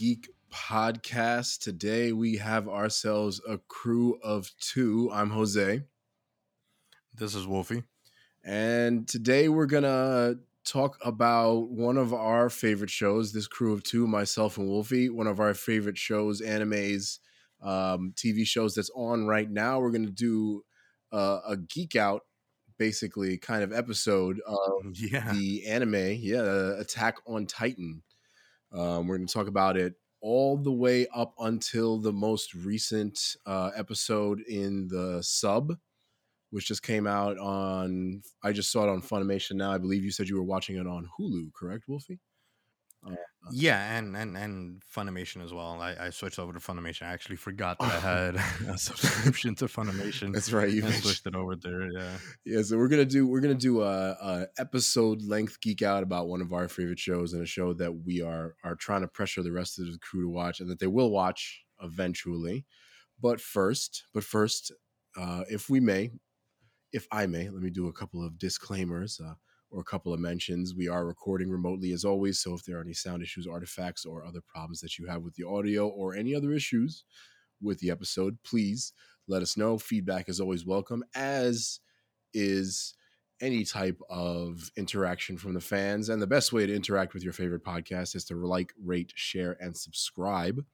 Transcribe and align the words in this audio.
Geek 0.00 0.30
podcast. 0.50 1.58
Today 1.58 2.12
we 2.12 2.38
have 2.38 2.66
ourselves 2.70 3.38
a 3.46 3.58
crew 3.58 4.18
of 4.22 4.50
two. 4.58 5.10
I'm 5.12 5.28
Jose. 5.28 5.82
This 7.14 7.34
is 7.34 7.46
Wolfie. 7.46 7.82
And 8.42 9.06
today 9.06 9.50
we're 9.50 9.66
going 9.66 9.82
to 9.82 10.38
talk 10.64 10.96
about 11.04 11.68
one 11.68 11.98
of 11.98 12.14
our 12.14 12.48
favorite 12.48 12.88
shows. 12.88 13.34
This 13.34 13.46
crew 13.46 13.74
of 13.74 13.82
two, 13.82 14.06
myself 14.06 14.56
and 14.56 14.66
Wolfie, 14.66 15.10
one 15.10 15.26
of 15.26 15.38
our 15.38 15.52
favorite 15.52 15.98
shows, 15.98 16.40
animes, 16.40 17.18
um, 17.60 18.14
TV 18.16 18.46
shows 18.46 18.74
that's 18.74 18.90
on 18.96 19.26
right 19.26 19.50
now. 19.50 19.80
We're 19.80 19.90
going 19.90 20.06
to 20.06 20.10
do 20.10 20.64
uh, 21.12 21.40
a 21.46 21.58
geek 21.58 21.94
out 21.94 22.22
basically 22.78 23.36
kind 23.36 23.62
of 23.62 23.70
episode 23.70 24.40
of 24.46 24.60
Yeah. 24.94 25.30
the 25.34 25.66
anime, 25.66 26.16
yeah, 26.22 26.80
Attack 26.80 27.16
on 27.26 27.44
Titan. 27.44 28.00
Um, 28.72 29.06
we're 29.06 29.16
going 29.16 29.26
to 29.26 29.32
talk 29.32 29.48
about 29.48 29.76
it 29.76 29.94
all 30.20 30.56
the 30.56 30.72
way 30.72 31.06
up 31.14 31.34
until 31.40 31.98
the 31.98 32.12
most 32.12 32.54
recent 32.54 33.36
uh, 33.46 33.70
episode 33.74 34.40
in 34.42 34.88
the 34.88 35.22
sub, 35.22 35.76
which 36.50 36.66
just 36.68 36.82
came 36.82 37.06
out 37.06 37.38
on. 37.38 38.22
I 38.42 38.52
just 38.52 38.70
saw 38.70 38.84
it 38.84 38.90
on 38.90 39.02
Funimation 39.02 39.52
now. 39.56 39.72
I 39.72 39.78
believe 39.78 40.04
you 40.04 40.10
said 40.10 40.28
you 40.28 40.36
were 40.36 40.42
watching 40.42 40.76
it 40.76 40.86
on 40.86 41.08
Hulu, 41.18 41.52
correct, 41.54 41.84
Wolfie? 41.88 42.20
Uh, 43.06 43.14
Yeah, 43.48 43.96
and 43.96 44.16
and 44.16 44.36
and 44.36 44.82
Funimation 44.94 45.42
as 45.42 45.52
well. 45.52 45.80
I, 45.80 45.96
I 45.98 46.10
switched 46.10 46.38
over 46.38 46.52
to 46.52 46.58
Funimation. 46.58 47.02
I 47.02 47.12
actually 47.12 47.36
forgot 47.36 47.78
that 47.78 47.90
I 47.90 47.98
had 48.00 48.36
a 48.68 48.76
subscription 48.76 49.54
to 49.56 49.64
Funimation. 49.66 50.32
That's 50.32 50.52
right. 50.52 50.70
You 50.70 50.82
switched 50.92 51.26
it 51.26 51.34
over 51.34 51.56
there. 51.56 51.90
Yeah. 51.90 52.18
Yeah, 52.44 52.62
so 52.62 52.76
we're 52.76 52.88
gonna 52.88 53.06
do 53.06 53.26
we're 53.26 53.40
gonna 53.40 53.54
do 53.54 53.82
a, 53.82 54.10
a 54.10 54.46
episode 54.58 55.22
length 55.22 55.60
geek 55.62 55.80
out 55.80 56.02
about 56.02 56.28
one 56.28 56.42
of 56.42 56.52
our 56.52 56.68
favorite 56.68 56.98
shows 56.98 57.32
and 57.32 57.42
a 57.42 57.46
show 57.46 57.72
that 57.74 58.04
we 58.04 58.20
are 58.20 58.56
are 58.62 58.74
trying 58.74 59.00
to 59.00 59.08
pressure 59.08 59.42
the 59.42 59.52
rest 59.52 59.78
of 59.78 59.86
the 59.86 59.98
crew 59.98 60.22
to 60.24 60.28
watch 60.28 60.60
and 60.60 60.68
that 60.68 60.78
they 60.78 60.86
will 60.86 61.10
watch 61.10 61.62
eventually. 61.82 62.66
But 63.22 63.40
first, 63.40 64.04
but 64.12 64.24
first, 64.24 64.72
uh, 65.16 65.44
if 65.48 65.70
we 65.70 65.80
may, 65.80 66.10
if 66.92 67.06
I 67.10 67.26
may, 67.26 67.48
let 67.48 67.62
me 67.62 67.70
do 67.70 67.88
a 67.88 67.92
couple 67.92 68.24
of 68.24 68.38
disclaimers 68.38 69.18
uh, 69.18 69.34
or 69.70 69.80
a 69.80 69.84
couple 69.84 70.12
of 70.12 70.20
mentions. 70.20 70.74
We 70.74 70.88
are 70.88 71.06
recording 71.06 71.50
remotely 71.50 71.92
as 71.92 72.04
always, 72.04 72.40
so 72.40 72.54
if 72.54 72.64
there 72.64 72.78
are 72.78 72.82
any 72.82 72.92
sound 72.92 73.22
issues, 73.22 73.46
artifacts, 73.46 74.04
or 74.04 74.24
other 74.24 74.40
problems 74.40 74.80
that 74.80 74.98
you 74.98 75.06
have 75.06 75.22
with 75.22 75.34
the 75.34 75.46
audio 75.46 75.88
or 75.88 76.14
any 76.14 76.34
other 76.34 76.52
issues 76.52 77.04
with 77.62 77.78
the 77.80 77.90
episode, 77.90 78.38
please 78.42 78.92
let 79.28 79.42
us 79.42 79.56
know. 79.56 79.78
Feedback 79.78 80.28
is 80.28 80.40
always 80.40 80.66
welcome, 80.66 81.04
as 81.14 81.80
is 82.34 82.94
any 83.40 83.64
type 83.64 83.98
of 84.10 84.70
interaction 84.76 85.38
from 85.38 85.54
the 85.54 85.60
fans. 85.60 86.08
And 86.08 86.20
the 86.20 86.26
best 86.26 86.52
way 86.52 86.66
to 86.66 86.74
interact 86.74 87.14
with 87.14 87.22
your 87.22 87.32
favorite 87.32 87.64
podcast 87.64 88.14
is 88.14 88.24
to 88.26 88.34
like, 88.34 88.72
rate, 88.82 89.12
share, 89.14 89.56
and 89.60 89.76
subscribe 89.76 90.64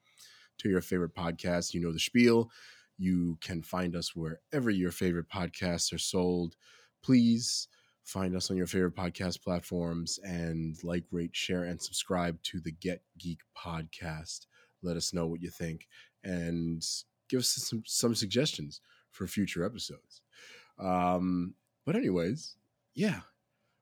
to 0.59 0.69
your 0.69 0.81
favorite 0.81 1.15
podcast. 1.15 1.75
You 1.75 1.81
know 1.81 1.93
the 1.93 2.01
spiel. 2.01 2.51
You 2.99 3.39
can 3.41 3.63
find 3.63 3.95
us 3.95 4.17
wherever 4.17 4.71
your 4.71 4.91
favorite 4.91 5.29
podcasts 5.29 5.93
are 5.93 5.99
sold. 5.99 6.57
Please 7.03 7.69
find 8.07 8.37
us 8.37 8.51
on 8.51 8.57
your 8.57 8.69
favorite 8.69 8.95
podcast 8.95 9.43
platforms 9.43 10.19
and 10.23 10.77
like, 10.85 11.05
rate, 11.11 11.35
share, 11.35 11.65
and 11.65 11.83
subscribe 11.83 12.41
to 12.45 12.61
the 12.61 12.71
Get 12.71 13.03
Geek 13.19 13.41
podcast. 13.59 14.47
Let 14.83 14.97
us 14.97 15.13
know 15.13 15.27
what 15.27 15.43
you 15.43 15.51
think 15.51 15.89
and 16.23 16.83
give 17.29 17.41
us 17.41 17.49
some, 17.49 17.83
some 17.85 18.15
suggestions 18.15 18.81
for 19.11 19.27
future 19.27 19.65
episodes. 19.65 20.23
Um, 20.79 21.55
but 21.85 21.97
anyways, 21.97 22.57
yeah, 22.95 23.21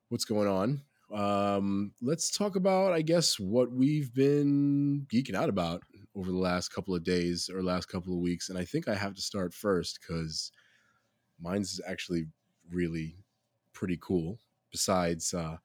what's 0.09 0.25
going 0.25 0.49
on? 0.49 0.83
Um, 1.13 1.93
let's 2.01 2.35
talk 2.35 2.57
about, 2.57 2.95
I 2.95 3.03
guess, 3.03 3.39
what 3.39 3.71
we've 3.71 4.13
been 4.15 5.07
geeking 5.13 5.35
out 5.35 5.51
about 5.51 5.83
over 6.17 6.31
the 6.31 6.39
last 6.39 6.71
couple 6.71 6.95
of 6.95 7.05
days 7.05 7.51
or 7.53 7.63
last 7.63 7.91
couple 7.91 8.15
of 8.15 8.21
weeks. 8.21 8.49
And 8.49 8.59
I 8.59 8.65
think 8.65 8.89
I 8.89 8.95
have 8.95 9.15
to 9.15 9.21
start 9.21 9.53
first 9.53 9.99
because 10.01 10.51
mine's 11.39 11.79
actually 11.87 12.25
really 12.71 13.17
pretty 13.75 13.99
cool. 14.01 14.39
Besides, 14.73 15.35
uh, 15.35 15.59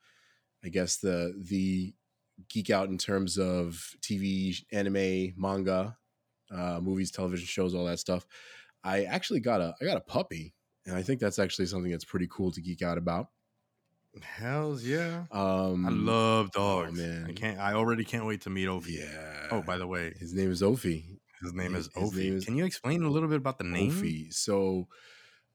I 0.63 0.69
guess 0.69 0.97
the 0.97 1.33
the 1.49 1.93
geek 2.49 2.69
out 2.69 2.89
in 2.89 2.97
terms 2.97 3.37
of 3.37 3.93
TV, 4.01 4.61
anime, 4.71 5.33
manga, 5.37 5.97
uh, 6.51 6.79
movies, 6.81 7.11
television 7.11 7.45
shows, 7.47 7.73
all 7.73 7.85
that 7.85 7.99
stuff. 7.99 8.25
I 8.83 9.03
actually 9.05 9.39
got 9.39 9.61
a 9.61 9.73
I 9.81 9.85
got 9.85 9.97
a 9.97 10.01
puppy, 10.01 10.53
and 10.85 10.95
I 10.95 11.01
think 11.01 11.19
that's 11.19 11.39
actually 11.39 11.65
something 11.67 11.91
that's 11.91 12.05
pretty 12.05 12.27
cool 12.29 12.51
to 12.51 12.61
geek 12.61 12.81
out 12.81 12.97
about. 12.97 13.27
Hells 14.21 14.83
yeah. 14.83 15.25
Um, 15.31 15.85
I 15.85 15.89
love 15.89 16.51
dogs. 16.51 16.97
man. 16.99 17.27
I 17.29 17.33
can't. 17.33 17.59
I 17.59 17.73
already 17.73 18.03
can't 18.03 18.25
wait 18.25 18.41
to 18.41 18.49
meet 18.49 18.67
Ophi. 18.67 18.97
Yeah. 18.99 19.47
Oh, 19.51 19.61
by 19.61 19.77
the 19.77 19.87
way, 19.87 20.13
his 20.19 20.33
name 20.33 20.51
is 20.51 20.61
Ophi. 20.61 21.19
his 21.41 21.53
name 21.53 21.75
is 21.75 21.89
his 21.95 22.11
Ophi. 22.11 22.17
name 22.17 22.37
is 22.37 22.45
Can 22.45 22.57
you 22.57 22.65
explain 22.65 23.03
a 23.03 23.09
little 23.09 23.29
bit 23.29 23.37
about 23.37 23.57
the 23.59 23.63
name? 23.65 23.91
Ophi. 23.91 24.33
So, 24.33 24.87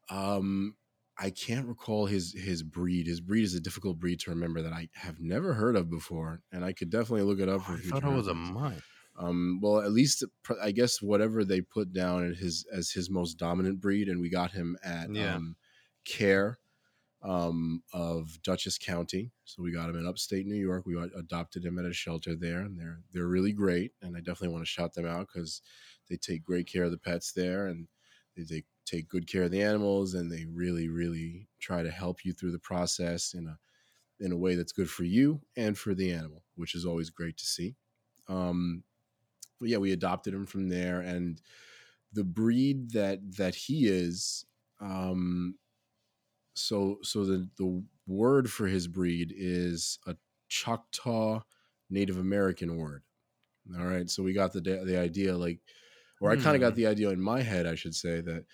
um, 0.09 0.77
I 1.17 1.31
can't 1.31 1.67
recall 1.69 2.07
his 2.07 2.33
his 2.33 2.63
breed. 2.63 3.07
His 3.07 3.21
breed 3.21 3.45
is 3.45 3.55
a 3.55 3.61
difficult 3.61 3.99
breed 4.01 4.21
to 4.21 4.31
remember 4.31 4.63
that 4.63 4.73
I 4.73 4.89
have 4.95 5.21
never 5.21 5.55
heard 5.55 5.77
of 5.77 5.89
before, 5.91 6.43
and 6.51 6.65
I 6.65 6.73
could 6.73 6.91
definitely 6.91 7.23
look 7.23 7.39
it 7.41 7.49
up. 7.49 7.63
Oh, 7.69 7.75
I 7.75 7.77
thought 7.79 8.05
it 8.05 8.11
was 8.11 8.27
a 8.29 8.35
mutt. 8.35 8.83
Um, 9.17 9.61
well, 9.63 9.81
at 9.81 9.93
least 9.93 10.25
I 10.61 10.73
guess 10.73 11.01
whatever 11.01 11.45
they 11.45 11.61
put 11.61 11.93
down 11.93 12.25
as 12.25 12.39
his 12.39 12.67
as 12.73 12.91
his 12.91 13.09
most 13.11 13.35
dominant 13.39 13.81
breed, 13.81 14.09
and 14.09 14.21
we 14.21 14.29
got 14.29 14.53
him 14.53 14.77
at 14.83 15.15
Yeah. 15.15 15.37
um, 15.37 15.57
Care 16.05 16.59
um, 17.23 17.83
of 17.93 18.43
Dutchess 18.43 18.77
County. 18.79 19.33
So 19.45 19.63
we 19.63 19.73
got 19.73 19.89
him 19.89 19.97
in 19.97 20.07
upstate 20.07 20.47
New 20.47 20.57
York. 20.57 20.85
We 20.85 21.01
adopted 21.17 21.65
him 21.65 21.79
at 21.79 21.87
a 21.87 21.93
shelter 21.93 22.35
there, 22.35 22.61
and 22.61 22.79
they're 22.79 23.01
they're 23.13 23.27
really 23.27 23.53
great. 23.53 23.93
And 24.03 24.17
I 24.17 24.21
definitely 24.21 24.49
want 24.49 24.63
to 24.65 24.71
shout 24.71 24.95
them 24.95 25.07
out 25.07 25.29
because 25.33 25.63
they 26.09 26.17
take 26.17 26.43
great 26.45 26.67
care 26.67 26.85
of 26.85 26.91
the 26.91 26.99
pets 26.99 27.33
there, 27.33 27.67
and 27.67 27.89
they, 28.37 28.43
they 28.43 28.65
take 28.85 29.09
good 29.09 29.27
care 29.27 29.45
of 29.45 29.51
the 29.51 29.63
animals, 29.63 30.15
and 30.15 30.31
they 30.31 30.47
really 30.47 30.89
really 30.89 31.49
try 31.61 31.83
to 31.83 31.91
help 31.91 32.25
you 32.25 32.33
through 32.33 32.53
the 32.53 32.59
process 32.59 33.35
in 33.35 33.47
a 33.49 33.59
in 34.21 34.33
a 34.33 34.37
way 34.39 34.55
that's 34.55 34.73
good 34.73 34.91
for 34.91 35.05
you 35.05 35.43
and 35.57 35.79
for 35.79 35.95
the 35.95 36.13
animal, 36.13 36.45
which 36.57 36.75
is 36.75 36.87
always 36.87 37.11
great 37.11 37.37
to 37.39 37.47
see. 37.47 37.77
Um, 38.29 38.85
but 39.61 39.69
yeah, 39.71 39.79
we 39.79 39.93
adopted 39.93 40.35
him 40.35 40.47
from 40.47 40.69
there, 40.69 41.01
and 41.01 41.41
the 42.13 42.25
breed 42.25 42.93
that 42.93 43.37
that 43.37 43.55
he 43.55 43.87
is, 43.89 44.47
um, 44.81 45.59
so 46.55 46.99
so 47.03 47.25
the 47.25 47.49
the 47.57 47.85
word 48.07 48.51
for 48.51 48.67
his 48.67 48.87
breed 48.89 49.33
is 49.37 49.99
a 50.07 50.17
Choctaw 50.49 51.43
Native 51.91 52.19
American 52.19 52.77
word. 52.77 53.05
All 53.79 53.87
right, 53.87 54.11
so 54.11 54.23
we 54.23 54.33
got 54.33 54.53
the 54.53 54.61
the 54.61 54.99
idea 54.99 55.37
like, 55.37 55.63
or 56.21 56.31
I 56.33 56.37
kind 56.37 56.57
of 56.57 56.61
got 56.61 56.75
Hmm. 56.75 56.77
the 56.77 56.87
idea 56.87 57.11
in 57.11 57.21
my 57.21 57.43
head, 57.43 57.67
I 57.67 57.75
should 57.77 57.95
say 57.95 58.21
that, 58.23 58.47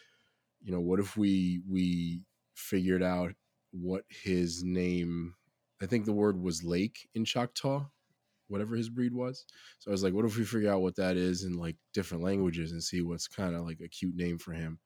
you 0.62 0.72
know, 0.72 0.80
what 0.80 1.00
if 1.00 1.16
we 1.16 1.62
we 1.68 2.22
figured 2.54 3.02
out 3.02 3.32
what 3.72 4.04
his 4.08 4.62
name? 4.64 5.34
I 5.82 5.86
think 5.86 6.04
the 6.04 6.12
word 6.12 6.40
was 6.40 6.62
lake 6.64 7.08
in 7.14 7.24
Choctaw, 7.24 7.86
whatever 8.48 8.76
his 8.76 8.90
breed 8.90 9.14
was. 9.14 9.46
So 9.78 9.90
I 9.90 9.92
was 9.92 10.02
like, 10.02 10.14
what 10.14 10.26
if 10.26 10.36
we 10.38 10.44
figure 10.44 10.72
out 10.72 10.82
what 10.82 10.96
that 10.96 11.16
is 11.16 11.44
in 11.44 11.54
like 11.54 11.76
different 11.94 12.22
languages 12.24 12.72
and 12.72 12.82
see 12.82 13.02
what's 13.02 13.28
kind 13.28 13.54
of 13.54 13.64
like 13.66 13.80
a 13.80 13.88
cute 13.88 14.16
name 14.16 14.38
for 14.38 14.52
him? 14.52 14.80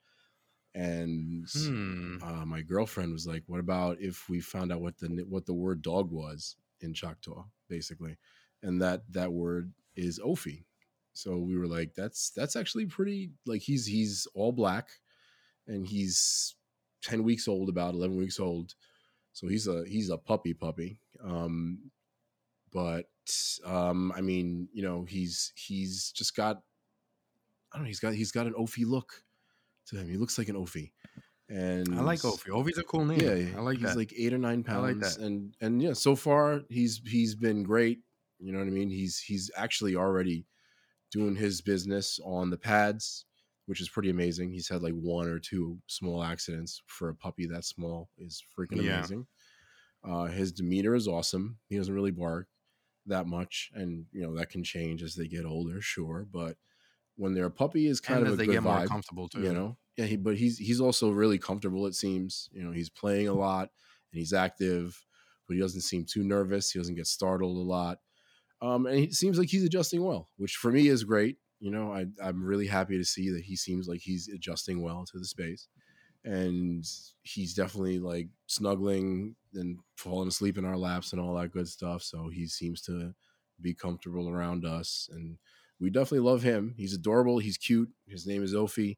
And 0.75 1.49
Hmm. 1.55 2.19
uh, 2.21 2.45
my 2.45 2.63
girlfriend 2.63 3.13
was 3.13 3.27
like, 3.27 3.45
"What 3.47 3.61
about 3.61 4.01
if 4.01 4.29
we 4.29 4.41
found 4.41 4.73
out 4.73 4.81
what 4.81 4.99
the 4.99 5.09
what 5.29 5.47
the 5.47 5.55
word 5.55 5.83
dog 5.83 6.11
was 6.11 6.57
in 6.81 6.95
Choctaw, 6.95 7.45
basically?" 7.69 8.17
And 8.63 8.81
that 8.83 9.03
that 9.13 9.33
word 9.33 9.73
is 9.97 10.19
Ophi. 10.19 10.65
So 11.13 11.39
we 11.39 11.57
were 11.57 11.69
like, 11.69 11.95
"That's 11.95 12.31
that's 12.31 12.57
actually 12.57 12.87
pretty 12.87 13.33
like 13.47 13.63
he's 13.63 13.87
he's 13.87 14.27
all 14.35 14.53
black, 14.53 14.89
and 15.67 15.87
he's 15.87 16.55
ten 17.03 17.23
weeks 17.23 17.49
old, 17.49 17.69
about 17.69 17.95
eleven 17.95 18.17
weeks 18.17 18.41
old. 18.41 18.75
So 19.33 19.49
he's 19.49 19.67
a 19.67 19.85
he's 19.87 20.11
a 20.11 20.17
puppy 20.19 20.55
puppy. 20.55 20.99
Um, 21.23 21.91
but 22.73 23.07
um, 23.65 24.13
I 24.17 24.21
mean, 24.21 24.69
you 24.73 24.83
know, 24.83 25.05
he's 25.05 25.53
he's 25.57 26.11
just 26.13 26.37
got 26.37 26.63
I 27.73 27.77
don't 27.77 27.85
know. 27.85 27.89
He's 27.89 28.01
got 28.01 28.15
he's 28.15 28.33
got 28.33 28.47
an 28.47 28.55
Ophi 28.55 28.87
look 28.87 29.25
to 29.87 29.97
him. 29.97 30.09
He 30.09 30.17
looks 30.17 30.39
like 30.39 30.49
an 30.49 30.57
Ophi. 30.57 30.93
And 31.49 31.95
I 31.99 32.01
like 32.03 32.21
Ophi. 32.21 32.49
Ophi's 32.49 32.79
a 32.79 32.83
cool 32.85 33.05
name. 33.05 33.21
yeah, 33.21 33.59
I 33.59 33.61
like 33.61 33.79
he's 33.79 33.89
that. 33.89 33.97
like 33.97 34.15
eight 34.17 34.33
or 34.33 34.39
nine 34.39 34.65
I 34.67 34.71
pounds, 34.71 34.83
like 34.83 35.01
that. 35.01 35.19
and 35.25 35.55
and 35.61 35.83
yeah, 35.83 35.93
so 35.93 36.17
far 36.17 36.63
he's 36.69 37.01
he's 37.07 37.35
been 37.35 37.63
great. 37.63 38.01
You 38.39 38.53
know 38.53 38.59
what 38.59 38.69
I 38.69 38.71
mean? 38.71 38.91
He's 38.91 39.19
he's 39.19 39.51
actually 39.57 39.95
already 39.97 40.47
doing 41.11 41.37
his 41.37 41.61
business 41.61 42.19
on 42.25 42.51
the 42.51 42.57
pads, 42.57 43.27
which 43.67 43.81
is 43.81 43.89
pretty 43.89 44.11
amazing. 44.11 44.51
He's 44.53 44.69
had 44.69 44.83
like 44.83 44.95
one 44.95 45.29
or 45.29 45.39
two 45.39 45.81
small 45.87 46.23
accidents 46.23 46.83
for 46.87 47.09
a 47.09 47.15
puppy 47.15 47.47
that 47.47 47.65
small 47.65 48.11
is 48.19 48.43
freaking 48.57 48.79
Yeah. 48.79 48.81
amazing. 48.81 49.27
Uh, 50.03 50.27
his 50.27 50.53
demeanor 50.53 50.95
is 50.95 51.09
awesome. 51.09 51.59
He 51.69 51.77
doesn't 51.77 51.95
really 51.95 52.11
bark 52.11 52.49
that 53.07 53.27
much, 53.27 53.71
and 53.75 54.07
you 54.13 54.23
know 54.23 54.37
that 54.37 54.51
can 54.51 54.65
change 54.65 55.03
as 55.03 55.15
they 55.17 55.29
get 55.29 55.45
older, 55.47 55.81
sure. 55.83 56.27
But 56.31 56.59
when 57.17 57.35
they're 57.35 57.47
a 57.47 57.51
puppy, 57.51 57.87
is 57.89 58.01
kind 58.01 58.23
and 58.23 58.29
of 58.29 58.35
a 58.35 58.39
they 58.39 58.47
good 58.47 58.59
get 58.59 58.63
more 58.63 58.83
vibe 58.83 58.91
comfortable 58.91 59.29
too. 59.29 59.39
you 59.39 59.53
know 59.53 59.77
yeah 59.97 60.05
he, 60.07 60.17
but 60.17 60.37
he's 60.37 60.59
he's 60.59 60.81
also 60.81 61.11
really 61.11 61.39
comfortable 61.39 61.87
it 61.87 61.95
seems 61.95 62.49
you 62.53 62.63
know 62.63 62.73
he's 62.73 62.91
playing 62.91 63.29
a 63.29 63.35
lot 63.35 63.71
and 64.13 64.19
he's 64.19 64.33
active 64.33 65.05
but 65.47 65.55
he 65.55 65.61
doesn't 65.61 65.81
seem 65.83 66.05
too 66.05 66.23
nervous 66.25 66.71
he 66.71 66.79
doesn't 66.79 66.95
get 66.95 67.07
startled 67.07 67.57
a 67.57 67.61
lot 67.61 67.99
um 68.63 68.87
and 68.87 68.99
it 68.99 69.15
seems 69.15 69.39
like 69.39 69.49
he's 69.49 69.65
adjusting 69.65 70.03
well 70.03 70.31
which 70.37 70.57
for 70.57 70.73
me 70.73 70.89
is 70.89 71.05
great 71.05 71.39
you 71.65 71.71
know 71.71 71.93
I, 71.93 72.07
i'm 72.23 72.45
really 72.45 72.67
happy 72.67 72.99
to 72.99 73.05
see 73.05 73.31
that 73.31 73.43
he 73.45 73.57
seems 73.57 73.89
like 73.89 74.01
he's 74.03 74.29
adjusting 74.29 74.83
well 74.83 75.05
to 75.11 75.19
the 75.19 75.25
space 75.25 75.69
and 76.25 76.85
he's 77.23 77.55
definitely 77.55 77.99
like 77.99 78.29
snuggling 78.47 79.37
and 79.55 79.79
falling 79.97 80.29
asleep 80.29 80.59
in 80.59 80.65
our 80.65 80.77
laps 80.77 81.13
and 81.13 81.21
all 81.21 81.35
that 81.35 81.53
good 81.53 81.69
stuff 81.69 82.03
so 82.03 82.29
he 82.29 82.47
seems 82.47 82.83
to 82.83 83.15
be 83.61 83.75
comfortable 83.75 84.29
around 84.29 84.65
us 84.65 85.09
and 85.13 85.39
we 85.81 85.91
definitely 85.91 86.21
love 86.21 86.43
him 86.43 86.75
he's 86.77 86.95
adorable 86.95 87.39
he's 87.39 87.57
cute 87.57 87.89
his 88.09 88.27
name 88.27 88.43
is 88.43 88.55
ophi 88.55 88.97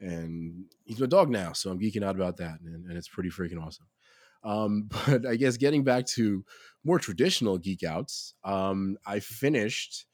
and 0.00 0.66
he's 0.84 1.00
my 1.00 1.06
dog 1.06 1.30
now, 1.30 1.52
so 1.52 1.70
I'm 1.70 1.80
geeking 1.80 2.04
out 2.04 2.16
about 2.16 2.36
that, 2.38 2.60
and, 2.64 2.86
and 2.86 2.96
it's 2.96 3.08
pretty 3.08 3.30
freaking 3.30 3.64
awesome. 3.64 3.86
Um, 4.42 4.88
but 5.06 5.26
I 5.26 5.36
guess 5.36 5.56
getting 5.56 5.84
back 5.84 6.06
to 6.14 6.44
more 6.84 6.98
traditional 6.98 7.58
geek 7.58 7.82
outs, 7.82 8.34
um, 8.44 8.96
I 9.06 9.20
finished 9.20 10.06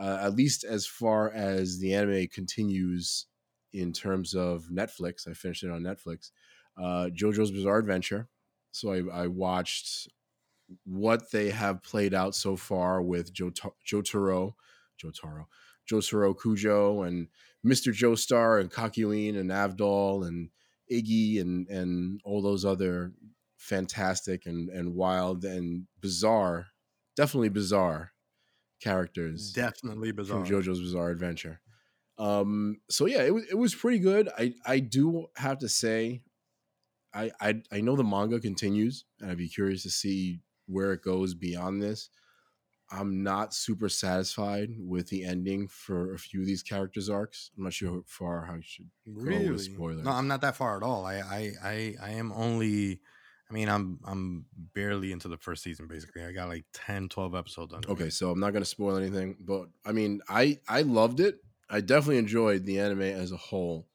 uh, 0.00 0.18
at 0.22 0.34
least 0.34 0.64
as 0.64 0.86
far 0.86 1.30
as 1.30 1.78
the 1.78 1.94
anime 1.94 2.26
continues 2.28 3.26
in 3.72 3.92
terms 3.92 4.34
of 4.34 4.64
Netflix. 4.72 5.28
I 5.28 5.34
finished 5.34 5.62
it 5.62 5.70
on 5.70 5.82
Netflix. 5.82 6.30
Uh, 6.76 7.10
JoJo's 7.12 7.50
Bizarre 7.50 7.78
Adventure. 7.78 8.28
So 8.72 8.92
I, 8.92 9.24
I 9.24 9.26
watched 9.26 10.08
what 10.84 11.30
they 11.32 11.50
have 11.50 11.82
played 11.82 12.14
out 12.14 12.34
so 12.34 12.56
far 12.56 13.02
with 13.02 13.32
Joe 13.32 13.50
Jotaro, 13.86 14.54
Jotaro, 15.02 15.44
Jotaro 15.90 16.34
Kujo, 16.34 17.06
and 17.06 17.28
Mr. 17.66 17.92
Joestar 17.92 18.60
and 18.60 18.70
Kakyoin 18.70 19.38
and 19.38 19.50
Avdol 19.50 20.26
and 20.26 20.48
Iggy 20.90 21.40
and 21.40 21.68
and 21.68 22.20
all 22.24 22.40
those 22.40 22.64
other 22.64 23.12
fantastic 23.58 24.46
and 24.46 24.70
and 24.70 24.94
wild 24.94 25.44
and 25.44 25.86
bizarre, 26.00 26.68
definitely 27.16 27.50
bizarre 27.50 28.12
characters 28.80 29.52
Definitely 29.52 30.12
bizarre. 30.12 30.44
from 30.44 30.54
JoJo's 30.54 30.80
Bizarre 30.80 31.10
Adventure. 31.10 31.60
Um, 32.18 32.80
so 32.90 33.06
yeah, 33.06 33.22
it 33.22 33.32
was 33.32 33.44
it 33.50 33.56
was 33.56 33.74
pretty 33.74 33.98
good. 33.98 34.28
I 34.36 34.54
I 34.66 34.80
do 34.80 35.26
have 35.36 35.58
to 35.58 35.68
say, 35.68 36.22
I 37.14 37.30
I 37.40 37.62
I 37.72 37.80
know 37.80 37.96
the 37.96 38.04
manga 38.04 38.40
continues, 38.40 39.04
and 39.20 39.30
I'd 39.30 39.38
be 39.38 39.48
curious 39.48 39.82
to 39.84 39.90
see 39.90 40.40
where 40.66 40.92
it 40.92 41.02
goes 41.02 41.34
beyond 41.34 41.82
this. 41.82 42.10
I'm 42.92 43.22
not 43.22 43.54
super 43.54 43.88
satisfied 43.88 44.70
with 44.76 45.08
the 45.08 45.24
ending 45.24 45.68
for 45.68 46.12
a 46.12 46.18
few 46.18 46.40
of 46.40 46.46
these 46.46 46.62
characters' 46.62 47.08
arcs. 47.08 47.50
I'm 47.56 47.64
not 47.64 47.72
sure 47.72 47.90
how 47.90 48.02
far 48.06 48.44
how 48.46 48.54
I 48.54 48.60
should 48.62 48.90
go 49.06 49.22
really? 49.22 49.50
with 49.50 49.62
spoilers. 49.62 50.04
No, 50.04 50.10
I'm 50.10 50.26
not 50.26 50.40
that 50.40 50.56
far 50.56 50.76
at 50.76 50.82
all. 50.82 51.06
I, 51.06 51.20
I, 51.20 51.52
I, 51.62 51.94
I 52.02 52.10
am 52.12 52.32
only. 52.32 53.00
I 53.50 53.52
mean, 53.52 53.68
I'm 53.68 53.98
I'm 54.04 54.46
barely 54.74 55.10
into 55.12 55.28
the 55.28 55.36
first 55.36 55.62
season. 55.62 55.88
Basically, 55.88 56.22
I 56.22 56.32
got 56.32 56.48
like 56.48 56.66
10, 56.72 57.08
12 57.08 57.34
episodes 57.34 57.74
on. 57.74 57.82
Okay, 57.88 58.08
so 58.10 58.30
I'm 58.30 58.38
not 58.40 58.52
going 58.52 58.62
to 58.62 58.68
spoil 58.68 58.96
anything, 58.96 59.36
but 59.40 59.68
I 59.84 59.92
mean, 59.92 60.20
I 60.28 60.60
I 60.68 60.82
loved 60.82 61.20
it. 61.20 61.40
I 61.68 61.80
definitely 61.80 62.18
enjoyed 62.18 62.64
the 62.64 62.78
anime 62.78 63.02
as 63.02 63.32
a 63.32 63.36
whole, 63.36 63.88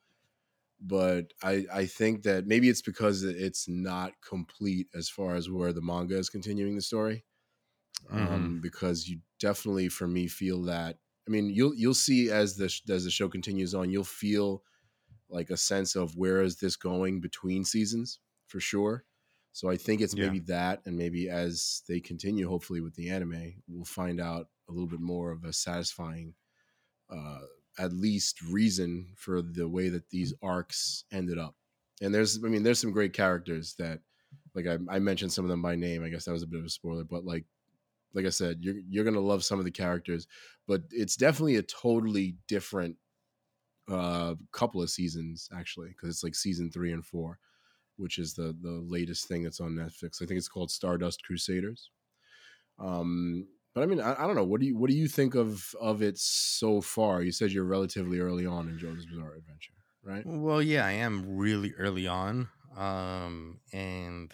but 0.81 1.33
I 1.43 1.65
I 1.71 1.85
think 1.85 2.23
that 2.23 2.47
maybe 2.47 2.69
it's 2.69 2.81
because 2.81 3.23
it's 3.23 3.67
not 3.67 4.13
complete 4.21 4.87
as 4.93 5.09
far 5.09 5.35
as 5.35 5.49
where 5.49 5.73
the 5.73 5.81
manga 5.81 6.17
is 6.17 6.29
continuing 6.29 6.75
the 6.75 6.81
story. 6.81 7.25
Um, 8.09 8.59
because 8.61 9.07
you 9.07 9.21
definitely, 9.39 9.89
for 9.89 10.07
me, 10.07 10.27
feel 10.27 10.61
that. 10.63 10.97
I 11.27 11.31
mean, 11.31 11.49
you'll 11.49 11.73
you'll 11.75 11.93
see 11.95 12.29
as 12.29 12.57
the 12.57 12.69
sh- 12.69 12.83
as 12.89 13.03
the 13.05 13.11
show 13.11 13.29
continues 13.29 13.73
on, 13.73 13.89
you'll 13.89 14.03
feel 14.03 14.63
like 15.29 15.49
a 15.49 15.57
sense 15.57 15.95
of 15.95 16.17
where 16.17 16.41
is 16.41 16.57
this 16.57 16.75
going 16.75 17.21
between 17.21 17.65
seasons 17.65 18.19
for 18.47 18.59
sure. 18.59 19.05
So 19.55 19.71
I 19.71 19.77
think 19.77 20.01
it's 20.01 20.17
Yeah. 20.17 20.19
maybe 20.19 20.39
that, 20.41 20.83
and 20.85 20.97
maybe 20.97 21.29
as 21.29 21.83
they 21.87 22.01
continue, 22.01 22.49
hopefully 22.49 22.81
with 22.81 22.95
the 22.95 23.09
anime, 23.09 23.63
we'll 23.69 23.85
find 23.85 24.21
out 24.21 24.49
a 24.69 24.73
little 24.73 24.89
bit 24.89 25.01
more 25.01 25.31
of 25.31 25.45
a 25.45 25.53
satisfying, 25.53 26.35
uh, 27.09 27.41
at 27.77 27.93
least 27.93 28.41
reason 28.41 29.13
for 29.17 29.41
the 29.41 29.67
way 29.69 29.89
that 29.89 30.09
these 30.09 30.33
arcs 30.41 31.05
ended 31.11 31.37
up. 31.37 31.55
And 32.01 32.13
there's, 32.13 32.43
I 32.43 32.47
mean, 32.47 32.63
there's 32.63 32.79
some 32.79 32.91
great 32.91 33.13
characters 33.13 33.75
that, 33.75 34.01
like 34.55 34.67
I, 34.67 34.77
I 34.89 34.99
mentioned 34.99 35.33
some 35.33 35.45
of 35.45 35.49
them 35.49 35.61
by 35.61 35.75
name. 35.75 36.03
I 36.03 36.09
guess 36.09 36.25
that 36.25 36.31
was 36.33 36.43
a 36.43 36.47
bit 36.47 36.59
of 36.59 36.65
a 36.65 36.69
spoiler, 36.69 37.03
but 37.03 37.25
like, 37.25 37.45
like 38.13 38.25
I 38.25 38.29
said, 38.31 38.59
you're 38.63 38.79
you're 38.89 39.05
gonna 39.05 39.19
love 39.21 39.43
some 39.45 39.59
of 39.59 39.65
the 39.65 39.71
characters, 39.71 40.27
but 40.67 40.83
it's 40.91 41.17
definitely 41.17 41.57
a 41.57 41.63
totally 41.63 42.37
different 42.47 42.97
uh 43.87 44.35
couple 44.51 44.81
of 44.81 44.89
seasons 44.89 45.47
actually 45.53 45.89
because 45.89 46.09
it's 46.09 46.23
like 46.23 46.33
season 46.35 46.71
three 46.71 46.91
and 46.91 47.05
four 47.05 47.39
which 47.97 48.17
is 48.17 48.33
the 48.33 48.55
the 48.61 48.83
latest 48.87 49.27
thing 49.27 49.43
that's 49.43 49.59
on 49.59 49.71
netflix 49.71 50.21
i 50.21 50.25
think 50.25 50.37
it's 50.37 50.47
called 50.47 50.71
stardust 50.71 51.23
crusaders 51.23 51.91
um 52.79 53.47
but 53.73 53.83
i 53.83 53.85
mean 53.85 53.99
i, 54.01 54.13
I 54.13 54.27
don't 54.27 54.35
know 54.35 54.43
what 54.43 54.59
do 54.61 54.67
you 54.67 54.77
what 54.77 54.89
do 54.89 54.95
you 54.95 55.07
think 55.07 55.35
of 55.35 55.73
of 55.79 56.01
it 56.01 56.17
so 56.17 56.81
far 56.81 57.21
you 57.21 57.31
said 57.31 57.51
you're 57.51 57.63
relatively 57.65 58.19
early 58.19 58.45
on 58.45 58.67
in 58.67 58.77
jojo's 58.77 59.05
bizarre 59.05 59.35
adventure 59.35 59.73
right 60.03 60.25
Well, 60.25 60.61
yeah, 60.61 60.85
I 60.85 60.91
am 60.91 61.37
really 61.37 61.73
early 61.77 62.07
on. 62.07 62.49
Um 62.75 63.59
and 63.71 64.33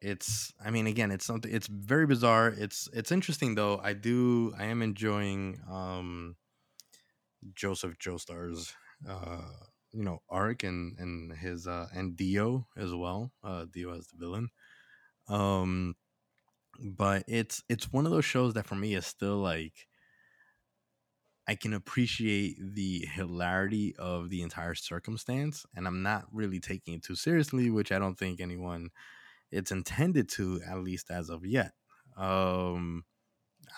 it's 0.00 0.52
I 0.64 0.70
mean 0.70 0.86
again, 0.86 1.10
it's 1.10 1.24
something 1.24 1.52
it's 1.52 1.66
very 1.68 2.06
bizarre. 2.06 2.48
It's 2.48 2.88
it's 2.92 3.12
interesting 3.12 3.54
though. 3.54 3.78
I 3.82 3.92
do 3.92 4.54
I 4.58 4.64
am 4.66 4.82
enjoying 4.82 5.60
um 5.70 6.36
Joseph 7.54 7.98
Joestar's 7.98 8.74
uh 9.08 9.42
you 9.96 10.04
know 10.04 10.20
arc 10.28 10.62
and 10.64 10.98
and 10.98 11.32
his 11.32 11.66
uh 11.66 11.88
and 11.94 12.16
Dio 12.16 12.68
as 12.76 12.94
well. 12.94 13.32
Uh 13.42 13.66
Dio 13.66 13.92
as 13.96 14.08
the 14.08 14.18
villain. 14.18 14.50
Um 15.28 15.96
but 16.80 17.24
it's 17.28 17.62
it's 17.68 17.92
one 17.92 18.06
of 18.06 18.12
those 18.12 18.24
shows 18.24 18.54
that 18.54 18.66
for 18.66 18.76
me 18.76 18.94
is 18.94 19.06
still 19.06 19.38
like 19.38 19.88
I 21.48 21.54
can 21.54 21.72
appreciate 21.72 22.56
the 22.60 23.06
hilarity 23.06 23.94
of 23.96 24.30
the 24.30 24.42
entire 24.42 24.74
circumstance, 24.74 25.64
and 25.76 25.86
I'm 25.86 26.02
not 26.02 26.26
really 26.34 26.58
taking 26.58 26.94
it 26.94 27.04
too 27.04 27.14
seriously, 27.14 27.70
which 27.70 27.92
I 27.92 27.98
don't 28.00 28.16
think 28.18 28.40
anyone 28.40 28.90
it's 29.50 29.72
intended 29.72 30.28
to, 30.30 30.62
at 30.66 30.80
least 30.80 31.10
as 31.10 31.30
of 31.30 31.46
yet. 31.46 31.72
Um, 32.16 33.04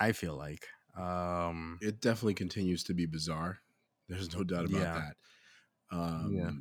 I 0.00 0.12
feel 0.12 0.36
like, 0.36 0.68
um, 0.96 1.78
it 1.82 2.00
definitely 2.00 2.34
continues 2.34 2.84
to 2.84 2.94
be 2.94 3.06
bizarre 3.06 3.60
there's 4.08 4.34
no 4.34 4.44
doubt 4.44 4.66
about 4.66 4.92
Yeah. 4.92 4.94
that 4.94 5.16
um 5.90 6.34
Yeah. 6.34 6.52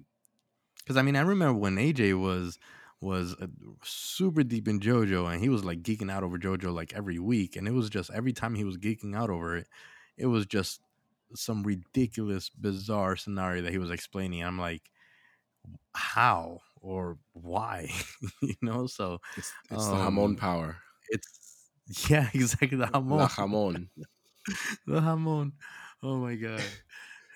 because 0.80 0.98
I 0.98 1.02
mean, 1.02 1.16
I 1.16 1.22
remember 1.22 1.60
when 1.60 1.78
AJ 1.78 2.14
was 2.14 2.60
was 3.02 3.36
uh, 3.42 3.48
super 3.84 4.44
deep 4.44 4.68
in 4.68 4.80
JoJo, 4.80 5.32
and 5.32 5.42
he 5.42 5.50
was 5.50 5.64
like 5.66 5.84
geeking 5.84 6.12
out 6.12 6.24
over 6.24 6.38
JoJo 6.40 6.74
like 6.74 6.94
every 6.94 7.20
week, 7.20 7.56
and 7.56 7.68
it 7.68 7.72
was 7.72 7.90
just 7.90 8.12
every 8.12 8.34
time 8.34 8.56
he 8.56 8.64
was 8.64 8.78
geeking 8.78 9.16
out 9.16 9.30
over 9.30 9.58
it, 9.58 9.68
it 10.18 10.28
was 10.28 10.46
just 10.46 10.82
some 11.36 11.64
ridiculous, 11.64 12.50
bizarre 12.50 13.16
scenario 13.18 13.62
that 13.64 13.72
he 13.74 13.78
was 13.80 13.92
explaining. 13.92 14.44
I'm 14.44 14.60
like, 14.60 14.92
how 15.94 16.60
or 16.82 17.18
why, 17.34 17.90
you 18.42 18.56
know? 18.62 18.88
So 18.88 19.20
it's, 19.36 19.56
it's 19.70 19.88
the 19.88 19.96
um, 19.96 19.98
hamon 19.98 20.36
power 20.36 20.78
it's 21.10 21.70
yeah, 22.10 22.30
exactly 22.34 22.78
the 22.78 22.88
hamon, 22.88 23.20
La 23.20 23.28
hamon 23.28 23.90
the 24.88 25.02
hamon. 25.02 25.54
Oh 26.04 26.18
my 26.18 26.36
god. 26.36 26.78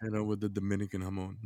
You 0.04 0.10
know, 0.10 0.24
with 0.24 0.40
the 0.42 0.50
Dominican 0.50 1.02
hamon. 1.02 1.38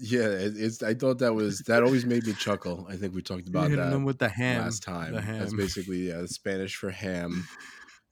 yeah 0.00 0.28
it, 0.28 0.52
it's 0.56 0.82
i 0.82 0.92
thought 0.94 1.18
that 1.20 1.32
was 1.34 1.60
that 1.60 1.82
always 1.82 2.04
made 2.04 2.26
me 2.26 2.34
chuckle 2.34 2.86
i 2.90 2.96
think 2.96 3.14
we 3.14 3.22
talked 3.22 3.48
about 3.48 3.70
that 3.70 3.76
them 3.90 4.04
with 4.04 4.18
the 4.18 4.28
ham. 4.28 4.62
last 4.62 4.82
time. 4.82 5.14
The 5.14 5.20
That's 5.22 5.50
ham. 5.52 5.56
basically 5.56 6.08
yeah, 6.08 6.22
Spanish 6.26 6.76
for 6.76 6.90
ham. 6.90 7.46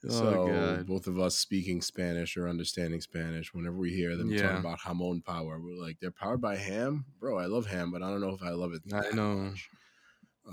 Oh, 0.09 0.11
so 0.11 0.47
God. 0.47 0.87
both 0.87 1.07
of 1.09 1.19
us 1.19 1.37
speaking 1.37 1.81
Spanish 1.83 2.37
or 2.37 2.49
understanding 2.49 3.01
Spanish, 3.01 3.53
whenever 3.53 3.77
we 3.77 3.91
hear 3.91 4.15
them 4.17 4.31
Yeah. 4.31 4.43
talking 4.43 4.59
about 4.59 4.79
hamon 4.85 5.21
power, 5.21 5.59
we're 5.61 5.83
like, 5.83 5.97
they're 6.01 6.13
powered 6.13 6.41
by 6.41 6.55
ham, 6.55 7.07
bro. 7.19 7.37
I 7.39 7.47
love 7.47 7.67
ham, 7.67 7.91
but 7.91 8.03
I 8.05 8.11
don't 8.11 8.21
know 8.21 8.29
if 8.35 8.41
I 8.43 8.51
love 8.51 8.73
it. 8.73 8.83
I 8.95 9.11
know. 9.17 9.35
much. 9.37 9.69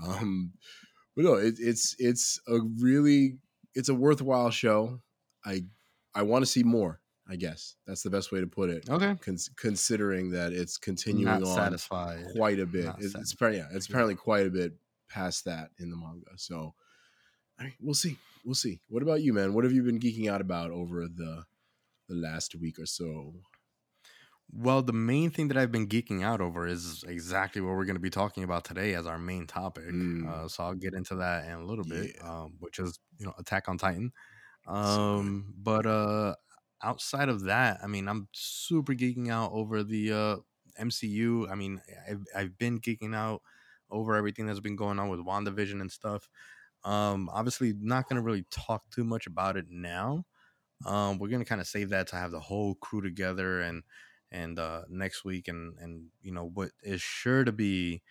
Um, 0.04 0.54
but 1.14 1.24
no, 1.24 1.34
it, 1.34 1.54
it's 1.60 1.94
it's 2.00 2.40
a 2.48 2.58
really 2.80 3.38
it's 3.74 3.88
a 3.90 3.94
worthwhile 3.94 4.50
show. 4.50 5.00
I 5.44 5.60
I 6.16 6.22
want 6.22 6.42
to 6.44 6.50
see 6.50 6.64
more. 6.64 7.00
I 7.28 7.36
guess 7.36 7.76
that's 7.86 8.02
the 8.02 8.10
best 8.10 8.32
way 8.32 8.40
to 8.40 8.46
put 8.46 8.68
it. 8.68 8.88
Okay. 8.88 9.14
Cons- 9.20 9.50
considering 9.56 10.30
that 10.30 10.52
it's 10.52 10.76
continuing 10.76 11.24
Not 11.24 11.42
on 11.42 11.54
satisfied. 11.54 12.26
quite 12.36 12.60
a 12.60 12.66
bit. 12.66 12.92
It's, 12.98 13.14
it's 13.14 13.32
apparently 13.32 13.60
yeah, 13.60 13.68
it's 13.72 13.88
apparently 13.88 14.14
quite 14.14 14.46
a 14.46 14.50
bit 14.50 14.74
past 15.08 15.46
that 15.46 15.70
in 15.78 15.90
the 15.90 15.96
manga. 15.96 16.26
So, 16.36 16.74
I 17.58 17.64
mean, 17.64 17.72
we'll 17.80 17.94
see. 17.94 18.18
We'll 18.44 18.54
see. 18.54 18.80
What 18.88 19.02
about 19.02 19.22
you, 19.22 19.32
man? 19.32 19.54
What 19.54 19.64
have 19.64 19.72
you 19.72 19.82
been 19.82 20.00
geeking 20.00 20.30
out 20.30 20.40
about 20.42 20.70
over 20.70 21.08
the 21.08 21.44
the 22.08 22.14
last 22.14 22.54
week 22.54 22.78
or 22.78 22.86
so? 22.86 23.34
Well, 24.52 24.82
the 24.82 24.92
main 24.92 25.30
thing 25.30 25.48
that 25.48 25.56
I've 25.56 25.72
been 25.72 25.88
geeking 25.88 26.22
out 26.22 26.42
over 26.42 26.66
is 26.66 27.04
exactly 27.08 27.62
what 27.62 27.74
we're 27.74 27.86
going 27.86 27.96
to 27.96 28.00
be 28.00 28.10
talking 28.10 28.44
about 28.44 28.64
today 28.64 28.94
as 28.94 29.06
our 29.06 29.18
main 29.18 29.46
topic. 29.46 29.88
Mm. 29.88 30.28
Uh, 30.28 30.48
so 30.48 30.64
I'll 30.64 30.74
get 30.74 30.92
into 30.94 31.16
that 31.16 31.46
in 31.46 31.52
a 31.52 31.64
little 31.64 31.84
bit, 31.84 32.16
um, 32.22 32.54
which 32.60 32.78
is 32.78 32.98
you 33.18 33.24
know 33.24 33.32
Attack 33.38 33.68
on 33.68 33.78
Titan. 33.78 34.12
So. 34.66 34.72
Um, 34.72 35.54
but 35.56 35.86
uh, 35.86 36.34
outside 36.84 37.28
of 37.28 37.44
that, 37.44 37.80
I 37.82 37.86
mean, 37.86 38.08
I'm 38.08 38.28
super 38.32 38.94
geeking 38.94 39.30
out 39.30 39.52
over 39.52 39.82
the 39.82 40.12
uh, 40.12 40.36
MCU. 40.78 41.48
I 41.48 41.54
mean, 41.54 41.82
I've 42.08 42.24
I've 42.36 42.58
been 42.58 42.80
geeking 42.80 43.14
out 43.14 43.42
over 43.90 44.14
everything 44.16 44.46
that's 44.46 44.60
been 44.60 44.76
going 44.76 44.98
on 44.98 45.08
with 45.08 45.20
WandaVision 45.20 45.80
and 45.80 45.90
stuff. 45.92 46.28
Um, 46.84 47.30
obviously, 47.32 47.74
not 47.74 48.08
going 48.08 48.16
to 48.16 48.22
really 48.22 48.46
talk 48.50 48.90
too 48.90 49.04
much 49.04 49.26
about 49.26 49.56
it 49.56 49.66
now. 49.70 50.26
Um, 50.84 51.18
we're 51.18 51.28
gonna 51.28 51.44
kind 51.44 51.60
of 51.60 51.66
save 51.66 51.90
that 51.90 52.08
to 52.08 52.16
have 52.16 52.30
the 52.30 52.40
whole 52.40 52.74
crew 52.74 53.00
together 53.00 53.60
and 53.60 53.84
and 54.30 54.58
uh, 54.58 54.84
next 54.88 55.24
week 55.24 55.48
and 55.48 55.78
and 55.78 56.08
you 56.20 56.32
know 56.32 56.44
what 56.46 56.72
is 56.82 57.00
sure 57.00 57.44
to 57.44 57.52
be 57.52 58.02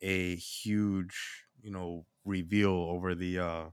a 0.00 0.36
huge 0.36 1.44
you 1.60 1.70
know 1.70 2.06
reveal 2.24 2.70
over 2.72 3.14
the 3.14 3.38
uh 3.38 3.70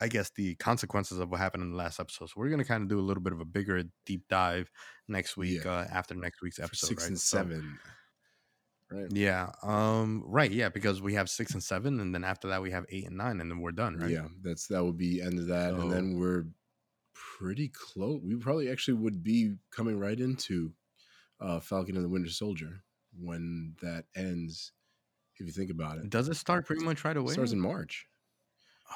I 0.00 0.08
guess 0.08 0.30
the 0.30 0.54
consequences 0.56 1.18
of 1.18 1.30
what 1.30 1.40
happened 1.40 1.64
in 1.64 1.70
the 1.72 1.76
last 1.76 1.98
episode. 1.98 2.26
So 2.28 2.34
we're 2.36 2.50
gonna 2.50 2.64
kind 2.64 2.82
of 2.82 2.88
do 2.88 3.00
a 3.00 3.02
little 3.02 3.22
bit 3.22 3.32
of 3.32 3.40
a 3.40 3.44
bigger 3.44 3.82
deep 4.06 4.22
dive 4.28 4.70
next 5.08 5.36
week 5.36 5.64
Yeah. 5.64 5.70
uh, 5.72 5.86
after 5.90 6.14
next 6.14 6.40
week's 6.42 6.58
episode. 6.60 6.86
six 6.88 7.02
right? 7.02 7.08
and 7.08 7.18
So- 7.20 7.38
seven. 7.38 7.78
Right. 8.90 9.12
yeah. 9.12 9.50
Um. 9.62 10.22
Right. 10.26 10.50
Yeah. 10.50 10.70
Because 10.70 11.02
we 11.02 11.12
have 11.14 11.28
six 11.28 11.52
and 11.52 11.62
seven, 11.62 12.00
and 12.00 12.14
then 12.14 12.24
after 12.24 12.48
that 12.48 12.62
we 12.62 12.70
have 12.70 12.86
eight 12.88 13.06
and 13.06 13.18
nine, 13.18 13.40
and 13.40 13.50
then 13.50 13.60
we're 13.60 13.72
done. 13.72 13.98
Right. 13.98 14.10
Yeah, 14.10 14.28
that's 14.42 14.66
that 14.68 14.82
would 14.82 14.96
be 14.96 15.20
end 15.20 15.38
of 15.38 15.46
that, 15.48 15.74
and 15.74 15.92
then 15.92 16.18
we're 16.18 16.46
pretty 17.12 17.68
close. 17.68 18.22
We 18.24 18.36
probably 18.36 18.70
actually 18.70 18.94
would 18.94 19.22
be 19.22 19.56
coming 19.70 19.98
right 19.98 20.18
into 20.18 20.72
uh, 21.40 21.60
Falcon 21.60 21.96
and 21.96 22.04
the 22.04 22.08
Winter 22.08 22.30
Soldier 22.30 22.82
when 23.20 23.74
that 23.82 24.06
ends. 24.16 24.72
If 25.40 25.46
you 25.46 25.52
think 25.52 25.70
about 25.70 25.98
it, 25.98 26.08
Does 26.10 26.28
it 26.28 26.34
start 26.36 26.64
pretty 26.66 26.84
much 26.84 27.04
right 27.04 27.14
it 27.16 27.20
away? 27.20 27.32
starts 27.34 27.52
in 27.52 27.60
March. 27.60 28.06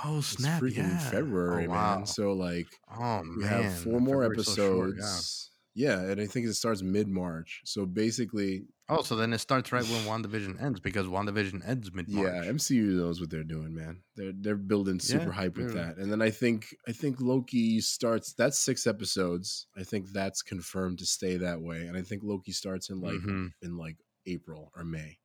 Oh 0.05 0.19
It's 0.19 0.29
snap! 0.29 0.61
freaking 0.63 0.89
yeah. 0.91 0.99
February, 0.99 1.67
oh, 1.67 1.71
wow. 1.71 1.97
man. 1.99 2.07
So 2.07 2.33
like 2.33 2.67
Oh 2.99 3.23
we 3.23 3.45
man, 3.45 3.63
have 3.65 3.75
four 3.81 4.01
more 4.01 4.23
February's 4.23 4.47
so 4.47 4.55
short, 4.75 4.91
episodes. 4.99 5.51
yeah. 5.75 6.01
and 6.01 6.21
I 6.21 6.27
think 6.27 6.47
it 6.47 6.55
starts 6.55 6.83
mid 6.83 7.09
March. 7.09 7.61
So 7.65 7.87
basically. 7.87 8.65
Oh, 8.89 9.01
so 9.03 9.17
then 9.17 9.33
it 9.33 9.39
starts 9.39 9.73
right 9.73 9.85
when 9.85 10.03
WandaVision 10.05 10.63
ends 10.63 10.79
because 10.81 11.07
WandaVision 11.07 11.67
ends 11.67 11.91
mid 11.95 12.09
March. 12.11 12.27
yeah, 12.27 12.45
MCU 12.51 12.99
knows 12.99 13.21
what 13.21 13.31
they're 13.31 13.43
doing, 13.45 13.75
man. 13.75 14.03
They're 14.17 14.33
they're 14.39 14.57
building 14.57 15.01
super 15.01 15.27
Yeah, 15.27 15.33
hype 15.33 15.57
with 15.57 15.73
they're- 15.73 15.83
that. 15.87 15.97
And 15.97 16.13
then 16.13 16.21
I 16.21 16.29
think 16.31 16.75
I 16.87 16.93
think 16.93 17.21
Loki 17.21 17.81
starts 17.81 18.35
that's 18.35 18.59
six 18.59 18.87
episodes. 18.87 19.67
I 19.77 19.83
think 19.85 20.11
that's 20.13 20.43
confirmed 20.43 20.99
to 20.99 21.07
stay 21.07 21.37
that 21.39 21.63
way. 21.63 21.87
And 21.87 21.97
I 21.97 22.03
think 22.03 22.23
Loki 22.23 22.53
starts 22.53 22.91
in 22.91 23.01
like 23.01 23.15
Mhm. 23.21 23.53
in 23.63 23.77
like 23.79 23.97
April 24.27 24.71
or 24.77 24.85
May. 24.85 25.19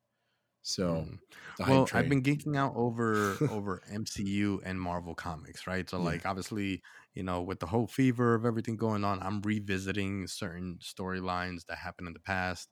So 0.68 1.06
Mhm. 1.06 1.20
well. 1.66 1.90
I've 1.94 2.08
been 2.10 2.22
geeking 2.24 2.58
out 2.58 2.74
over 2.76 3.44
over 3.48 3.82
MCU 3.90 4.62
and 4.66 4.80
Marvel 4.82 5.16
comics, 5.16 5.66
right? 5.68 5.90
So 5.90 5.98
Yeah. 5.98 6.02
like 6.02 6.26
obviously, 6.26 6.84
you 7.14 7.24
know, 7.24 7.42
with 7.42 7.60
the 7.60 7.68
whole 7.68 7.88
fever 7.88 8.36
of 8.36 8.46
everything 8.46 8.76
going 8.78 9.04
on, 9.04 9.22
I'm 9.22 9.42
revisiting 9.42 10.28
certain 10.28 10.80
storylines 10.82 11.66
that 11.68 11.78
happened 11.78 12.08
in 12.08 12.14
the 12.14 12.20
past, 12.20 12.70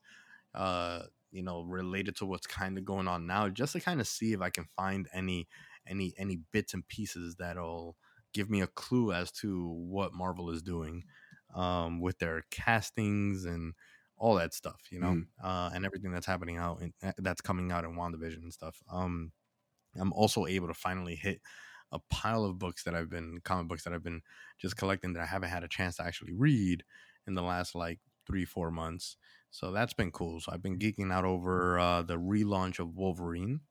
uh, 0.54 1.04
you 1.32 1.44
know, 1.44 1.64
related 1.64 2.16
to 2.18 2.26
what's 2.26 2.48
kind 2.48 2.78
of 2.78 2.86
going 2.86 3.08
on 3.08 3.28
now, 3.28 3.50
just 3.50 3.74
to 3.74 3.82
kind 3.82 4.02
of 4.02 4.08
see 4.08 4.34
if 4.34 4.42
I 4.42 4.50
can 4.52 4.66
find 4.76 5.08
any 5.14 5.48
any 5.88 6.14
any 6.18 6.38
bits 6.52 6.74
and 6.74 6.88
pieces 6.88 7.36
that'll 7.38 7.98
give 8.34 8.50
me 8.50 8.62
a 8.62 8.68
clue 8.68 9.14
as 9.14 9.32
to 9.32 9.68
what 9.70 10.14
Marvel 10.14 10.50
is 10.52 10.62
doing 10.64 11.04
um 11.56 12.02
with 12.02 12.20
their 12.20 12.44
castings 12.52 13.46
and 13.46 13.74
all 14.18 14.36
that 14.36 14.54
stuff, 14.54 14.84
you 14.92 15.00
know, 15.00 15.18
Mhm. 15.18 15.28
uh, 15.44 15.72
and 15.74 15.86
everything 15.86 16.12
that's 16.12 16.26
happening 16.26 16.58
out 16.58 16.82
in, 16.82 16.94
uh, 17.04 17.14
that's 17.18 17.42
coming 17.42 17.72
out 17.72 17.84
in 17.86 17.92
WandaVision 17.96 18.44
and 18.44 18.54
stuff. 18.54 18.82
Um, 18.90 19.34
I'm 19.96 20.14
also 20.14 20.46
able 20.46 20.68
to 20.68 20.74
finally 20.74 21.16
hit 21.16 21.42
a 21.92 22.00
pile 22.10 22.44
of 22.44 22.60
books 22.60 22.84
that 22.84 22.96
I've 22.96 23.10
been 23.10 23.40
comic 23.42 23.68
books 23.68 23.84
that 23.84 23.94
I've 23.94 24.04
been 24.04 24.22
just 24.58 24.76
collecting 24.78 25.14
that 25.14 25.22
I 25.24 25.26
haven't 25.26 25.50
had 25.50 25.64
a 25.64 25.68
chance 25.68 25.98
to 25.98 26.04
actually 26.04 26.34
read 26.34 26.84
in 27.28 27.36
the 27.36 27.44
last 27.44 27.76
like 27.76 28.00
three 28.28 28.46
four 28.46 28.72
months. 28.72 29.18
So 29.52 29.72
that's 29.72 29.94
been 29.94 30.12
cool. 30.12 30.40
So 30.42 30.52
I've 30.52 30.64
been 30.64 30.80
geeking 30.80 31.14
out 31.14 31.26
over 31.26 31.80
uh, 31.80 32.02
the 32.02 32.18
relaunch 32.18 32.80
of 32.80 32.96
Wolverine, 32.96 33.62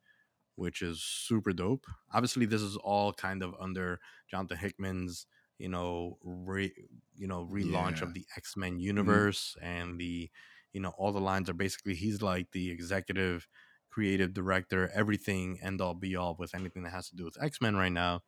which 0.56 0.82
is 0.82 1.02
super 1.02 1.52
dope. 1.52 1.86
Obviously, 2.12 2.46
this 2.46 2.62
is 2.62 2.76
all 2.76 3.12
kind 3.12 3.42
of 3.42 3.54
under 3.58 4.00
Jonathan 4.28 4.58
Hickman's 4.58 5.26
you 5.58 5.68
know 5.68 6.18
re, 6.22 6.72
you 7.14 7.26
know 7.26 7.46
relaunch 7.46 8.00
Yeah. 8.00 8.02
of 8.02 8.14
the 8.14 8.26
X 8.36 8.56
Men 8.56 8.78
universe 8.80 9.56
and 9.62 9.98
the 10.00 10.30
you 10.72 10.80
know 10.80 10.92
all 10.98 11.12
the 11.12 11.20
lines 11.20 11.48
are 11.50 11.54
basically 11.54 11.94
he's 11.94 12.22
like 12.22 12.50
the 12.52 12.70
executive 12.70 13.48
creative 13.90 14.34
director 14.34 14.90
everything 14.94 15.58
end 15.62 15.80
all 15.80 15.94
be 15.94 16.16
all 16.16 16.34
with 16.36 16.54
anything 16.54 16.82
that 16.82 16.90
has 16.90 17.08
to 17.08 17.14
do 17.16 17.24
with 17.24 17.40
x-men 17.40 17.76
right 17.76 17.92
now 17.92 18.22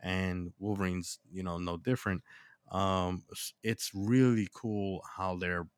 and 0.00 0.52
wolverine's 0.58 1.20
you 1.30 1.42
know 1.42 1.58
no 1.58 1.76
different. 1.76 2.22
Um 2.70 3.24
it's 3.62 3.92
really 3.94 4.48
cool 4.52 5.02
how 5.16 5.36
they're 5.36 5.68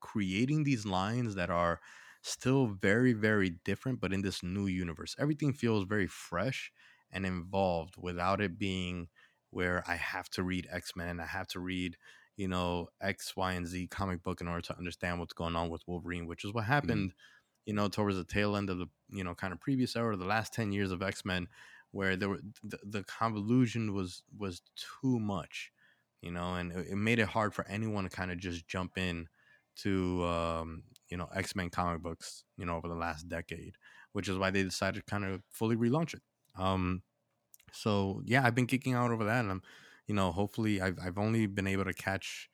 creating 0.00 0.64
these 0.64 0.86
lines 0.86 1.34
that 1.34 1.50
are 1.50 1.80
still 2.22 2.66
very 2.66 3.12
very 3.12 3.50
different 3.50 4.00
but 4.00 4.12
in 4.12 4.22
this 4.22 4.42
new 4.42 4.66
universe. 4.66 5.14
Everything 5.18 5.52
feels 5.52 5.84
very 5.84 6.06
fresh 6.06 6.72
and 7.10 7.26
involved 7.26 7.96
without 7.96 8.40
it 8.40 8.58
being 8.58 9.08
where 9.50 9.82
i 9.86 9.96
have 9.96 10.28
to 10.30 10.42
read 10.42 10.66
x-men 10.70 11.20
i 11.20 11.26
have 11.26 11.46
to 11.46 11.60
read 11.60 11.96
you 12.36 12.48
know 12.48 12.88
x 13.00 13.36
y 13.36 13.52
and 13.52 13.66
z 13.66 13.86
comic 13.86 14.22
book 14.22 14.40
in 14.40 14.48
order 14.48 14.60
to 14.62 14.76
understand 14.76 15.18
what's 15.18 15.32
going 15.32 15.56
on 15.56 15.68
with 15.68 15.82
wolverine 15.86 16.26
which 16.26 16.44
is 16.44 16.52
what 16.52 16.64
happened 16.64 17.12
you 17.66 17.72
know 17.74 17.88
towards 17.88 18.16
the 18.16 18.24
tail 18.24 18.56
end 18.56 18.70
of 18.70 18.78
the 18.78 18.86
you 19.10 19.24
know 19.24 19.34
kind 19.34 19.52
of 19.52 19.60
previous 19.60 19.96
era 19.96 20.16
the 20.16 20.24
last 20.24 20.52
10 20.52 20.72
years 20.72 20.90
of 20.90 21.02
x-men 21.02 21.46
where 21.92 22.16
there 22.16 22.28
were 22.28 22.40
the, 22.62 22.78
the 22.84 23.04
convolution 23.04 23.92
was 23.94 24.22
was 24.36 24.62
too 24.76 25.18
much 25.18 25.70
you 26.22 26.30
know 26.30 26.54
and 26.54 26.72
it, 26.72 26.88
it 26.90 26.96
made 26.96 27.18
it 27.18 27.28
hard 27.28 27.52
for 27.52 27.66
anyone 27.68 28.04
to 28.04 28.10
kind 28.10 28.30
of 28.30 28.38
just 28.38 28.66
jump 28.66 28.96
in 28.96 29.28
to 29.76 30.24
um 30.24 30.82
you 31.10 31.16
know 31.16 31.28
x-men 31.34 31.70
comic 31.70 32.02
books 32.02 32.44
you 32.56 32.64
know 32.64 32.76
over 32.76 32.88
the 32.88 32.94
last 32.94 33.28
decade 33.28 33.76
which 34.12 34.28
is 34.28 34.36
why 34.38 34.50
they 34.50 34.62
decided 34.62 35.04
to 35.06 35.10
kind 35.10 35.24
of 35.24 35.42
fully 35.50 35.76
relaunch 35.76 36.14
it. 36.14 36.22
Um 36.56 37.02
so 37.72 38.22
yeah 38.24 38.44
i've 38.44 38.54
been 38.54 38.66
kicking 38.66 38.94
out 38.94 39.10
over 39.10 39.24
that 39.24 39.40
and 39.40 39.50
i'm 39.50 39.62
you 40.06 40.14
know 40.14 40.32
hopefully 40.32 40.80
i've, 40.80 40.98
I've 40.98 41.18
only 41.18 41.46
been 41.46 41.66
able 41.66 41.84
to 41.84 41.94
catch 41.94 42.50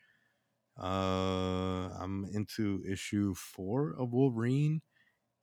uh 0.78 1.90
i'm 1.98 2.24
into 2.26 2.82
issue 2.86 3.34
four 3.34 3.94
of 3.96 4.12
wolverine 4.12 4.82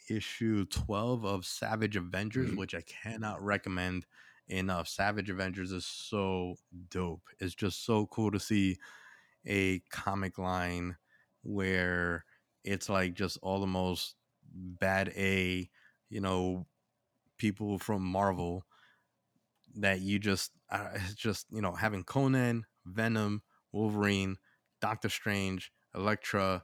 issue 0.09 0.65
12 0.65 1.25
of 1.25 1.45
savage 1.45 1.95
avengers 1.95 2.51
Mhm. 2.51 2.57
which 2.57 2.75
i 2.75 2.81
cannot 2.81 3.41
recommend 3.43 4.05
enough 4.47 4.87
savage 4.87 5.29
avengers 5.29 5.71
is 5.71 5.85
so 5.85 6.57
dope 6.89 7.29
it's 7.39 7.55
just 7.55 7.85
so 7.85 8.07
cool 8.07 8.31
to 8.31 8.39
see 8.39 8.77
a 9.45 9.79
comic 9.91 10.37
line 10.37 10.97
where 11.43 12.25
it's 12.63 12.89
like 12.89 13.13
just 13.13 13.37
all 13.41 13.59
the 13.59 13.67
most 13.67 14.15
bad 14.53 15.09
a 15.15 15.69
you 16.09 16.21
know 16.21 16.67
people 17.37 17.79
from 17.79 18.03
marvel 18.03 18.65
that 19.75 20.01
you 20.01 20.19
just 20.19 20.51
uh, 20.69 20.89
it's 20.95 21.15
just 21.15 21.47
you 21.51 21.61
know 21.61 21.73
having 21.73 22.03
conan 22.03 22.65
venom 22.85 23.41
wolverine 23.71 24.37
doctor 24.81 25.09
strange 25.09 25.71
elektra 25.95 26.63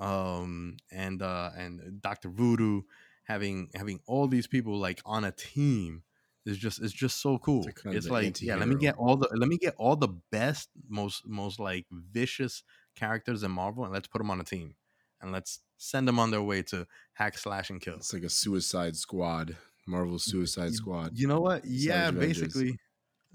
um 0.00 0.76
and 0.92 1.22
uh 1.22 1.50
and 1.56 2.00
dr 2.00 2.28
voodoo 2.28 2.82
having 3.24 3.68
having 3.74 4.00
all 4.06 4.26
these 4.26 4.46
people 4.46 4.76
like 4.78 5.00
on 5.04 5.24
a 5.24 5.32
team 5.32 6.02
is 6.46 6.58
just 6.58 6.80
it's 6.82 6.92
just 6.92 7.20
so 7.20 7.38
cool. 7.38 7.66
It's 7.66 7.82
it's 7.84 8.08
like 8.08 8.40
yeah 8.40 8.56
let 8.56 8.68
me 8.68 8.76
get 8.76 8.96
all 8.96 9.16
the 9.16 9.28
let 9.34 9.48
me 9.48 9.58
get 9.58 9.74
all 9.76 9.96
the 9.96 10.08
best 10.32 10.68
most 10.88 11.26
most 11.26 11.60
like 11.60 11.86
vicious 11.90 12.62
characters 12.96 13.42
in 13.42 13.50
marvel 13.50 13.84
and 13.84 13.92
let's 13.92 14.08
put 14.08 14.18
them 14.18 14.30
on 14.30 14.40
a 14.40 14.44
team 14.44 14.74
and 15.20 15.32
let's 15.32 15.60
send 15.76 16.08
them 16.08 16.18
on 16.18 16.30
their 16.30 16.42
way 16.42 16.62
to 16.62 16.86
hack 17.14 17.38
slash 17.38 17.70
and 17.70 17.80
kill. 17.80 17.96
It's 17.96 18.12
like 18.12 18.22
a 18.22 18.30
Suicide 18.30 18.96
Squad, 18.96 19.56
Marvel 19.86 20.18
Suicide 20.18 20.72
Squad. 20.74 21.12
you 21.18 21.26
know 21.26 21.40
what 21.40 21.64
yeah 21.64 22.06
Savage 22.06 22.14
Avengers. 22.16 22.40
basically 22.42 22.78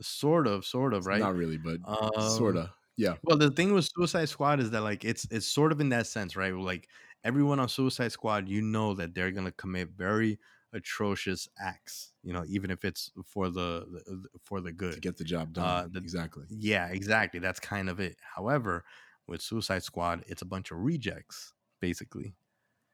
sort 0.02 0.48
of 0.48 0.66
sort 0.66 0.94
of 0.94 1.06
right 1.06 1.20
Not 1.20 1.36
really, 1.36 1.58
but 1.58 1.80
um, 1.86 2.12
sorta. 2.30 2.72
Yeah. 2.98 3.16
well, 3.24 3.38
the 3.38 3.52
thing 3.52 3.74
with 3.74 3.90
Suicide 3.96 4.30
Squad 4.30 4.60
is 4.62 4.72
that 4.72 4.82
like 4.82 5.04
it's 5.04 5.28
it's 5.32 5.48
sort 5.48 5.72
of 5.72 5.82
in 5.82 5.90
that 5.90 6.08
sense, 6.08 6.36
right? 6.36 6.54
Like 6.54 6.88
everyone 7.24 7.60
on 7.60 7.68
Suicide 7.70 8.12
Squad, 8.12 8.48
you 8.48 8.62
know 8.62 8.94
that 8.94 9.14
they're 9.14 9.32
gonna 9.32 9.52
commit 9.52 9.90
very 9.98 10.40
atrocious 10.74 11.48
acts, 11.60 12.12
you 12.24 12.34
know, 12.34 12.44
even 12.48 12.70
if 12.70 12.84
it's 12.84 13.12
for 13.26 13.50
the, 13.50 13.86
the 14.06 14.28
for 14.44 14.60
the 14.62 14.72
good 14.72 14.94
To 14.96 15.00
get 15.00 15.18
the 15.18 15.24
job 15.24 15.54
done. 15.54 15.66
Uh, 15.66 15.88
the- 15.92 16.00
exactly. 16.00 16.46
Yeah, 16.50 16.88
exactly. 16.90 17.40
That's 17.40 17.60
kind 17.60 17.90
of 17.90 18.00
it. 18.00 18.18
However, 18.36 18.84
with 19.28 19.42
Suicide 19.42 19.84
Squad, 19.84 20.24
it's 20.28 20.42
a 20.42 20.46
bunch 20.46 20.72
of 20.72 20.78
rejects, 20.80 21.54
basically. 21.82 22.36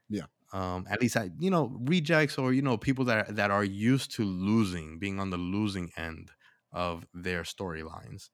Yeah. 0.09 0.25
Um, 0.53 0.85
at 0.89 1.01
least 1.01 1.15
I, 1.17 1.29
you 1.39 1.49
know, 1.49 1.77
rejects 1.81 2.37
or 2.37 2.53
you 2.53 2.61
know 2.61 2.77
people 2.77 3.05
that 3.05 3.29
are, 3.29 3.33
that 3.33 3.51
are 3.51 3.63
used 3.63 4.11
to 4.15 4.23
losing, 4.25 4.99
being 4.99 5.19
on 5.19 5.29
the 5.29 5.37
losing 5.37 5.91
end 5.97 6.31
of 6.73 7.05
their 7.13 7.43
storylines, 7.43 8.29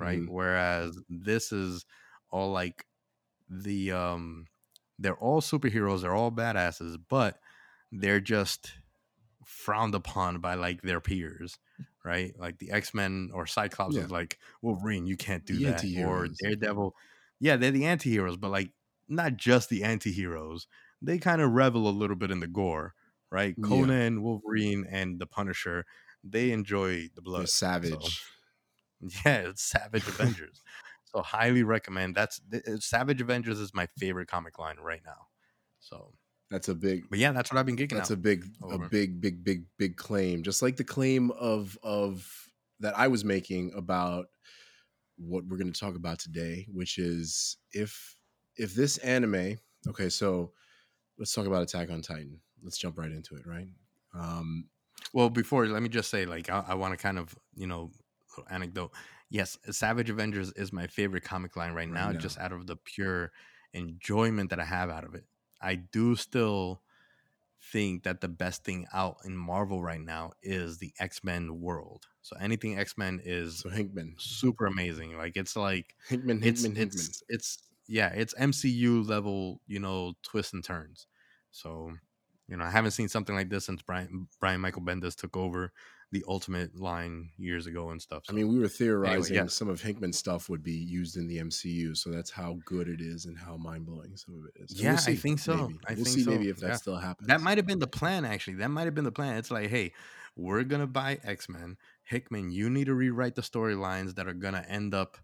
right? 0.00 0.22
Mhm. 0.22 0.28
Whereas 0.28 0.98
this 1.08 1.52
is 1.52 1.86
all 2.30 2.52
like 2.52 2.86
the 3.48 3.92
um 3.92 4.46
they're 4.98 5.16
all 5.18 5.40
superheroes, 5.42 6.02
they're 6.02 6.14
all 6.14 6.32
badasses, 6.32 6.98
but 7.08 7.40
they're 7.92 8.20
just 8.20 8.74
frowned 9.46 9.94
upon 9.94 10.40
by 10.40 10.54
like 10.54 10.82
their 10.82 11.00
peers, 11.00 11.58
right? 12.04 12.38
Like 12.38 12.58
the 12.58 12.70
X 12.70 12.94
Men 12.94 13.30
or 13.32 13.46
Cyclops 13.46 13.96
Yeah. 13.96 14.06
is 14.06 14.10
like 14.10 14.38
Wolverine, 14.62 15.06
you 15.06 15.16
can't 15.16 15.44
do 15.46 15.60
The 15.60 15.66
that, 15.66 15.88
or 15.94 16.28
anti-heroes. 16.28 16.40
Daredevil. 16.40 16.94
Yeah, 17.40 17.56
they're 17.56 17.70
the 17.72 17.86
anti-heroes, 17.86 18.36
but 18.36 18.50
like 18.50 18.72
not 19.08 19.36
just 19.36 19.68
the 19.68 19.84
anti-heroes. 19.84 20.66
They 21.02 21.18
kind 21.18 21.40
of 21.42 21.50
revel 21.52 21.88
a 21.88 21.90
little 21.90 22.16
bit 22.16 22.30
in 22.30 22.40
the 22.40 22.46
gore, 22.46 22.94
right? 23.30 23.54
Yeah. 23.58 23.68
Conan, 23.68 24.22
Wolverine, 24.22 24.86
and 24.88 25.18
the 25.18 25.26
Punisher, 25.26 25.84
they 26.22 26.52
enjoy 26.52 27.08
the 27.14 27.22
blood. 27.22 27.40
They're 27.40 27.46
so- 27.48 27.66
savage. 27.66 28.22
yeah, 29.26 29.48
it's 29.48 29.62
Savage 29.64 30.06
Avengers. 30.06 30.62
So 31.12 31.20
highly 31.22 31.62
recommend. 31.64 32.14
That's 32.14 32.40
th- 32.50 32.64
uh, 32.66 32.78
Savage 32.78 33.20
Avengers 33.20 33.58
is 33.58 33.74
my 33.74 33.86
favorite 33.98 34.28
comic 34.28 34.58
line 34.58 34.76
right 34.78 35.02
now. 35.04 35.26
So, 35.80 36.12
That's 36.50 36.68
a 36.68 36.74
big 36.74 37.02
but 37.10 37.18
yeah, 37.18 37.32
that's 37.32 37.50
what 37.52 37.58
I've 37.58 37.66
been 37.66 37.76
geeking 37.76 37.96
that's 37.96 38.10
out. 38.10 38.18
a 38.18 38.20
big 38.20 38.46
a 38.70 38.78
big 38.78 39.20
big 39.20 39.42
big 39.42 39.64
big 39.78 39.96
claim 39.96 40.42
just 40.42 40.62
like 40.62 40.76
the 40.76 40.84
claim 40.84 41.30
of 41.32 41.76
of 41.82 42.48
that 42.80 42.96
i 42.96 43.08
was 43.08 43.24
making 43.24 43.72
about 43.76 44.26
what 45.16 45.44
we're 45.46 45.56
going 45.56 45.72
to 45.72 45.78
talk 45.80 45.96
about 45.96 46.18
today 46.18 46.66
which 46.72 46.98
is 46.98 47.56
if 47.72 48.16
if 48.56 48.74
this 48.74 48.98
anime 48.98 49.58
okay 49.88 50.08
so 50.08 50.52
let's 51.18 51.32
talk 51.32 51.46
about 51.46 51.62
attack 51.62 51.90
on 51.90 52.00
titan 52.02 52.40
let's 52.62 52.78
jump 52.78 52.98
right 52.98 53.12
into 53.12 53.34
it 53.36 53.46
right 53.46 53.68
um 54.14 54.68
Well, 55.12 55.30
before 55.30 55.66
let 55.66 55.82
me 55.82 55.88
just 55.88 56.10
say, 56.10 56.26
like, 56.26 56.48
I, 56.48 56.64
I 56.68 56.74
want 56.74 56.92
to 56.92 57.02
kind 57.02 57.18
of, 57.18 57.34
you 57.56 57.66
know, 57.66 57.90
little 58.36 58.46
anecdote. 58.54 58.92
Yes, 59.30 59.58
Savage 59.70 60.10
Avengers 60.10 60.52
is 60.52 60.72
my 60.72 60.86
favorite 60.86 61.24
comic 61.24 61.56
line 61.56 61.72
right, 61.72 61.88
Right 61.88 61.90
now, 61.90 62.12
now. 62.12 62.18
just 62.18 62.38
out 62.38 62.52
of 62.52 62.66
the 62.66 62.76
pure 62.76 63.32
enjoyment 63.72 64.50
that 64.50 64.60
I 64.60 64.64
have 64.64 64.90
out 64.90 65.04
of 65.04 65.14
it. 65.14 65.24
I 65.60 65.74
do 65.76 66.14
still 66.14 66.82
think 67.72 68.02
that 68.04 68.20
the 68.20 68.28
best 68.28 68.64
thing 68.64 68.86
out 68.92 69.16
in 69.24 69.36
Marvel 69.36 69.82
right 69.82 70.00
now 70.00 70.32
is 70.42 70.78
the 70.78 70.92
X 71.00 71.24
Men 71.24 71.60
world. 71.60 72.06
So 72.20 72.36
anything 72.38 72.78
X 72.78 72.96
Men 72.98 73.20
is 73.24 73.60
so 73.60 73.70
hickman 73.70 74.14
super 74.18 74.66
amazing. 74.66 75.16
Like 75.16 75.36
it's 75.36 75.56
like 75.56 75.96
hickman 76.08 76.42
it's 76.44 76.62
hickman 76.62 76.76
hickman 76.76 77.00
it's 77.00 77.22
it's 77.28 77.58
yeah, 77.92 78.08
it's 78.08 78.32
MCU 78.34 79.06
level, 79.06 79.60
you 79.66 79.78
know, 79.78 80.14
twists 80.22 80.54
and 80.54 80.64
turns. 80.64 81.06
So, 81.50 81.92
you 82.48 82.56
know, 82.56 82.64
I 82.64 82.70
haven't 82.70 82.92
seen 82.92 83.08
something 83.08 83.34
like 83.36 83.50
this 83.50 83.66
since 83.66 83.82
Brian 83.82 84.28
Brian 84.40 84.62
Michael 84.62 84.80
Bendis 84.80 85.14
took 85.14 85.36
over 85.36 85.72
the 86.10 86.24
Ultimate 86.26 86.74
line 86.74 87.30
years 87.36 87.66
ago 87.66 87.90
and 87.90 88.00
stuff. 88.00 88.24
I 88.30 88.32
mean, 88.32 88.48
we 88.48 88.58
were 88.58 88.68
theorizing 88.68 89.36
yeah. 89.36 89.46
some 89.46 89.68
of 89.68 89.82
Hickman's 89.82 90.16
stuff 90.16 90.48
would 90.48 90.62
be 90.62 90.72
used 90.72 91.18
in 91.18 91.26
the 91.26 91.38
MCU, 91.38 91.94
so 91.94 92.08
that's 92.10 92.30
how 92.30 92.58
good 92.64 92.88
it 92.88 93.02
is 93.02 93.26
and 93.26 93.38
how 93.38 93.58
mind 93.58 93.84
blowing 93.84 94.16
some 94.16 94.38
of 94.38 94.46
it 94.46 94.62
is. 94.62 94.80
Yeah, 94.80 94.94
I 94.94 94.96
see, 94.96 95.14
think 95.14 95.38
so. 95.38 95.54
maybe. 95.54 95.78
I 95.86 95.94
we'll 95.94 96.04
think 96.04 96.08
see 96.08 96.22
so. 96.22 96.30
maybe 96.30 96.48
if 96.48 96.58
that 96.60 96.68
Yeah. 96.68 96.76
still 96.76 96.96
happens. 96.96 97.28
that 97.28 97.42
might 97.42 97.58
have 97.58 97.66
been 97.66 97.78
the 97.78 97.86
plan 97.86 98.24
actually. 98.24 98.54
That 98.54 98.70
might 98.70 98.84
have 98.84 98.94
been 98.94 99.04
the 99.04 99.12
plan. 99.12 99.36
It's 99.36 99.50
like, 99.50 99.68
hey, 99.68 99.92
we're 100.34 100.64
gonna 100.64 100.86
buy 100.86 101.18
X-Men. 101.22 101.76
Hickman, 102.04 102.50
you 102.52 102.70
need 102.70 102.86
to 102.86 102.94
rewrite 102.94 103.34
the 103.34 103.42
storylines 103.42 104.14
that 104.14 104.26
are 104.26 104.34
gonna 104.34 104.64
end 104.66 104.94
up 104.94 105.18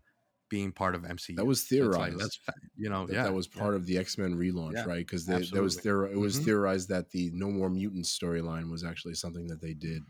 being 0.48 0.72
part 0.72 0.94
of 0.94 1.02
MCU. 1.02 1.36
That 1.36 1.44
was 1.46 1.60
So 1.66 1.76
like, 1.76 1.92
theorized. 1.92 2.16
let's 2.16 2.40
you 2.76 2.88
know, 2.88 3.06
that, 3.06 3.12
yeah, 3.14 3.22
that 3.24 3.34
was 3.34 3.48
yeah. 3.54 3.60
part 3.60 3.74
of 3.74 3.86
the 3.86 3.98
X 3.98 4.18
Men 4.18 4.34
relaunch, 4.36 4.74
Yeah, 4.74 4.84
right? 4.84 5.06
Because 5.06 5.26
there 5.26 5.38
was 5.62 5.78
theor- 5.78 6.10
it 6.10 6.16
was 6.18 6.38
Mhm. 6.40 6.44
theorized 6.44 6.88
that 6.88 7.10
the 7.10 7.30
No 7.34 7.50
More 7.50 7.70
Mutants 7.70 8.16
storyline 8.18 8.70
was 8.70 8.84
actually 8.84 9.14
something 9.14 9.46
that 9.48 9.60
they 9.60 9.74
did 9.74 10.02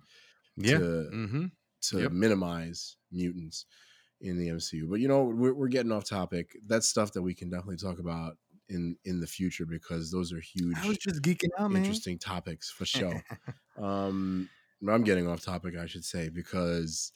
yeah. 0.57 0.79
to 0.79 0.85
mm-hmm. 1.13 1.45
to 1.83 2.01
Yep. 2.03 2.13
minimize 2.13 2.97
mutants 3.11 3.67
in 4.21 4.37
the 4.39 4.49
MCU. 4.49 4.89
But 4.89 5.01
you 5.01 5.09
know, 5.09 5.25
we're, 5.25 5.55
we're 5.55 5.69
getting 5.69 5.93
off 5.93 6.05
topic. 6.05 6.57
That's 6.67 6.89
stuff 6.89 7.13
that 7.13 7.23
we 7.23 7.35
can 7.35 7.51
definitely 7.51 7.77
talk 7.77 7.99
about 7.99 8.37
in 8.69 8.97
in 9.05 9.21
the 9.21 9.27
future 9.27 9.65
because 9.65 10.11
those 10.11 10.33
are 10.33 10.41
huge, 10.41 10.77
I 10.79 10.89
was 10.89 10.99
just 10.99 11.23
geeking 11.23 11.49
out, 11.59 11.71
man. 11.71 11.83
interesting 11.83 12.19
topics 12.19 12.71
for 12.71 12.85
sure. 12.87 13.25
um, 13.79 14.49
I'm 14.87 15.03
getting 15.05 15.27
off 15.27 15.41
topic, 15.41 15.77
I 15.77 15.87
should 15.87 16.05
say, 16.05 16.29
because 16.29 17.13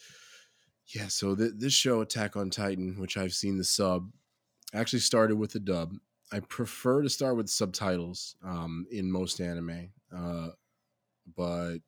yeah. 0.88 1.08
So 1.08 1.34
th- 1.34 1.52
this 1.56 1.72
show, 1.72 2.00
Attack 2.00 2.36
on 2.36 2.50
Titan, 2.50 2.96
which 2.98 3.16
I've 3.16 3.34
seen 3.34 3.58
the 3.58 3.64
sub, 3.64 4.10
actually 4.74 5.00
started 5.00 5.36
with 5.36 5.52
the 5.52 5.60
dub. 5.60 5.94
I 6.32 6.40
prefer 6.40 7.02
to 7.02 7.10
start 7.10 7.36
with 7.36 7.50
subtitles 7.50 8.36
um, 8.42 8.86
in 8.90 9.12
most 9.12 9.40
anime, 9.40 9.92
uh, 10.14 10.48
but 11.36 11.78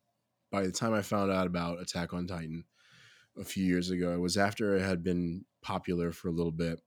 by 0.51 0.63
the 0.63 0.71
time 0.71 0.93
I 0.93 1.01
found 1.01 1.31
out 1.31 1.47
about 1.47 1.81
Attack 1.81 2.13
on 2.13 2.27
Titan 2.27 2.63
a 3.37 3.43
few 3.43 3.65
years 3.65 3.89
ago, 3.89 4.13
it 4.13 4.19
was 4.19 4.37
after 4.37 4.75
it 4.75 4.81
had 4.81 5.03
been 5.03 5.45
popular 5.61 6.11
for 6.11 6.27
a 6.27 6.31
little 6.31 6.51
bit, 6.51 6.79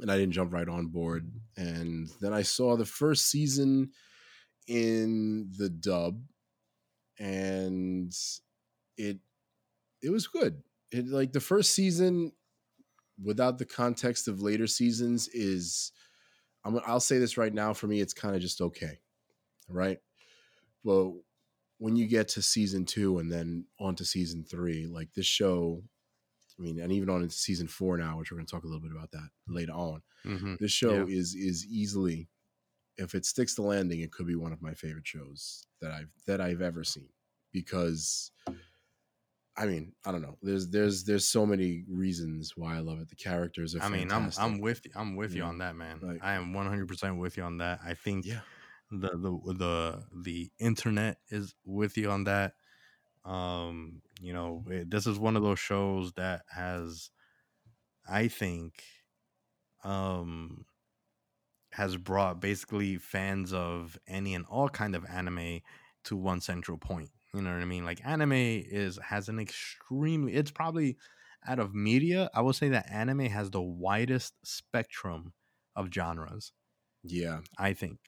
and 0.00 0.10
I 0.10 0.18
didn't 0.18 0.34
jump 0.34 0.52
right 0.52 0.68
on 0.68 0.88
board. 0.88 1.30
And 1.56 2.08
then 2.20 2.32
I 2.32 2.42
saw 2.42 2.76
the 2.76 2.84
first 2.84 3.30
season 3.30 3.92
in 4.66 5.50
the 5.56 5.68
dub, 5.68 6.20
and 7.18 8.12
it 8.96 9.18
it 10.02 10.10
was 10.10 10.26
good. 10.26 10.62
It 10.94 11.08
like 11.08 11.32
the 11.32 11.40
first 11.40 11.74
season 11.74 12.30
without 13.22 13.58
the 13.58 13.64
context 13.64 14.28
of 14.28 14.40
later 14.40 14.68
seasons 14.68 15.28
is 15.28 15.90
I'm, 16.64 16.78
I'll 16.86 17.00
say 17.00 17.18
this 17.18 17.36
right 17.36 17.52
now 17.52 17.72
for 17.72 17.88
me 17.88 18.00
it's 18.00 18.14
kind 18.14 18.36
of 18.36 18.40
just 18.40 18.60
okay 18.60 19.00
right 19.68 19.98
but 20.84 21.10
when 21.78 21.96
you 21.96 22.06
get 22.06 22.28
to 22.28 22.42
season 22.42 22.84
two 22.84 23.18
and 23.18 23.30
then 23.30 23.66
on 23.80 23.96
to 23.96 24.04
season 24.04 24.44
three 24.44 24.86
like 24.86 25.12
this 25.14 25.26
show 25.26 25.82
i 26.58 26.62
mean 26.62 26.78
and 26.80 26.92
even 26.92 27.10
on 27.10 27.22
into 27.22 27.34
season 27.34 27.66
four 27.66 27.96
now 27.96 28.18
which 28.18 28.30
we're 28.30 28.36
going 28.36 28.46
to 28.46 28.50
talk 28.50 28.64
a 28.64 28.66
little 28.66 28.80
bit 28.82 28.92
about 28.96 29.10
that 29.10 29.28
later 29.48 29.72
on 29.72 30.00
mm-hmm. 30.24 30.54
this 30.60 30.72
show 30.72 31.06
Yeah. 31.06 31.16
is 31.16 31.34
is 31.34 31.66
easily 31.66 32.28
if 32.96 33.14
it 33.14 33.24
sticks 33.24 33.54
the 33.54 33.62
landing 33.62 34.00
it 34.00 34.12
could 34.12 34.26
be 34.26 34.36
one 34.36 34.52
of 34.52 34.62
my 34.62 34.74
favorite 34.74 35.06
shows 35.06 35.66
that 35.80 35.90
i've 35.90 36.10
that 36.26 36.40
i've 36.40 36.62
ever 36.62 36.84
seen 36.84 37.08
because 37.52 38.30
i 39.56 39.66
mean 39.66 39.92
i 40.04 40.10
don't 40.12 40.22
know 40.22 40.36
there's 40.42 40.68
there's 40.70 41.04
there's 41.04 41.26
so 41.26 41.46
many 41.46 41.84
reasons 41.88 42.52
why 42.56 42.76
i 42.76 42.80
love 42.80 43.00
it 43.00 43.08
the 43.08 43.14
characters 43.16 43.74
are 43.74 43.82
I 43.82 43.88
mean, 43.88 44.10
I'm. 44.10 44.30
I'm 44.38 44.60
with 44.60 44.84
you. 44.84 44.90
I'm 44.96 45.14
with 45.16 45.34
you 45.34 45.42
on 45.42 45.58
that, 45.58 45.76
man. 45.76 46.00
Like- 46.02 46.24
I 46.24 46.34
am 46.34 46.52
100 46.52 46.88
percent 46.88 47.18
with 47.18 47.36
you 47.36 47.44
on 47.44 47.58
that. 47.58 47.80
I 47.84 47.94
think 47.94 48.26
yeah 48.26 48.40
the 48.90 49.08
the 49.10 49.54
the 49.54 50.04
the 50.22 50.50
internet 50.58 51.18
is 51.28 51.54
with 51.64 51.96
you 51.96 52.10
on 52.10 52.24
that. 52.24 52.54
Um, 53.24 54.02
you 54.20 54.32
know, 54.32 54.64
it, 54.68 54.90
this 54.90 55.06
is 55.06 55.18
one 55.18 55.36
of 55.36 55.42
those 55.42 55.58
shows 55.58 56.12
that 56.12 56.42
has, 56.50 57.10
I 58.06 58.28
think, 58.28 58.82
um, 59.82 60.66
has 61.72 61.96
brought 61.96 62.40
basically 62.40 62.98
fans 62.98 63.52
of 63.52 63.98
any 64.06 64.34
and 64.34 64.44
all 64.46 64.68
kind 64.68 64.94
of 64.94 65.04
anime 65.06 65.60
to 66.04 66.16
one 66.16 66.40
central 66.40 66.76
point. 66.78 67.10
You 67.34 67.42
know 67.42 67.52
what 67.52 67.62
I 67.62 67.64
mean? 67.66 67.84
Like 67.84 68.04
anime 68.06 68.32
is 68.32 68.98
has 69.02 69.28
an 69.28 69.38
extremely. 69.40 70.34
It's 70.34 70.50
probably 70.52 70.96
out 71.46 71.58
of 71.58 71.74
media. 71.74 72.30
I 72.34 72.40
would 72.42 72.54
say 72.56 72.68
that 72.70 72.90
anime 72.90 73.20
has 73.26 73.50
the 73.50 73.62
widest 73.62 74.34
spectrum 74.44 75.34
of 75.76 75.88
genres. 75.92 76.52
yeah 77.02 77.40
I 77.58 77.74
think. 77.74 77.98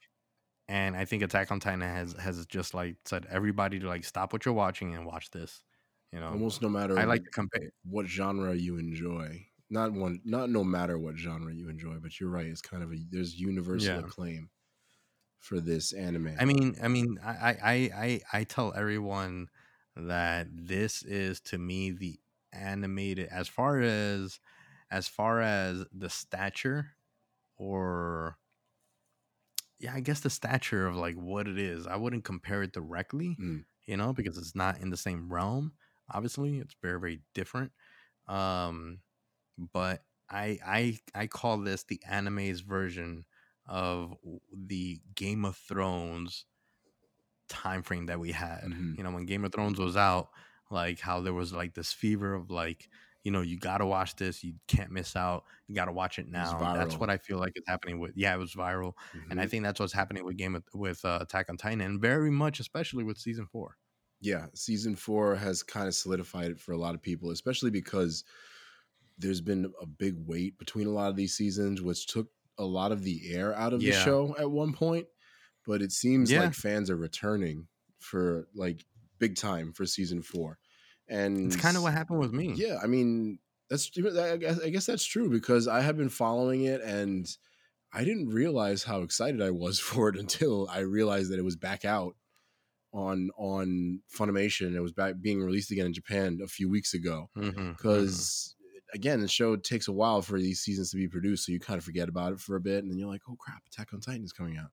And 0.69 0.97
I 0.97 1.05
think 1.05 1.23
Attack 1.23 1.51
on 1.51 1.59
Titan 1.59 1.81
has 1.81 2.13
has 2.13 2.45
just 2.45 2.73
like 2.73 2.97
said 3.05 3.25
everybody 3.29 3.79
to 3.79 3.87
like 3.87 4.03
stop 4.03 4.33
what 4.33 4.45
you're 4.45 4.53
watching 4.53 4.95
and 4.95 5.05
watch 5.05 5.29
this. 5.31 5.63
You 6.13 6.19
know, 6.19 6.29
almost 6.29 6.61
no 6.61 6.69
matter 6.69 6.97
I 6.97 7.03
like 7.05 7.23
to 7.23 7.29
compare. 7.31 7.69
what 7.83 8.05
genre 8.07 8.55
you 8.55 8.77
enjoy 8.77 9.45
not 9.69 9.91
one 9.91 10.21
not 10.23 10.49
no 10.49 10.63
matter 10.63 10.97
what 10.97 11.17
genre 11.17 11.53
you 11.53 11.69
enjoy 11.69 11.95
but 11.99 12.17
you're 12.19 12.29
right 12.29 12.45
it's 12.47 12.61
kind 12.61 12.81
of 12.83 12.91
a 12.93 12.95
there's 13.11 13.35
universal 13.39 13.95
Yeah. 13.95 13.99
acclaim 13.99 14.49
for 15.39 15.59
this 15.59 15.93
anime 15.93 16.35
I 16.39 16.45
mean, 16.45 16.75
I 16.81 16.87
mean, 16.87 17.19
I, 17.23 17.31
I, 17.31 17.71
I, 17.73 18.21
I, 18.33 18.43
tell 18.43 18.73
everyone 18.75 19.49
that 19.95 20.47
this 20.51 21.03
is 21.03 21.39
to 21.41 21.57
me 21.57 21.91
the 21.91 22.19
animated 22.53 23.27
as 23.31 23.47
far 23.47 23.81
as 23.81 24.39
as 24.89 25.07
far 25.07 25.41
as 25.41 25.83
the 25.93 26.09
stature 26.09 26.91
or 27.57 28.37
yeah, 29.79 29.93
I 29.93 29.99
guess 29.99 30.21
the 30.21 30.29
stature 30.29 30.87
of 30.87 30.95
like 30.95 31.15
what 31.15 31.47
it 31.47 31.57
is. 31.57 31.85
I 31.85 31.95
wouldn't 31.95 32.23
compare 32.23 32.63
it 32.63 32.73
directly, 32.73 33.37
Mm. 33.39 33.65
you 33.85 33.97
know, 33.97 34.13
because 34.13 34.37
it's 34.37 34.55
not 34.55 34.79
in 34.79 34.89
the 34.89 34.97
same 34.97 35.31
realm. 35.31 35.73
Obviously, 36.11 36.57
it's 36.57 36.75
very, 36.81 36.99
very 36.99 37.21
different. 37.33 37.71
Um, 38.27 39.01
but 39.57 40.03
I, 40.29 40.59
I, 40.65 40.99
I 41.13 41.27
call 41.27 41.57
this 41.57 41.83
the 41.83 42.01
anime's 42.09 42.61
version 42.61 43.25
of 43.67 44.15
the 44.51 45.01
Game 45.15 45.45
of 45.45 45.57
Thrones 45.57 46.45
time 47.49 47.83
frame 47.83 48.07
that 48.07 48.19
we 48.19 48.31
had. 48.31 48.67
Mhm. 48.67 48.97
You 48.97 49.03
know, 49.03 49.11
when 49.11 49.25
Game 49.25 49.45
of 49.45 49.51
Thrones 49.53 49.79
was 49.79 49.95
out, 49.97 50.29
like 50.69 50.99
how 50.99 51.21
there 51.21 51.33
was 51.33 51.53
like 51.53 51.73
this 51.73 51.93
fever 51.93 52.33
of 52.33 52.49
like, 52.51 52.89
you 53.23 53.31
know, 53.31 53.41
you 53.41 53.57
got 53.57 53.79
to 53.79 53.85
watch 53.85 54.15
this, 54.15 54.43
you 54.43 54.55
can't 54.67 54.91
miss 54.91 55.15
out, 55.15 55.43
you 55.67 55.75
got 55.75 55.85
to 55.85 55.91
watch 55.93 56.19
it 56.19 56.27
now. 56.27 56.67
That's 56.73 56.99
what 56.99 57.09
I 57.09 57.17
feel 57.17 57.39
like 57.39 57.53
is 57.55 57.63
happening 57.67 57.99
with. 57.99 58.13
Yeah, 58.15 58.33
it 58.35 58.37
was 58.37 58.53
viral, 58.53 58.93
and 59.29 59.39
I 59.41 59.45
Mhm. 59.45 59.47
think 59.47 59.63
that's 59.63 59.79
what's 59.79 59.93
happening 59.93 60.23
with 60.25 60.37
Game 60.37 60.55
of, 60.55 60.63
with 60.73 61.03
uh, 61.05 61.19
Attack 61.21 61.49
on 61.49 61.57
Titan, 61.57 61.81
and 61.81 62.01
very 62.01 62.31
much, 62.31 62.59
especially 62.59 63.03
with 63.03 63.17
season 63.17 63.47
four. 63.47 63.77
yeah 64.19 64.47
season 64.55 64.95
four 64.95 65.35
has 65.35 65.61
kind 65.63 65.87
of 65.87 65.93
solidified 65.93 66.51
it 66.51 66.59
for 66.59 66.71
a 66.71 66.77
lot 66.77 66.95
of 66.95 67.01
people 67.01 67.29
especially 67.29 67.69
because 67.69 68.23
there's 69.17 69.41
been 69.41 69.73
a 69.81 69.85
big 69.85 70.15
wait 70.27 70.57
between 70.59 70.87
a 70.87 70.91
lot 70.91 71.09
of 71.09 71.15
these 71.15 71.35
seasons, 71.35 71.81
which 71.81 72.07
took 72.07 72.31
a 72.57 72.65
lot 72.65 72.91
of 72.91 73.03
the 73.03 73.33
air 73.33 73.53
out 73.55 73.73
of 73.73 73.79
the 73.81 73.91
show 73.91 74.35
at 74.39 74.49
one 74.49 74.73
point. 74.73 75.07
But 75.65 75.81
it 75.81 75.91
seems 75.91 76.31
Yeah. 76.31 76.41
like 76.43 76.53
fans 76.53 76.89
are 76.89 76.95
returning 76.95 77.67
for 77.99 78.47
like 78.55 78.85
big 79.19 79.35
time 79.35 79.73
for 79.73 79.85
season 79.85 80.21
four, 80.21 80.59
and 81.09 81.47
It's 81.47 81.61
kind 81.61 81.75
of 81.75 81.83
what 81.83 81.93
happened 81.93 82.19
with 82.19 82.31
me. 82.31 82.53
yeah, 82.55 82.79
I 82.81 82.87
mean, 82.87 83.39
that's 83.69 83.91
I 83.97 84.37
guess, 84.37 84.59
I 84.61 84.69
guess 84.69 84.85
that's 84.85 85.03
true 85.05 85.29
because 85.29 85.67
I 85.67 85.81
have 85.81 85.97
been 85.97 86.09
following 86.09 86.63
it 86.63 86.81
and 86.81 87.27
I 87.91 88.03
didn't 88.03 88.29
realize 88.29 88.83
how 88.83 89.01
excited 89.01 89.41
I 89.41 89.51
was 89.51 89.79
for 89.87 90.09
it 90.09 90.15
until 90.17 90.67
I 90.69 90.79
realized 90.79 91.31
that 91.31 91.39
it 91.39 91.45
was 91.45 91.55
back 91.57 91.83
out 91.83 92.15
on 92.93 93.29
on 93.37 94.01
Funimation. 94.15 94.75
It 94.75 94.81
was 94.81 94.93
back 94.93 95.15
being 95.21 95.41
released 95.41 95.71
again 95.71 95.87
in 95.87 95.93
Japan 95.93 96.39
a 96.43 96.47
few 96.47 96.69
weeks 96.69 96.93
ago 96.93 97.29
mm-hmm, 97.35 97.49
mm-hmm. 97.49 97.71
because 97.71 98.55
again, 98.93 99.19
the 99.21 99.27
show 99.27 99.55
takes 99.55 99.87
a 99.87 99.91
while 99.91 100.21
for 100.21 100.39
these 100.39 100.61
seasons 100.61 100.91
to 100.91 100.97
be 100.97 101.07
produced, 101.07 101.45
so 101.45 101.51
you 101.51 101.59
kind 101.59 101.77
of 101.77 101.83
forget 101.83 102.09
about 102.09 102.33
it 102.33 102.39
for 102.39 102.55
a 102.55 102.61
bit, 102.61 102.83
and 102.83 102.91
then 102.91 102.97
you're 102.99 103.09
like, 103.09 103.23
"Oh 103.29 103.35
crap, 103.35 103.65
Attack 103.67 103.93
on 103.93 104.01
Titan 104.01 104.23
is 104.23 104.33
coming 104.33 104.57
out! 104.57 104.71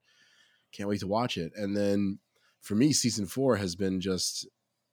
Can't 0.72 0.88
wait 0.88 1.00
to 1.00 1.06
watch 1.08 1.36
it." 1.38 1.52
And 1.56 1.76
then 1.76 2.20
for 2.60 2.74
me, 2.74 2.92
season 2.92 3.26
four 3.26 3.56
has 3.56 3.76
been 3.76 4.00
just, 4.00 4.48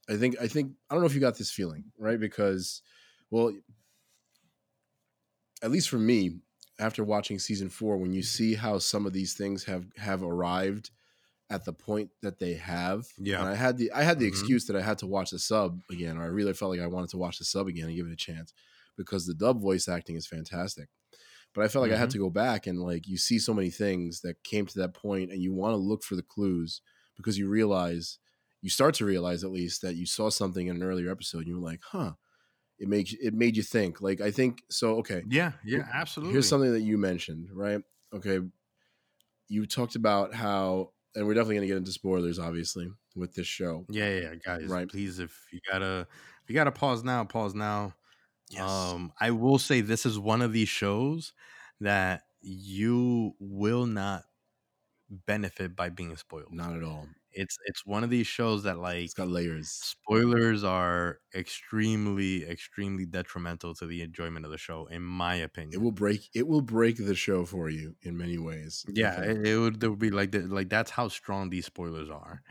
I 0.09 0.17
think, 0.17 0.35
I 0.41 0.47
think, 0.47 0.73
I 0.89 0.95
don't 0.95 1.01
know 1.03 1.07
if 1.07 1.15
you 1.15 1.21
got 1.21 1.37
this 1.37 1.51
feeling, 1.51 1.91
right? 1.97 2.19
Because, 2.19 2.81
well, 3.31 3.53
at 5.61 5.71
least 5.71 5.89
for 5.89 5.97
me, 5.99 6.39
after 6.79 7.03
watching 7.03 7.37
season 7.39 7.69
four, 7.69 7.97
when 7.97 8.13
you 8.13 8.23
see 8.23 8.55
how 8.55 8.79
some 8.79 9.05
of 9.05 9.13
these 9.13 9.33
things 9.33 9.63
have 9.65 9.85
have 9.97 10.23
arrived 10.23 10.89
at 11.49 11.65
the 11.65 11.73
point 11.73 12.11
that 12.21 12.39
they 12.39 12.55
have, 12.55 13.07
Yeah. 13.17 13.41
and 13.41 13.49
I 13.49 13.55
had 13.55 13.77
the 13.77 13.91
I 13.91 14.03
had 14.03 14.19
the 14.19 14.25
Mhm. 14.25 14.27
excuse 14.27 14.65
that 14.67 14.75
I 14.77 14.81
had 14.81 14.99
to 14.99 15.07
watch 15.07 15.31
the 15.31 15.39
sub 15.39 15.81
again, 15.91 16.17
or 16.17 16.23
I 16.23 16.27
really 16.27 16.53
felt 16.53 16.71
like 16.71 16.81
I 16.81 16.87
wanted 16.87 17.11
to 17.11 17.17
watch 17.17 17.39
the 17.39 17.45
sub 17.45 17.67
again 17.67 17.87
and 17.87 17.95
give 17.95 18.07
it 18.07 18.13
a 18.13 18.17
chance 18.17 18.53
because 19.05 19.25
the 19.25 19.33
dub 19.33 19.61
voice 19.61 19.87
acting 19.87 20.15
is 20.15 20.27
fantastic. 20.27 20.89
But 21.53 21.65
I 21.65 21.67
felt 21.67 21.83
like 21.83 21.91
I 21.91 21.97
had 21.97 22.09
Mhm. 22.09 22.13
to 22.13 22.17
go 22.19 22.29
back 22.29 22.67
and 22.67 22.79
like 22.81 23.07
you 23.07 23.17
see 23.17 23.39
so 23.39 23.53
many 23.53 23.69
things 23.71 24.21
that 24.21 24.43
came 24.43 24.65
to 24.67 24.79
that 24.79 24.93
point, 24.93 25.31
and 25.31 25.41
you 25.41 25.53
want 25.53 25.73
to 25.73 25.77
look 25.77 26.03
for 26.03 26.15
the 26.15 26.23
clues 26.23 26.81
because 27.17 27.37
you 27.37 27.49
realize 27.49 28.19
you 28.61 28.69
start 28.69 28.93
to 28.95 29.05
realize 29.05 29.43
at 29.43 29.51
least 29.51 29.81
that 29.81 29.95
you 29.95 30.05
saw 30.05 30.29
something 30.29 30.67
in 30.67 30.75
an 30.77 30.83
earlier 30.83 31.11
episode. 31.11 31.39
And 31.39 31.47
you 31.47 31.59
were 31.59 31.67
like, 31.69 31.81
huh. 31.83 32.13
It 32.79 32.89
makes 32.89 33.13
it 33.13 33.33
made 33.35 33.57
you 33.57 33.63
think. 33.63 34.01
Like 34.01 34.21
I 34.21 34.31
think 34.31 34.63
so. 34.71 34.97
Okay, 34.99 35.23
Yeah, 35.29 35.53
yeah, 35.63 35.87
absolutely. 35.93 36.33
Here's 36.33 36.49
something 36.49 36.71
that 36.73 36.81
you 36.81 36.97
mentioned, 36.97 37.49
right? 37.53 37.81
Okay. 38.13 38.39
You 39.47 39.65
talked 39.65 39.95
about 39.95 40.33
how, 40.33 40.93
and 41.15 41.27
we're 41.27 41.33
definitely 41.33 41.55
going 41.55 41.67
to 41.67 41.73
get 41.73 41.77
into 41.77 41.91
spoilers, 41.91 42.39
obviously, 42.39 42.89
with 43.15 43.33
this 43.35 43.47
show. 43.47 43.85
Yeah, 43.89 44.09
yeah, 44.09 44.19
yeah, 44.21 44.35
guys. 44.35 44.63
Right. 44.67 44.87
Please, 44.87 45.19
if 45.19 45.45
you 45.51 45.59
gotta, 45.69 46.07
if 46.43 46.49
you 46.49 46.55
gotta 46.55 46.71
pause 46.71 47.03
now, 47.03 47.23
pause 47.25 47.53
now. 47.53 47.93
Yes. 48.53 48.95
Um, 48.95 49.13
I 49.19 49.31
will 49.31 49.59
say 49.59 49.81
this 49.81 50.05
is 50.05 50.19
one 50.19 50.41
of 50.41 50.53
these 50.53 50.69
shows 50.69 51.33
that 51.79 52.23
you 52.41 53.35
will 53.39 53.85
not 53.85 54.23
benefit 55.09 55.75
by 55.75 55.89
being 55.89 56.15
spoiled. 56.17 56.53
Not 56.53 56.75
at 56.75 56.83
all. 56.83 57.07
It's 57.33 57.57
it's 57.65 57.85
one 57.85 58.03
of 58.03 58.09
these 58.09 58.27
shows 58.27 58.63
that 58.63 58.77
like 58.77 59.03
It's 59.03 59.13
got 59.13 59.29
layers. 59.29 59.69
spoilers 59.69 60.63
are 60.65 61.21
extremely 61.33 62.45
extremely 62.45 63.05
detrimental 63.05 63.73
to 63.75 63.85
the 63.85 64.01
enjoyment 64.01 64.45
of 64.45 64.51
the 64.51 64.57
show, 64.57 64.85
in 64.87 65.01
my 65.01 65.35
opinion. 65.35 65.73
It 65.73 65.81
will 65.81 65.91
break. 65.93 66.29
It 66.33 66.47
will 66.47 66.61
break 66.61 66.97
the 66.97 67.15
show 67.15 67.45
for 67.45 67.69
you 67.69 67.95
in 68.01 68.17
many 68.17 68.37
ways. 68.37 68.85
Yeah, 68.87 69.21
it, 69.21 69.47
it 69.47 69.57
would, 69.57 69.79
there 69.79 69.89
would 69.89 69.99
be 69.99 70.11
like 70.11 70.31
the, 70.31 70.41
like 70.41 70.69
that's 70.69 70.91
how 70.91 71.07
strong 71.07 71.49
these 71.49 71.65
spoilers 71.65 72.09
are. 72.09 72.43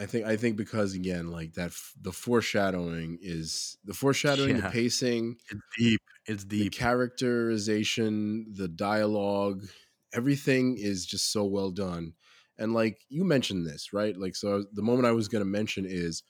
I 0.00 0.06
think. 0.06 0.26
I 0.26 0.36
think 0.36 0.56
because 0.56 0.94
again, 0.94 1.30
like 1.30 1.54
that, 1.54 1.68
f- 1.68 1.94
the 2.00 2.12
foreshadowing 2.12 3.18
is 3.20 3.78
the 3.84 3.94
foreshadowing, 3.94 4.54
the 4.56 4.62
pacing, 4.62 5.38
It's 5.50 5.60
deep. 5.76 6.00
It's 6.26 6.44
the 6.44 6.66
deep. 6.70 6.72
characterization, 6.72 8.52
the 8.54 8.68
dialogue, 8.68 9.66
everything 10.12 10.76
is 10.78 11.06
just 11.06 11.32
so 11.32 11.44
well 11.44 11.70
done. 11.70 12.14
And 12.58 12.74
like 12.74 13.00
you 13.08 13.24
mentioned 13.24 13.66
this, 13.66 13.92
right? 13.92 14.16
Like 14.16 14.36
so 14.36 14.64
the 14.72 14.82
moment 14.82 15.06
I 15.06 15.12
was 15.12 15.28
going 15.28 15.40
to 15.42 15.50
mention 15.50 15.86
is 15.86 16.22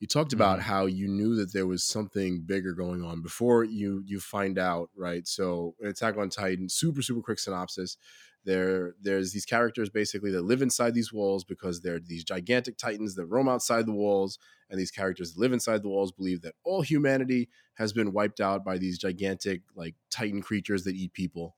you 0.00 0.06
talked 0.06 0.32
about 0.32 0.60
Mhm. 0.60 0.62
how 0.62 0.86
you 0.86 1.08
knew 1.08 1.34
that 1.36 1.52
there 1.52 1.66
was 1.66 1.84
something 1.84 2.42
bigger 2.42 2.72
going 2.72 3.02
on 3.02 3.22
before 3.22 3.64
you 3.64 4.02
you 4.06 4.20
find 4.20 4.58
out, 4.58 4.90
right? 4.96 5.26
So 5.26 5.74
Attack 5.82 6.16
on 6.16 6.30
Titan, 6.30 6.68
super 6.68 7.02
super 7.02 7.22
quick 7.22 7.38
synopsis. 7.38 7.96
There 8.44 8.94
there's 9.00 9.32
these 9.32 9.44
characters 9.44 9.90
basically 9.90 10.30
that 10.32 10.42
live 10.42 10.62
inside 10.62 10.94
these 10.94 11.12
walls 11.12 11.44
because 11.44 11.80
they're 11.80 11.98
these 11.98 12.24
gigantic 12.24 12.78
titans 12.78 13.14
that 13.16 13.26
roam 13.26 13.48
outside 13.48 13.86
the 13.86 13.92
walls 13.92 14.38
and 14.70 14.78
these 14.78 14.90
characters 14.90 15.32
that 15.32 15.40
live 15.40 15.52
inside 15.52 15.82
the 15.82 15.88
walls 15.88 16.12
believe 16.12 16.42
that 16.42 16.54
all 16.64 16.82
humanity 16.82 17.48
has 17.74 17.92
been 17.92 18.12
wiped 18.12 18.40
out 18.40 18.64
by 18.64 18.78
these 18.78 18.98
gigantic 18.98 19.62
like 19.74 19.94
titan 20.10 20.40
creatures 20.40 20.84
that 20.84 20.94
eat 20.94 21.12
people. 21.12 21.54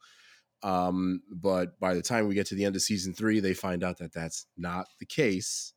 Um, 0.63 1.23
but 1.31 1.79
by 1.81 1.95
the 1.95 2.03
time 2.03 2.29
we 2.29 2.35
get 2.35 2.47
to 2.49 2.55
the 2.55 2.65
end 2.65 2.77
of 2.77 2.83
season 2.83 3.15
three 3.15 3.41
they 3.41 3.55
find 3.55 3.83
out 3.83 3.99
that 3.99 4.13
that's 4.13 4.47
not 4.57 4.87
the 4.99 5.07
case 5.07 5.73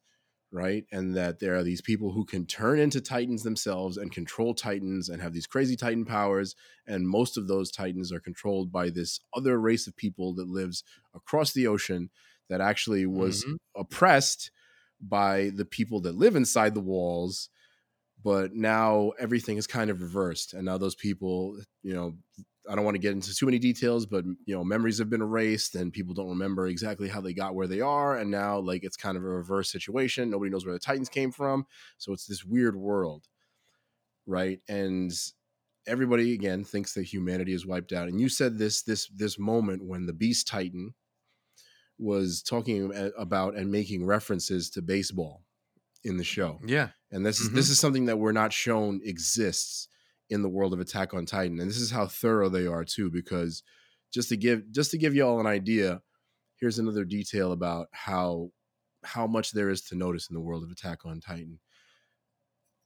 right 0.53 0.85
and 0.91 1.15
that 1.15 1.39
there 1.39 1.55
are 1.55 1.63
these 1.63 1.81
people 1.81 2.11
who 2.11 2.23
can 2.23 2.45
turn 2.45 2.79
into 2.79 3.01
titans 3.01 3.43
themselves 3.43 3.97
and 3.97 4.11
control 4.11 4.53
titans 4.53 5.09
and 5.09 5.21
have 5.21 5.33
these 5.33 5.47
crazy 5.47 5.75
titan 5.75 6.05
powers 6.05 6.55
and 6.87 7.09
most 7.09 7.37
of 7.37 7.47
those 7.47 7.71
titans 7.71 8.11
are 8.13 8.19
controlled 8.19 8.71
by 8.71 8.89
this 8.89 9.19
other 9.35 9.59
race 9.59 9.87
of 9.87 9.95
people 9.97 10.33
that 10.35 10.47
lives 10.47 10.83
across 11.15 11.53
the 11.53 11.65
ocean 11.67 12.09
that 12.49 12.61
actually 12.61 13.05
was 13.05 13.43
Mhm. 13.43 13.57
oppressed 13.75 14.51
by 15.01 15.49
the 15.55 15.65
people 15.65 15.99
that 16.01 16.15
live 16.15 16.35
inside 16.35 16.75
the 16.75 16.79
walls 16.79 17.49
but 18.23 18.53
now 18.53 19.11
everything 19.19 19.57
is 19.57 19.67
kind 19.67 19.89
of 19.89 20.01
reversed 20.01 20.53
and 20.53 20.65
now 20.65 20.77
those 20.77 20.95
people 20.95 21.59
you 21.81 21.93
know 21.93 22.15
i 22.69 22.76
don't 22.76 22.86
want 22.86 22.95
to 22.95 23.02
get 23.02 23.12
into 23.12 23.36
too 23.36 23.45
many 23.45 23.60
details 23.60 24.06
but 24.06 24.23
you 24.45 24.56
know 24.56 24.63
memories 24.63 24.97
have 24.97 25.10
been 25.10 25.21
erased 25.21 25.76
and 25.76 25.93
people 25.93 26.13
don't 26.13 26.30
remember 26.30 26.67
exactly 26.67 27.10
how 27.10 27.21
they 27.21 27.34
got 27.34 27.56
where 27.56 27.67
they 27.67 27.82
are 27.82 28.17
and 28.17 28.32
now 28.32 28.60
like 28.60 28.84
it's 28.84 28.97
kind 28.97 29.17
of 29.17 29.23
a 29.23 29.28
reverse 29.28 29.71
situation. 29.71 30.30
Nobody 30.30 30.52
knows 30.52 30.65
where 30.65 30.73
the 30.73 30.80
titans 30.80 31.10
came 31.10 31.32
from 31.32 31.65
so 31.97 32.13
it's 32.13 32.26
this 32.26 32.43
weird 32.43 32.76
world 32.76 33.28
right? 34.26 34.60
And 34.67 35.12
everybody 35.88 36.34
again 36.34 36.63
thinks 36.63 36.93
that 36.93 37.04
humanity 37.04 37.54
is 37.54 37.65
wiped 37.65 37.91
out. 37.91 38.08
And 38.08 38.19
you 38.19 38.30
said 38.30 38.58
this 38.58 38.84
this 38.84 39.08
this 39.15 39.38
moment 39.38 39.84
when 39.86 40.06
the 40.06 40.13
beast 40.13 40.47
titan 40.47 40.93
was 41.97 42.41
talking 42.41 43.12
about 43.17 43.56
and 43.56 43.71
making 43.71 44.06
references 44.06 44.69
to 44.71 44.82
baseball 44.82 45.43
in 46.04 46.17
the 46.17 46.23
show. 46.23 46.60
Yeah. 46.65 46.89
and 47.12 47.26
this 47.26 47.39
is 47.39 47.47
mm-hmm. 47.47 47.58
this 47.58 47.69
is 47.69 47.80
something 47.80 48.06
that 48.06 48.19
we're 48.19 48.32
not 48.32 48.54
shown 48.54 49.02
exists 49.04 49.88
in 50.34 50.41
the 50.41 50.50
world 50.50 50.74
of 50.74 50.80
Attack 50.80 51.13
on 51.13 51.26
Titan, 51.26 51.60
and 51.60 51.69
this 51.69 51.78
is 51.78 51.91
how 51.91 52.08
thorough 52.08 52.50
they 52.50 52.65
are 52.67 52.84
too. 52.84 53.10
Because 53.10 53.63
just 54.12 54.30
to 54.30 54.38
give 54.38 54.72
just 54.72 54.91
to 54.91 54.98
give 54.98 55.15
you 55.15 55.26
all 55.26 55.39
an 55.39 55.48
idea, 55.48 56.02
here's 56.60 56.80
another 56.80 57.06
detail 57.06 57.52
about 57.52 57.88
how 57.91 58.50
how 59.04 59.28
much 59.28 59.52
there 59.52 59.69
is 59.69 59.82
to 59.82 59.96
notice 59.96 60.30
in 60.30 60.34
the 60.34 60.41
world 60.41 60.63
of 60.63 60.72
Attack 60.72 61.06
on 61.06 61.19
Titan. 61.19 61.60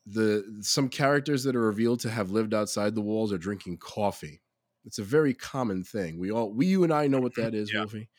The 0.05 0.59
some 0.61 0.89
characters 0.89 1.43
that 1.43 1.55
are 1.55 1.61
revealed 1.61 1.99
to 2.01 2.09
have 2.09 2.31
lived 2.31 2.53
outside 2.53 2.95
the 2.95 3.01
walls 3.01 3.33
are 3.33 3.37
drinking 3.37 3.77
coffee. 3.77 4.41
It's 4.85 4.99
a 4.99 5.03
very 5.03 5.33
common 5.33 5.83
thing. 5.83 6.17
We 6.17 6.31
all 6.31 6.53
we 6.53 6.67
you 6.67 6.83
and 6.83 6.93
I 6.93 7.07
know 7.07 7.19
what 7.19 7.35
that 7.35 7.53
is, 7.53 7.71
Yeah. 7.73 7.79
Wolfie. 7.81 8.09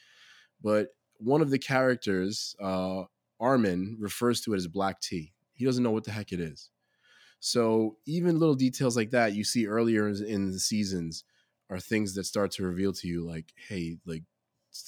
But 0.63 0.89
one 1.19 1.41
of 1.41 1.51
the 1.51 1.59
characters, 1.59 2.55
uh, 2.61 3.05
Armin, 3.41 3.97
refers 3.99 4.41
to 4.43 4.53
it 4.53 4.57
as 4.59 4.67
black 4.69 5.01
tea. 5.01 5.33
He 5.55 5.65
doesn't 5.65 5.83
know 5.83 5.91
what 5.91 6.05
the 6.05 6.11
heck 6.13 6.33
it 6.33 6.41
is. 6.41 6.71
So 7.41 7.99
even 8.07 8.39
little 8.39 8.55
details 8.57 8.97
like 8.97 9.11
that 9.11 9.35
you 9.35 9.45
see 9.45 9.67
earlier 9.67 10.09
in- 10.09 10.51
the 10.53 10.59
seasons 10.61 11.25
are 11.71 11.81
things 11.81 12.15
that 12.15 12.25
start 12.25 12.51
to 12.53 12.65
reveal 12.65 12.93
to 12.95 13.09
you, 13.09 13.25
like, 13.25 13.53
hey, 13.69 13.99
like 14.07 14.25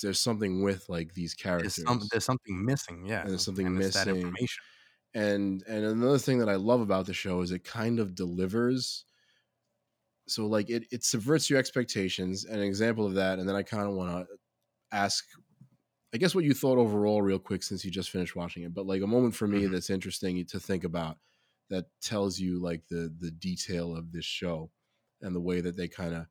there's 0.02 0.20
something 0.20 0.62
with 0.62 0.88
like 0.88 1.14
these 1.14 1.34
There's, 1.58 1.74
characters. 1.74 1.86
some, 1.86 2.00
there's 2.10 2.24
something 2.24 2.64
missing. 2.64 3.06
Yeah. 3.06 3.22
And 3.22 3.30
there's 3.30 3.44
something 3.44 3.90
that 3.90 4.08
missing. 4.08 4.08
information. 4.08 4.62
and 5.14 5.62
and 5.68 5.84
another 5.86 6.18
thing 6.18 6.38
that 6.40 6.48
I 6.48 6.56
love 6.56 6.80
about 6.80 7.06
the 7.06 7.14
show 7.14 7.42
is 7.42 7.52
it 7.52 7.64
kind 7.64 8.00
of 8.00 8.14
delivers. 8.14 9.06
So 10.28 10.46
like 10.46 10.70
it 10.70 10.86
it 10.92 11.04
subverts 11.04 11.50
your 11.50 11.58
expectations. 11.58 12.44
An 12.44 12.60
example 12.60 13.06
of 13.06 13.14
that, 13.14 13.38
and 13.38 13.48
then 13.48 13.56
I 13.56 13.62
kind 13.62 13.88
of 13.88 13.94
want 13.94 14.28
to 14.28 14.36
ask, 14.92 15.26
I 16.14 16.18
guess 16.18 16.34
what 16.34 16.44
you 16.44 16.54
thought 16.54 16.78
overall, 16.78 17.22
real 17.22 17.38
quick, 17.40 17.62
since 17.64 17.84
you 17.84 17.90
just 17.90 18.10
finished 18.10 18.36
watching 18.36 18.64
it. 18.64 18.74
But 18.74 18.86
like 18.86 19.02
a 19.02 19.08
moment 19.08 19.34
for 19.36 19.48
me 19.48 19.66
Mhm. 19.66 19.68
that's 19.68 19.90
interesting 19.90 20.44
to 20.46 20.60
think 20.60 20.84
about 20.84 21.18
that 21.70 21.86
tells 22.02 22.38
you 22.38 22.60
like 22.60 22.82
the 22.88 23.12
the 23.20 23.30
detail 23.30 23.96
of 23.96 24.12
this 24.12 24.24
show 24.24 24.70
and 25.22 25.34
the 25.34 25.40
way 25.40 25.60
that 25.60 25.76
they 25.76 25.88
kind 25.88 26.14
of 26.14 26.26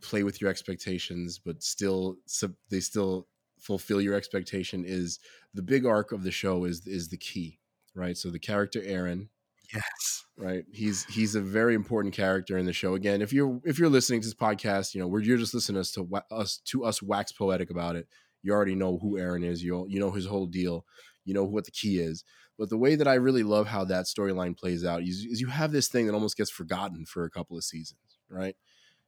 play 0.00 0.22
with 0.22 0.40
your 0.40 0.50
expectations, 0.50 1.38
but 1.38 1.62
still 1.62 2.16
sub- 2.26 2.54
they 2.70 2.80
still 2.80 3.26
fulfill 3.58 4.00
your 4.00 4.14
expectation. 4.14 4.84
Is 4.86 5.18
the 5.54 5.62
big 5.62 5.86
arc 5.86 6.12
of 6.12 6.22
the 6.22 6.30
show 6.30 6.64
is 6.64 6.86
is 6.86 7.08
the 7.08 7.16
key, 7.16 7.58
right? 7.94 8.16
So 8.16 8.30
the 8.30 8.38
character 8.38 8.80
Eren, 8.80 9.28
Yes. 9.72 10.24
right? 10.36 10.64
He's 10.72 11.04
he's 11.04 11.34
a 11.34 11.40
very 11.40 11.74
important 11.74 12.14
character 12.14 12.58
in 12.58 12.66
the 12.66 12.72
show. 12.72 12.94
Again, 12.94 13.22
if 13.22 13.32
you're 13.32 13.60
if 13.64 13.78
you're 13.78 13.88
listening 13.88 14.20
to 14.20 14.26
this 14.26 14.34
podcast, 14.34 14.94
you 14.94 15.00
know, 15.00 15.08
we're 15.08 15.22
you're 15.22 15.38
just 15.38 15.54
listening 15.54 15.76
to 15.76 15.80
us 15.80 15.92
to 15.92 16.08
us 16.30 16.58
to 16.66 16.84
us 16.84 17.02
wax 17.02 17.32
poetic 17.32 17.70
about 17.70 17.96
it. 17.96 18.06
You 18.42 18.52
already 18.52 18.74
know 18.76 18.98
who 18.98 19.16
Eren 19.18 19.44
is. 19.44 19.62
You 19.64 19.86
you 19.88 19.98
know 19.98 20.10
his 20.12 20.26
whole 20.26 20.46
deal. 20.46 20.84
You 21.24 21.34
know 21.34 21.44
what 21.44 21.64
the 21.64 21.72
key 21.72 21.98
is. 21.98 22.22
But 22.58 22.70
the 22.70 22.78
way 22.78 22.94
that 22.96 23.08
I 23.08 23.14
really 23.14 23.42
love 23.42 23.66
how 23.68 23.84
that 23.86 24.06
storyline 24.06 24.56
plays 24.56 24.84
out 24.84 25.02
is, 25.02 25.24
is 25.24 25.40
you 25.40 25.48
have 25.48 25.72
this 25.72 25.88
thing 25.88 26.06
that 26.06 26.14
almost 26.14 26.36
gets 26.36 26.50
forgotten 26.50 27.04
for 27.06 27.24
a 27.24 27.30
couple 27.30 27.56
of 27.56 27.64
seasons, 27.64 28.18
right? 28.28 28.56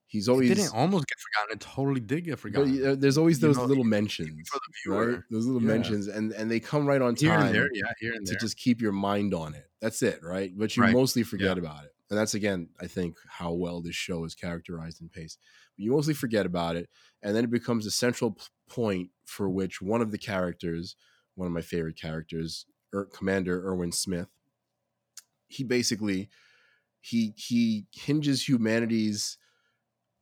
He's 0.07 0.29
It 0.33 0.45
always 0.45 0.51
didn't 0.55 0.69
almost 0.75 1.07
get 1.07 1.19
forgotten. 1.19 1.57
It 1.57 1.61
totally 1.61 2.01
did 2.01 2.25
get 2.25 2.39
but 2.47 2.63
forgotten. 2.63 2.81
uh, 2.85 2.95
there's 2.97 3.19
always 3.19 3.41
You 3.41 3.41
those 3.41 3.59
know, 3.59 3.67
little 3.67 3.85
mentions, 3.85 4.51
for 4.51 4.59
the 4.67 4.73
right? 4.87 5.21
Those 5.31 5.47
little 5.47 5.61
Yeah. 5.61 5.67
mentions, 5.67 6.07
and 6.09 6.33
and 6.33 6.51
they 6.51 6.61
come 6.61 6.87
right 6.87 7.03
on 7.03 7.15
Here 7.17 7.35
and 7.35 7.49
time 7.49 7.55
there, 7.55 7.69
yeah, 7.75 7.93
here 7.99 8.13
and 8.15 8.27
to 8.27 8.37
there. 8.37 8.37
just 8.37 8.57
keep 8.57 8.81
your 8.81 8.93
mind 8.93 9.35
on 9.35 9.55
it. 9.55 9.67
That's 9.81 10.03
it, 10.03 10.21
right? 10.23 10.53
But 10.57 10.77
you 10.77 10.83
Right. 10.83 10.87
mostly 10.87 11.23
forget 11.23 11.59
about 11.59 11.85
it, 11.85 11.93
and 12.11 12.19
that's 12.19 12.35
again, 12.35 12.71
I 12.81 12.87
think, 12.87 13.17
how 13.29 13.53
well 13.53 13.83
this 13.83 13.97
show 13.97 14.25
is 14.25 14.35
characterized 14.35 15.01
and 15.03 15.13
paced. 15.13 15.41
You 15.77 15.93
mostly 15.93 16.15
forget 16.15 16.47
about 16.47 16.77
it, 16.77 16.89
and 17.23 17.37
then 17.37 17.45
it 17.45 17.51
becomes 17.51 17.87
a 17.87 17.91
central 17.91 18.39
point 18.69 19.11
for 19.27 19.49
which 19.51 19.83
one 19.83 20.03
of 20.03 20.11
the 20.13 20.19
characters, 20.19 20.97
one 21.35 21.47
of 21.47 21.53
my 21.53 21.63
favorite 21.63 21.99
characters, 22.01 22.67
er, 22.95 23.05
Commander 23.07 23.63
Erwin 23.67 23.93
Smith, 23.93 24.29
he 25.49 25.65
basically 25.65 26.29
he 27.01 27.33
he 27.37 27.87
hinges 27.93 28.49
humanity's 28.49 29.39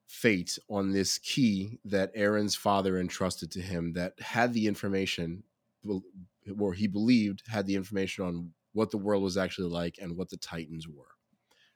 fate 0.07 0.59
on 0.69 0.93
this 0.93 1.19
key 1.19 1.79
that 1.85 2.15
Eren's 2.15 2.55
father 2.55 2.99
entrusted 2.99 3.51
to 3.53 3.61
him 3.61 3.93
that 3.95 4.19
had 4.21 4.53
the 4.53 4.67
information 4.69 5.43
or 6.61 6.73
he 6.75 6.87
believed 6.87 7.43
had 7.49 7.67
the 7.67 7.75
information 7.75 8.25
on 8.25 8.53
what 8.73 8.91
the 8.91 8.99
world 8.99 9.23
was 9.23 9.37
actually 9.37 9.69
like 9.69 9.97
and 10.01 10.17
what 10.17 10.29
the 10.31 10.37
titans 10.37 10.87
were 10.87 11.09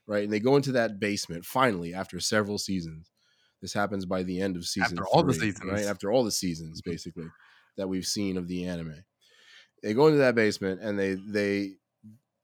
right 0.07 0.25
and 0.25 0.33
they 0.33 0.39
go 0.39 0.55
into 0.57 0.71
that 0.73 1.01
basement 1.01 1.45
finally 1.45 1.93
after 1.93 2.21
several 2.21 2.57
seasons 2.57 3.11
this 3.61 3.73
happens 3.73 4.07
by 4.07 4.23
the 4.23 4.41
end 4.41 4.55
of 4.57 4.65
season 4.65 4.99
After 4.99 5.07
all 5.09 5.23
the 5.25 5.35
seasons. 5.35 5.65
right 5.65 5.87
after 5.87 6.13
all 6.13 6.23
the 6.23 6.31
seasons 6.31 6.81
Mhm. 6.81 6.91
basically 6.93 7.27
that 7.77 7.89
we've 7.89 8.07
seen 8.07 8.37
of 8.37 8.47
the 8.47 8.65
anime 8.65 9.05
they 9.83 9.95
go 9.95 10.07
into 10.07 10.19
that 10.19 10.35
basement 10.35 10.81
and 10.83 10.99
they 10.99 11.15
they 11.15 11.73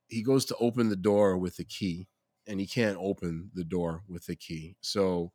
he 0.09 0.23
goes 0.23 0.45
to 0.47 0.57
open 0.57 0.89
the 0.89 0.97
door 0.97 1.37
with 1.37 1.57
the 1.57 1.65
key 1.65 2.09
and 2.47 2.61
he 2.61 2.67
can't 2.67 2.97
open 3.01 3.51
the 3.55 3.65
door 3.65 4.03
with 4.09 4.27
the 4.27 4.37
key. 4.37 4.77
So 4.81 5.33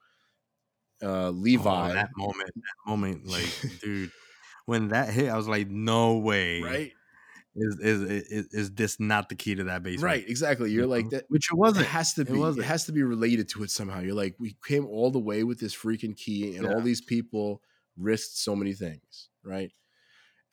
uh 1.01 1.27
Oh, 1.27 1.29
levi 1.31 1.93
that 1.93 2.09
moment, 2.15 2.51
that 2.55 2.89
moment, 2.89 3.27
like, 3.27 3.79
dude, 3.81 4.11
when 4.65 4.89
that 4.89 5.09
hit, 5.09 5.29
I 5.29 5.37
was 5.37 5.47
like, 5.47 5.69
no 5.69 6.17
way, 6.17 6.61
right? 6.61 6.91
Is 7.53 7.79
is 7.81 8.01
is, 8.01 8.47
is 8.53 8.71
this 8.71 8.97
not 8.99 9.27
the 9.27 9.35
key 9.35 9.55
to 9.55 9.65
that 9.65 9.83
basement? 9.83 10.03
right 10.03 10.29
exactly. 10.29 10.71
You're 10.71 10.87
like 10.87 11.09
that 11.09 11.25
which 11.27 11.49
it 11.51 11.55
it 11.55 11.57
wasn't. 11.57 11.87
has 11.87 12.13
to 12.13 12.23
be 12.23 12.31
it, 12.31 12.37
wasn't. 12.37 12.65
has 12.65 12.85
to 12.85 12.93
be 12.93 13.03
related 13.03 13.49
to 13.49 13.63
it 13.63 13.71
somehow. 13.71 13.99
You're 13.99 14.15
like 14.15 14.35
we 14.39 14.55
came 14.65 14.87
all 14.87 15.11
the 15.11 15.19
way 15.19 15.43
with 15.43 15.59
this 15.59 15.75
freaking 15.75 16.15
key 16.15 16.55
and 16.55 16.65
all 16.65 16.79
these 16.79 17.01
people 17.01 17.61
risked 17.97 18.37
so 18.37 18.55
many 18.55 18.73
things 18.73 19.27
right 19.43 19.69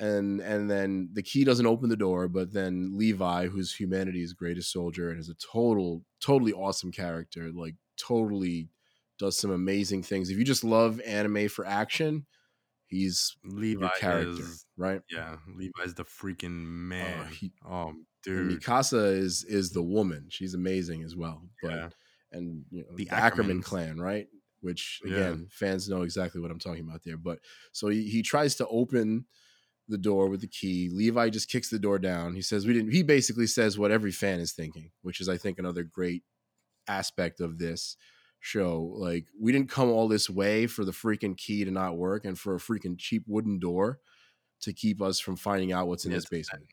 and 0.00 0.40
and 0.40 0.70
then 0.70 1.08
the 1.12 1.22
key 1.22 1.44
doesn't 1.44 1.66
open 1.66 1.88
the 1.88 1.96
door 1.96 2.28
but 2.28 2.52
then 2.52 2.96
levi 2.96 3.48
who's 3.48 3.74
humanity's 3.74 4.32
greatest 4.32 4.70
soldier 4.72 5.10
and 5.10 5.18
is 5.18 5.28
a 5.28 5.34
total 5.34 6.04
totally 6.20 6.52
awesome 6.52 6.92
character 6.92 7.50
like 7.52 7.74
totally 7.96 8.70
does 9.18 9.36
some 9.36 9.50
amazing 9.50 10.02
things 10.02 10.30
if 10.30 10.38
you 10.38 10.44
just 10.44 10.64
love 10.64 11.00
anime 11.00 11.48
for 11.48 11.66
action 11.66 12.26
he's 12.86 13.36
Levi 13.44 13.88
character 13.98 14.44
is, 14.50 14.66
right 14.76 15.02
yeah, 15.10 15.38
Levi's 15.48 15.94
the 15.94 16.04
freaking 16.04 16.64
oh, 17.00 17.22
man. 17.22 17.28
he- 17.30 17.52
oh, 17.64 17.94
dude, 18.22 18.60
mikasa 18.60 19.12
is 19.16 19.44
is 19.44 19.70
the 19.70 19.82
woman 19.82 20.26
she's 20.30 20.54
amazing 20.54 21.02
as 21.02 21.16
well 21.16 21.48
but 21.62 21.72
yeah, 21.72 21.88
and 22.32 22.64
you 22.70 22.82
know, 22.84 22.96
The 22.96 23.08
the, 23.08 23.14
Ackerman 23.14 23.62
clan, 23.62 24.00
right? 24.00 24.28
Which 24.60 25.00
Yeah. 25.02 25.08
again, 25.10 25.48
fans 25.50 25.88
know 25.88 26.02
exactly 26.02 26.40
what 26.42 26.50
I'm 26.50 26.58
talking 26.58 26.84
about 26.86 27.02
there. 27.04 27.16
But 27.16 27.38
so 27.72 27.88
he, 27.88 28.08
he 28.10 28.22
tries 28.22 28.56
to 28.56 28.66
open 28.68 29.26
the 29.88 29.98
door 29.98 30.28
with 30.28 30.40
the 30.40 30.46
key. 30.48 30.90
Levi 30.92 31.30
just 31.30 31.50
kicks 31.50 31.70
the 31.70 31.78
door 31.78 31.98
down. 31.98 32.34
He 32.34 32.42
says, 32.42 32.66
We 32.66 32.74
didn't, 32.74 32.92
he 32.92 33.02
basically 33.02 33.46
says 33.46 33.78
what 33.78 33.90
every 33.90 34.12
fan 34.12 34.40
is 34.40 34.52
thinking, 34.52 34.90
which 35.02 35.20
is, 35.20 35.28
I 35.28 35.36
think, 35.36 35.58
another 35.58 35.82
great 35.82 36.22
aspect 36.86 37.40
of 37.40 37.58
this 37.58 37.96
show. 38.40 38.92
Like, 38.96 39.26
we 39.40 39.52
didn't 39.52 39.70
come 39.70 39.90
all 39.90 40.08
this 40.08 40.28
way 40.28 40.66
for 40.66 40.84
the 40.84 40.92
freaking 40.92 41.36
key 41.36 41.64
to 41.64 41.70
not 41.70 41.96
work 41.96 42.24
and 42.24 42.38
for 42.38 42.54
a 42.54 42.58
freaking 42.58 42.98
cheap 42.98 43.24
wooden 43.26 43.58
door 43.58 44.00
to 44.60 44.72
keep 44.72 45.00
us 45.00 45.20
from 45.20 45.36
finding 45.36 45.72
out 45.72 45.86
what's 45.88 46.04
in 46.04 46.12
this 46.12 46.26
basement, 46.26 46.64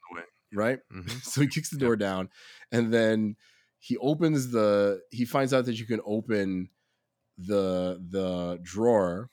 right? 0.54 0.80
Mhm. 0.94 1.10
so 1.24 1.42
he 1.42 1.48
kicks 1.48 1.70
the 1.70 1.78
door 1.78 1.96
down 1.96 2.30
and 2.72 2.94
then 2.94 3.36
he 3.80 3.98
opens 3.98 4.50
the 4.52 5.02
he 5.12 5.26
finds 5.26 5.54
out 5.54 5.66
that 5.66 5.80
you 5.80 5.86
can 5.86 6.02
open 6.06 6.70
the 7.38 8.02
the 8.10 8.60
drawer 8.64 9.30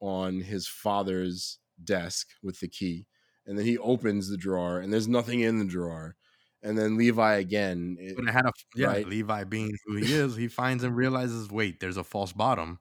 on 0.00 0.40
his 0.40 0.68
father's 0.68 1.58
desk 1.82 2.28
with 2.42 2.60
the 2.60 2.68
key 2.68 3.06
and 3.46 3.58
then 3.58 3.64
he 3.66 3.78
opens 3.78 4.28
the 4.28 4.36
drawer 4.36 4.78
and 4.80 4.92
there's 4.92 5.08
nothing 5.08 5.40
in 5.40 5.58
the 5.58 5.64
drawer 5.64 6.16
and 6.62 6.76
then 6.78 6.96
levi 6.96 7.34
again 7.36 7.96
it- 8.00 8.16
But 8.16 8.26
it 8.28 8.32
had 8.32 8.46
a 8.46 8.52
yeah, 8.74 8.88
Right. 8.88 9.06
Levi 9.06 9.44
being 9.44 9.76
who 9.86 9.96
he 9.96 10.12
is, 10.14 10.36
he 10.36 10.48
finds 10.48 10.84
and 10.84 10.96
realizes, 10.96 11.50
wait, 11.50 11.80
there's 11.80 11.96
a 11.96 12.04
false 12.04 12.32
bottom. 12.32 12.80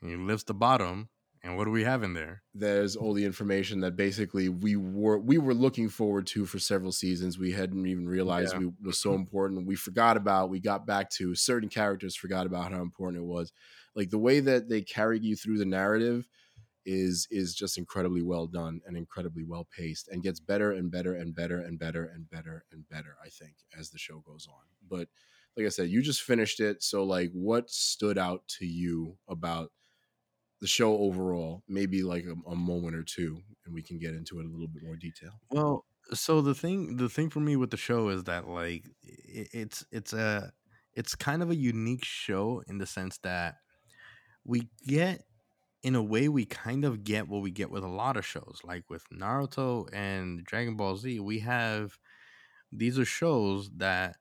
And 0.00 0.10
he 0.10 0.16
lifts 0.16 0.44
the 0.44 0.54
bottom, 0.54 1.10
and 1.42 1.56
what 1.56 1.64
do 1.64 1.70
we 1.70 1.84
have 1.84 2.02
in 2.02 2.14
there? 2.14 2.42
there's 2.54 2.96
all 2.96 3.14
the 3.14 3.24
information 3.24 3.80
that 3.80 3.96
basically 3.96 4.48
we 4.48 4.76
were 4.76 5.18
we 5.18 5.38
were 5.38 5.54
looking 5.54 5.88
forward 5.88 6.26
to 6.26 6.44
for 6.44 6.58
several 6.58 6.92
seasons 6.92 7.38
we 7.38 7.52
hadn't 7.52 7.86
even 7.86 8.06
realized 8.08 8.52
Yeah. 8.54 8.58
we 8.60 8.70
was 8.82 8.98
so 8.98 9.14
important 9.14 9.66
we 9.66 9.76
forgot 9.76 10.16
about 10.16 10.50
we 10.50 10.60
got 10.60 10.86
back 10.86 11.08
to 11.12 11.34
certain 11.34 11.68
characters 11.70 12.14
forgot 12.16 12.46
about 12.46 12.72
how 12.72 12.82
important 12.82 13.22
it 13.22 13.26
was 13.26 13.52
like 13.94 14.10
the 14.10 14.18
way 14.18 14.40
that 14.40 14.68
they 14.68 14.82
carried 14.82 15.22
you 15.24 15.34
through 15.36 15.58
the 15.58 15.64
narrative 15.64 16.26
is 16.84 17.28
is 17.30 17.54
just 17.54 17.78
incredibly 17.78 18.22
well 18.22 18.46
done 18.46 18.80
and 18.86 18.96
incredibly 18.96 19.44
well 19.44 19.66
paced 19.76 20.08
and 20.08 20.22
gets 20.22 20.40
better 20.40 20.72
and 20.72 20.90
better 20.90 21.14
and 21.14 21.34
better 21.34 21.60
and 21.60 21.78
better 21.78 22.04
and 22.04 22.28
better 22.30 22.64
and 22.72 22.88
better 22.88 23.16
i 23.24 23.28
think 23.28 23.54
as 23.78 23.90
the 23.90 23.98
show 23.98 24.22
goes 24.26 24.48
on. 24.48 24.64
But 24.88 25.08
like 25.56 25.66
i 25.66 25.68
said 25.68 25.90
you 25.90 26.02
just 26.02 26.22
finished 26.22 26.60
it 26.60 26.82
so 26.82 27.04
like 27.04 27.30
what 27.32 27.70
stood 27.70 28.18
out 28.18 28.46
to 28.58 28.66
you 28.66 29.16
about 29.28 29.70
the 30.62 30.68
show 30.68 30.96
overall? 30.96 31.64
Maybe 31.68 32.04
like 32.04 32.24
a, 32.24 32.50
a 32.50 32.54
moment 32.54 32.94
or 32.94 33.02
two 33.02 33.42
and 33.66 33.74
we 33.74 33.82
can 33.82 33.98
get 33.98 34.14
into 34.14 34.38
it 34.38 34.46
a 34.46 34.48
little 34.48 34.68
bit 34.68 34.84
more 34.84 34.96
detail. 34.96 35.32
Well, 35.50 35.84
so 36.14 36.40
the 36.40 36.54
thing, 36.54 36.96
the 36.96 37.08
thing 37.08 37.30
for 37.30 37.40
me 37.40 37.56
with 37.56 37.70
the 37.70 37.76
show 37.76 38.08
is 38.08 38.24
that 38.24 38.48
like 38.48 38.84
it, 39.02 39.48
it's 39.52 39.84
it's 39.90 40.12
a 40.12 40.52
it's 40.94 41.14
kind 41.14 41.42
of 41.42 41.50
a 41.50 41.56
unique 41.56 42.04
show 42.04 42.62
in 42.68 42.78
the 42.78 42.86
sense 42.86 43.18
that 43.24 43.56
we 44.44 44.68
get 44.86 45.24
in 45.82 45.94
a 45.94 46.02
way 46.02 46.28
we 46.28 46.44
kind 46.46 46.84
of 46.84 47.04
get 47.04 47.28
what 47.28 47.42
we 47.42 47.50
get 47.50 47.70
with 47.70 47.84
a 47.84 47.88
lot 47.88 48.16
of 48.16 48.26
shows 48.26 48.60
like 48.64 48.88
with 48.88 49.04
Naruto 49.12 49.88
and 49.92 50.44
Dragon 50.44 50.76
Ball 50.76 50.96
Z 50.96 51.20
we 51.20 51.40
have 51.40 51.98
these 52.72 52.98
are 52.98 53.04
shows 53.04 53.70
that 53.78 54.16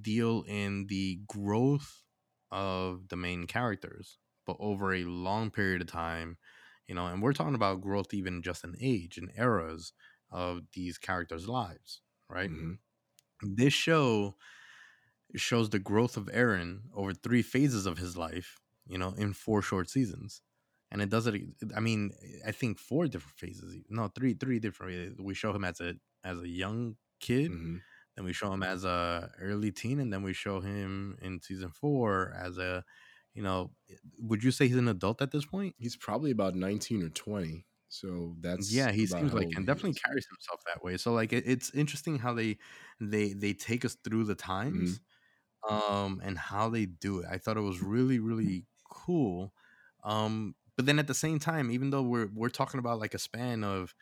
deal 0.00 0.42
in 0.46 0.86
the 0.86 1.20
growth 1.26 2.02
of 2.50 3.08
the 3.08 3.16
main 3.16 3.46
characters 3.46 4.18
but 4.46 4.56
over 4.60 4.94
a 4.94 5.04
long 5.04 5.50
period 5.50 5.80
of 5.82 5.86
time 5.86 6.36
you 6.86 6.94
know 6.94 7.06
and 7.06 7.22
we're 7.22 7.32
talking 7.32 7.54
about 7.54 7.80
growth 7.80 8.12
even 8.14 8.42
just 8.42 8.64
in 8.64 8.74
age 8.80 9.18
and 9.18 9.30
eras 9.36 9.92
of 10.30 10.62
these 10.72 10.98
characters 10.98 11.48
lives 11.48 12.00
right 12.28 12.50
Mhm. 12.50 12.78
this 13.42 13.72
show 13.74 14.36
shows 15.36 15.70
the 15.70 15.78
growth 15.78 16.16
of 16.16 16.26
Eren 16.26 16.82
over 16.94 17.12
three 17.14 17.42
phases 17.42 17.86
of 17.86 17.98
his 17.98 18.16
life, 18.16 18.56
you 18.88 18.98
know, 18.98 19.10
in 19.14 19.32
four 19.34 19.62
short 19.62 19.90
seasons. 19.90 20.42
And 20.90 21.02
it 21.02 21.10
does 21.10 21.26
it 21.26 21.34
I 21.76 21.80
mean, 21.80 22.12
I 22.46 22.52
think 22.52 22.78
four 22.78 23.06
different 23.08 23.38
phases. 23.38 23.84
No, 23.90 24.08
three 24.08 24.34
three 24.34 24.58
different 24.60 25.20
we 25.20 25.34
show 25.34 25.52
him 25.54 25.64
as 25.64 25.80
a 25.80 25.94
as 26.24 26.40
a 26.40 26.48
young 26.48 26.96
kid, 27.20 27.58
Mhm. 27.58 27.82
then 28.16 28.24
we 28.24 28.32
show 28.32 28.52
him 28.52 28.62
as 28.62 28.84
a 28.84 29.32
early 29.40 29.72
teen 29.72 30.00
and 30.00 30.12
then 30.12 30.22
we 30.22 30.32
show 30.32 30.60
him 30.60 31.18
in 31.22 31.40
season 31.42 31.70
4 31.70 32.32
as 32.34 32.58
a 32.58 32.84
you 33.34 33.42
know, 33.42 33.74
would 34.18 34.42
you 34.42 34.50
say 34.50 34.66
he's 34.68 34.76
an 34.76 34.88
adult 34.88 35.22
at 35.22 35.30
this 35.32 35.46
point? 35.46 35.76
he's 35.76 35.96
probably 35.96 36.30
about 36.30 36.54
19 36.54 37.02
or 37.02 37.08
20 37.10 37.66
so 37.88 38.36
that's 38.40 38.68
yeah 38.68 38.90
he 38.90 39.06
seems 39.06 39.32
like 39.32 39.48
and 39.56 39.66
definitely 39.66 39.94
is. 39.94 40.04
carries 40.04 40.26
himself 40.28 40.60
that 40.66 40.82
way 40.82 40.96
so 40.96 41.12
like 41.12 41.32
it, 41.32 41.44
it's 41.46 41.70
interesting 41.74 42.18
how 42.18 42.34
they 42.34 42.58
they 43.00 43.32
they 43.32 43.52
take 43.52 43.84
us 43.84 43.96
through 44.04 44.24
the 44.24 44.34
times 44.34 45.00
um 45.68 46.20
and 46.24 46.38
how 46.38 46.68
they 46.70 46.86
do 46.86 47.20
it 47.20 47.26
i 47.30 47.38
thought 47.38 47.56
it 47.58 47.62
was 47.62 47.82
really 47.82 48.18
really 48.20 48.66
cool 48.88 49.52
um 50.04 50.54
but 50.76 50.86
then 50.86 50.98
at 50.98 51.06
the 51.06 51.14
same 51.14 51.38
time 51.38 51.70
even 51.70 51.90
though 51.90 52.02
we're 52.02 52.28
we're 52.34 52.48
talking 52.48 52.78
about 52.80 52.98
like 52.98 53.14
a 53.14 53.18
span 53.18 53.64
of 53.64 53.94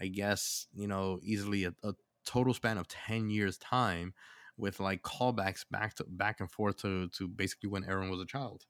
i 0.00 0.06
guess 0.06 0.66
you 0.72 0.86
know 0.88 1.18
easily 1.22 1.64
a, 1.64 1.74
a 1.82 1.94
total 2.24 2.54
span 2.54 2.78
of 2.78 2.88
10 2.88 3.30
years 3.30 3.58
time 3.58 4.14
with 4.56 4.80
like 4.80 5.02
callbacks 5.02 5.64
back 5.70 5.94
to 5.94 6.04
back 6.08 6.40
and 6.40 6.50
forth 6.50 6.76
to 6.76 7.08
to 7.10 7.28
basically 7.28 7.68
when 7.68 7.84
eren 7.84 8.10
was 8.10 8.20
a 8.20 8.26
child 8.26 8.64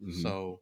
Mhm. 0.00 0.34
so, 0.34 0.60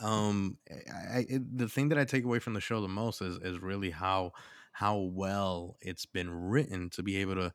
um, 0.00 0.58
I, 0.70 1.18
I 1.18 1.26
it, 1.28 1.58
the 1.58 1.68
thing 1.68 1.88
that 1.90 1.98
I 1.98 2.04
take 2.04 2.24
away 2.24 2.38
from 2.38 2.54
the 2.54 2.60
show 2.60 2.80
the 2.80 2.88
most 2.88 3.20
is 3.20 3.36
is 3.38 3.58
really 3.60 3.90
how 3.90 4.32
how 4.72 4.98
well 4.98 5.76
it's 5.80 6.06
been 6.06 6.30
written 6.30 6.88
to 6.90 7.02
be 7.02 7.16
able 7.16 7.34
to 7.34 7.52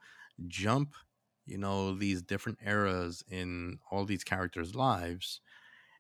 jump, 0.48 0.96
you 1.46 1.58
know, 1.58 1.96
these 1.96 2.22
different 2.22 2.60
eras 2.64 3.24
in 3.30 3.80
all 3.92 4.06
these 4.06 4.24
characters' 4.24 4.76
lives, 4.76 5.42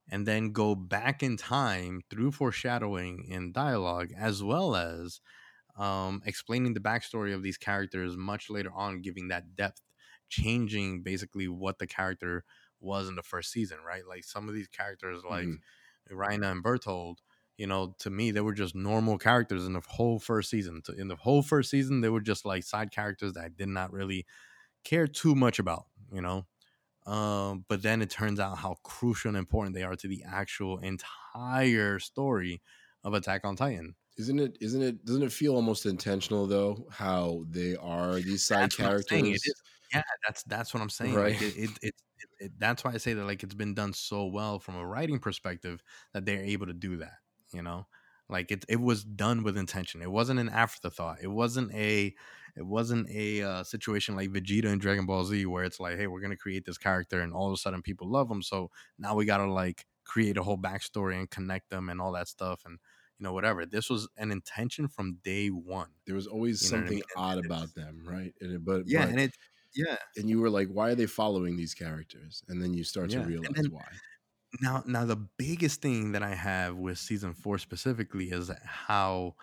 and 0.09 0.27
then 0.27 0.51
go 0.53 0.75
back 0.75 1.23
in 1.23 1.37
time 1.37 2.01
through 2.09 2.31
foreshadowing 2.31 3.27
and 3.31 3.53
dialogue, 3.53 4.11
as 4.15 4.43
well 4.43 4.75
as 4.75 5.19
um, 5.77 6.21
explaining 6.25 6.73
the 6.73 6.79
backstory 6.79 7.33
of 7.33 7.43
these 7.43 7.57
characters 7.57 8.15
much 8.17 8.49
later 8.49 8.71
on, 8.73 9.01
giving 9.01 9.27
that 9.29 9.55
depth, 9.55 9.81
changing 10.29 11.03
basically 11.03 11.47
what 11.47 11.79
the 11.79 11.87
character 11.87 12.43
was 12.79 13.07
in 13.09 13.15
the 13.15 13.23
first 13.23 13.51
season, 13.51 13.79
right? 13.81 14.05
Like 14.07 14.23
some 14.23 14.47
of 14.47 14.55
these 14.55 14.67
characters, 14.67 15.23
like 15.23 15.49
Mhm. 15.49 15.63
Reiner 16.11 16.51
and 16.51 16.63
Bertholdt, 16.63 17.17
you 17.57 17.67
know, 17.67 17.95
to 17.99 18.09
me, 18.09 18.31
they 18.31 18.41
were 18.41 18.53
just 18.53 18.75
normal 18.75 19.17
characters 19.17 19.65
in 19.65 19.73
the 19.73 19.81
whole 19.81 20.19
first 20.19 20.49
season. 20.49 20.81
In 20.97 21.07
the 21.07 21.15
whole 21.15 21.41
first 21.41 21.69
season, 21.71 22.01
they 22.01 22.09
were 22.09 22.21
just 22.21 22.45
like 22.45 22.63
side 22.63 22.91
characters 22.91 23.33
that 23.33 23.45
I 23.45 23.49
did 23.49 23.69
not 23.69 23.91
really 23.91 24.25
care 24.83 25.07
too 25.07 25.35
much 25.35 25.59
about, 25.59 25.87
you 26.11 26.21
know. 26.21 26.47
Um, 27.05 27.65
but 27.67 27.81
then 27.83 28.01
it 28.01 28.09
turns 28.09 28.39
out 28.39 28.57
how 28.57 28.77
crucial 28.83 29.29
and 29.29 29.37
important 29.37 29.75
they 29.75 29.83
are 29.83 29.95
to 29.95 30.07
the 30.07 30.23
actual 30.27 30.79
entire 30.79 31.99
story 31.99 32.61
of 33.03 33.13
Attack 33.13 33.41
on 33.45 33.55
Titan. 33.55 33.95
Isn't 34.17 34.39
it? 34.39 34.57
Isn't 34.61 34.81
it? 34.81 35.05
Doesn't 35.05 35.23
it 35.23 35.31
feel 35.31 35.55
almost 35.55 35.85
intentional 35.85 36.47
though? 36.47 36.87
How 36.89 37.43
they 37.49 37.75
are 37.75 38.15
these 38.15 38.45
side 38.45 38.63
That's 38.63 38.79
what 38.79 38.91
I'm 38.91 39.01
saying, 39.03 39.23
characters. 39.25 39.53
Yeah, 39.93 40.01
that's 40.25 40.43
that's 40.43 40.73
what 40.73 40.81
I'm 40.81 40.89
saying. 40.89 41.13
right? 41.13 41.33
Like 41.33 41.41
it, 41.41 41.57
it, 41.57 41.69
it, 41.81 41.81
it, 41.83 41.93
it, 42.39 42.51
that's 42.57 42.83
why 42.83 42.93
I 42.93 42.97
say 42.97 43.13
that 43.13 43.25
like 43.25 43.43
it's 43.43 43.53
been 43.53 43.73
done 43.73 43.93
so 43.93 44.25
well 44.25 44.59
from 44.59 44.77
a 44.77 44.85
writing 44.85 45.19
perspective 45.19 45.83
that 46.13 46.25
they're 46.25 46.43
able 46.43 46.65
to 46.67 46.73
do 46.73 46.97
that. 46.97 47.17
You 47.53 47.61
know, 47.61 47.87
like 48.29 48.51
it 48.51 48.65
it 48.69 48.81
was 48.81 49.03
done 49.03 49.43
with 49.43 49.57
intention. 49.57 50.01
It 50.01 50.11
wasn't 50.11 50.39
an 50.39 50.49
afterthought. 50.49 51.17
It 51.21 51.27
wasn't 51.27 51.73
a 51.73 52.15
it 52.55 52.65
wasn't 52.65 53.09
a 53.09 53.41
uh, 53.41 53.63
situation 53.63 54.15
like 54.15 54.29
Vegeta 54.31 54.65
in 54.65 54.79
Dragon 54.79 55.05
Ball 55.05 55.25
Z 55.25 55.45
where 55.45 55.63
it's 55.63 55.79
like, 55.79 55.97
hey, 55.97 56.07
we're 56.07 56.21
gonna 56.21 56.37
create 56.37 56.65
this 56.65 56.77
character 56.77 57.21
and 57.21 57.33
all 57.33 57.47
of 57.47 57.53
a 57.53 57.57
sudden 57.57 57.81
people 57.81 58.09
love 58.09 58.29
him, 58.29 58.41
so 58.41 58.69
now 58.97 59.15
we 59.15 59.25
gotta 59.25 59.49
like 59.51 59.85
create 60.03 60.37
a 60.37 60.43
whole 60.43 60.57
backstory 60.57 61.17
and 61.19 61.29
connect 61.29 61.69
them 61.69 61.89
and 61.89 61.99
all 61.99 62.11
that 62.13 62.27
stuff 62.27 62.61
and 62.65 62.79
you 63.19 63.23
know 63.23 63.33
whatever. 63.33 63.65
This 63.65 63.89
was 63.89 64.07
an 64.17 64.31
intention 64.31 64.87
from 64.87 65.19
day 65.23 65.47
one. 65.47 65.89
There 66.05 66.15
was 66.15 66.27
always 66.27 66.61
You 66.63 66.71
know 66.71 66.77
what 66.77 66.79
I 66.79 66.81
something 66.89 66.95
mean? 66.97 67.03
Odd 67.17 67.37
and 67.37 67.45
about 67.45 67.73
them, 67.75 68.01
right? 68.05 68.33
And 68.41 68.51
it, 68.53 68.65
but 68.65 68.83
Yeah, 68.85 69.01
but, 69.01 69.09
and 69.09 69.19
it 69.19 69.31
yeah. 69.73 69.97
and 70.17 70.29
you 70.29 70.39
were 70.39 70.49
like, 70.49 70.67
why 70.69 70.89
are 70.91 70.95
they 70.95 71.05
following 71.05 71.55
these 71.57 71.73
characters? 71.73 72.43
And 72.47 72.61
then 72.61 72.73
you 72.73 72.83
start 72.83 73.11
Yeah, 73.11 73.21
to 73.21 73.27
realize 73.27 73.51
then- 73.55 73.71
why. 73.71 73.85
now 74.61 74.83
now 74.85 75.03
the 75.05 75.17
biggest 75.37 75.81
thing 75.81 76.13
that 76.13 76.23
i 76.23 76.33
have 76.33 76.77
with 76.77 76.97
season 76.97 77.33
four 77.33 77.57
specifically 77.57 78.29
is 78.31 78.49
how 78.63 79.35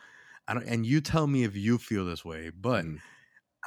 i 0.48 0.54
don't 0.54 0.66
and 0.66 0.86
you 0.86 1.00
tell 1.00 1.26
me 1.26 1.44
if 1.44 1.56
you 1.56 1.78
feel 1.78 2.04
this 2.04 2.24
way 2.24 2.50
but 2.50 2.84
Mm. 2.84 2.98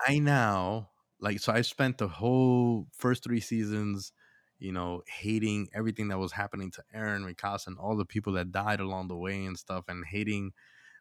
i 0.07 0.19
now 0.19 0.89
like 1.19 1.39
so 1.39 1.53
i 1.53 1.61
spent 1.61 1.97
the 1.97 2.07
whole 2.07 2.87
first 2.93 3.23
three 3.23 3.39
seasons 3.39 4.11
you 4.59 4.71
know 4.71 5.01
hating 5.07 5.67
everything 5.73 6.07
that 6.09 6.19
was 6.19 6.31
happening 6.33 6.71
to 6.71 6.83
eren 6.95 7.23
mikasa 7.29 7.67
and 7.67 7.77
all 7.79 7.95
the 7.97 8.05
people 8.05 8.33
that 8.33 8.51
died 8.51 8.79
along 8.79 9.07
the 9.07 9.17
way 9.17 9.45
and 9.45 9.57
stuff 9.57 9.85
and 9.87 10.05
hating 10.05 10.51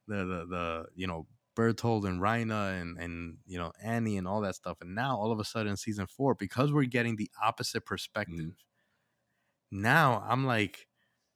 the 0.08 0.16
the, 0.24 0.46
the 0.46 0.87
you 0.94 1.06
know 1.06 1.26
Bertholdt 1.56 2.06
and 2.06 2.20
Reiner 2.20 2.80
and 2.80 2.98
and 2.98 3.38
you 3.46 3.58
know 3.58 3.72
Annie 3.82 4.16
and 4.18 4.28
all 4.28 4.40
that 4.42 4.56
stuff 4.56 4.78
and 4.80 4.94
now 4.94 5.16
all 5.16 5.32
of 5.32 5.40
a 5.40 5.44
sudden 5.44 5.76
season 5.76 6.06
4 6.06 6.34
because 6.37 6.72
we're 6.72 6.84
getting 6.84 7.16
the 7.16 7.30
opposite 7.42 7.87
perspective 7.87 8.52
now 9.70 10.24
I'm 10.26 10.44
like, 10.46 10.87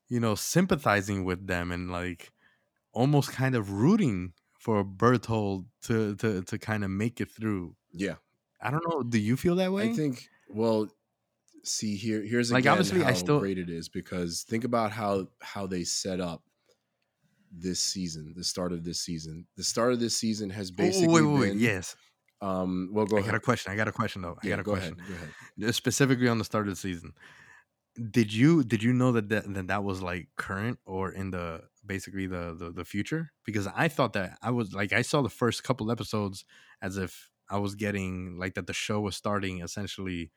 you 0.08 0.20
know, 0.20 0.34
sympathizing 0.34 1.24
with 1.24 1.46
them 1.46 1.72
and 1.72 1.90
like 1.90 2.32
almost 2.98 3.30
kind 3.32 3.54
of 3.54 3.70
rooting 3.70 4.32
for 4.58 4.84
Bertholdt 4.84 5.64
to 5.86 6.14
to 6.16 6.42
to 6.42 6.58
kind 6.58 6.82
of 6.84 6.90
make 6.90 7.20
it 7.20 7.30
through. 7.30 7.76
Yeah, 7.92 8.16
I 8.60 8.70
don't 8.72 8.84
know. 8.88 9.02
Do 9.02 9.18
you 9.18 9.36
feel 9.36 9.56
that 9.56 9.72
way? 9.72 9.90
I 9.90 9.92
think. 9.94 10.28
Well, 10.50 10.88
see 11.64 11.96
here. 11.96 12.22
Here's 12.22 12.50
Like, 12.50 12.62
again 12.62 12.72
obviously, 12.72 13.02
I 13.02 13.10
how 13.12 13.14
still- 13.24 13.40
great 13.40 13.58
it 13.58 13.70
is 13.70 13.88
because 13.88 14.44
think 14.48 14.64
about 14.64 14.90
how 14.92 15.28
how 15.40 15.66
they 15.66 15.84
set 15.84 16.20
up 16.20 16.42
this 17.50 17.80
season, 17.80 18.34
the 18.36 18.44
start 18.44 18.72
of 18.72 18.84
this 18.84 19.00
season. 19.00 19.46
The 19.56 19.64
start 19.64 19.92
of 19.94 20.00
this 20.00 20.16
season 20.16 20.50
has 20.50 20.70
Oh, 20.70 20.76
basically 20.76 21.08
wait, 21.08 21.22
wait, 21.22 21.40
wait. 21.40 21.48
been. 21.50 21.58
Yes, 21.60 21.96
Um. 22.42 22.90
Well, 22.92 23.06
go 23.06 23.16
I 23.16 23.20
ahead. 23.20 23.32
got 23.32 23.36
a 23.38 23.40
question. 23.50 23.72
I 23.72 23.76
got 23.76 23.88
a 23.88 23.92
question 23.92 24.22
though. 24.22 24.36
I 24.42 24.48
got 24.48 24.60
a 24.60 24.62
go 24.62 24.72
question. 24.72 24.96
ahead. 24.98 25.08
Go 25.08 25.64
ahead. 25.64 25.74
Specifically 25.74 26.28
on 26.28 26.38
the 26.38 26.44
start 26.44 26.66
of 26.68 26.72
the 26.74 26.80
season. 26.88 27.12
Did 28.18 28.32
you 28.32 28.62
did 28.64 28.82
you 28.82 28.92
know 28.92 29.10
that 29.12 29.28
that, 29.30 29.52
that 29.54 29.66
that 29.68 29.82
was 29.82 30.02
like 30.02 30.28
current 30.36 30.78
or 30.84 31.10
in 31.10 31.30
the 31.30 31.62
basically 31.88 32.26
the, 32.28 32.54
the 32.60 32.70
the 32.70 32.84
future? 32.84 33.32
Because 33.44 33.66
I 33.66 33.88
thought 33.88 34.12
that 34.12 34.38
I 34.42 34.50
was 34.52 34.72
like 34.74 34.92
I 34.92 35.02
saw 35.02 35.22
the 35.22 35.30
first 35.42 35.64
couple 35.64 35.90
episodes 35.90 36.44
as 36.82 36.96
if 36.98 37.30
I 37.50 37.58
was 37.58 37.74
getting 37.74 38.38
like 38.38 38.54
that 38.54 38.66
the 38.68 38.72
show 38.74 39.00
was 39.00 39.16
starting 39.16 39.62
essentially 39.62 40.30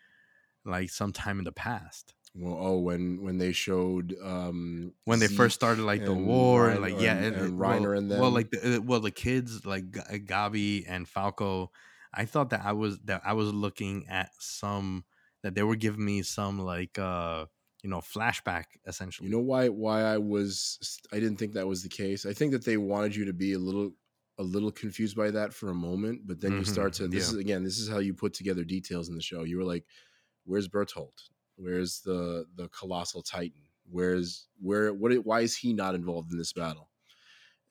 like 0.66 0.90
sometime 0.90 1.40
in 1.40 1.46
the 1.46 1.52
past 1.52 2.14
Well, 2.36 2.58
oh, 2.60 2.80
when 2.80 3.24
when 3.26 3.38
they 3.38 3.52
showed 3.52 4.16
um 4.24 4.94
when 5.06 5.20
they 5.20 5.28
first 5.28 5.56
started 5.56 5.84
like 5.84 6.06
the 6.06 6.14
war 6.14 6.70
and 6.70 6.80
Reiner 6.80 6.82
like 6.82 7.02
yeah 7.02 7.16
and- 7.16 7.26
and, 7.26 7.36
and 7.36 7.60
well- 7.60 7.80
Reiner 7.82 7.98
and 7.98 8.10
well 8.10 8.32
like 8.32 8.50
the 8.52 8.78
uh, 8.78 8.82
well 8.82 9.00
the 9.02 9.12
kids 9.12 9.66
like 9.66 9.86
uh, 9.98 10.14
Gabi 10.34 10.86
and 10.88 11.08
Falco 11.08 11.72
I 12.14 12.26
thought 12.26 12.50
that 12.52 12.62
I 12.64 12.74
was 12.74 13.00
that 13.06 13.22
I 13.26 13.34
was 13.34 13.52
looking 13.54 14.08
at 14.08 14.30
some 14.40 15.04
that 15.44 15.56
they 15.56 15.64
were 15.64 15.76
giving 15.86 16.06
me 16.06 16.22
some 16.24 16.60
like 16.60 16.98
uh 17.00 17.46
you 17.84 17.90
know 17.90 18.00
flashback 18.00 18.66
essentially 18.86 19.28
You 19.28 19.30
know 19.30 19.40
why 19.40 19.70
why 19.70 20.02
I 20.02 20.18
was 20.18 21.00
I 21.12 21.20
didn't 21.20 21.38
think 21.38 21.54
that 21.54 21.68
was 21.68 21.84
the 21.84 21.90
case. 21.90 22.26
I 22.26 22.34
think 22.34 22.52
that 22.54 22.66
they 22.66 22.78
wanted 22.78 23.16
you 23.16 23.26
to 23.26 23.34
be 23.34 23.54
a 23.54 23.60
little 23.60 23.92
a 24.40 24.44
little 24.44 24.72
confused 24.72 25.16
by 25.16 25.30
that 25.32 25.54
for 25.54 25.70
a 25.70 25.76
moment, 25.76 26.26
but 26.26 26.42
then 26.42 26.56
you 26.56 26.66
start 26.66 26.94
Mhm, 26.94 26.96
to 26.96 27.08
this 27.08 27.28
yeah. 27.28 27.32
is 27.32 27.38
again 27.38 27.64
this 27.64 27.78
is 27.78 27.88
how 27.88 28.00
you 28.00 28.14
put 28.14 28.34
together 28.34 28.64
details 28.64 29.10
in 29.10 29.16
the 29.16 29.22
show. 29.22 29.44
You 29.44 29.58
were 29.58 29.64
like, 29.64 29.86
where's 30.46 30.70
Bertholdt? 30.70 31.30
Where's 31.58 32.02
the 32.02 32.48
the 32.56 32.70
colossal 32.70 33.24
titan? 33.24 33.64
Where's 33.90 34.48
where 34.60 34.94
what 34.94 35.14
why 35.26 35.42
is 35.42 35.58
he 35.58 35.74
not 35.74 35.96
involved 35.96 36.32
in 36.32 36.38
this 36.40 36.54
battle? 36.54 36.90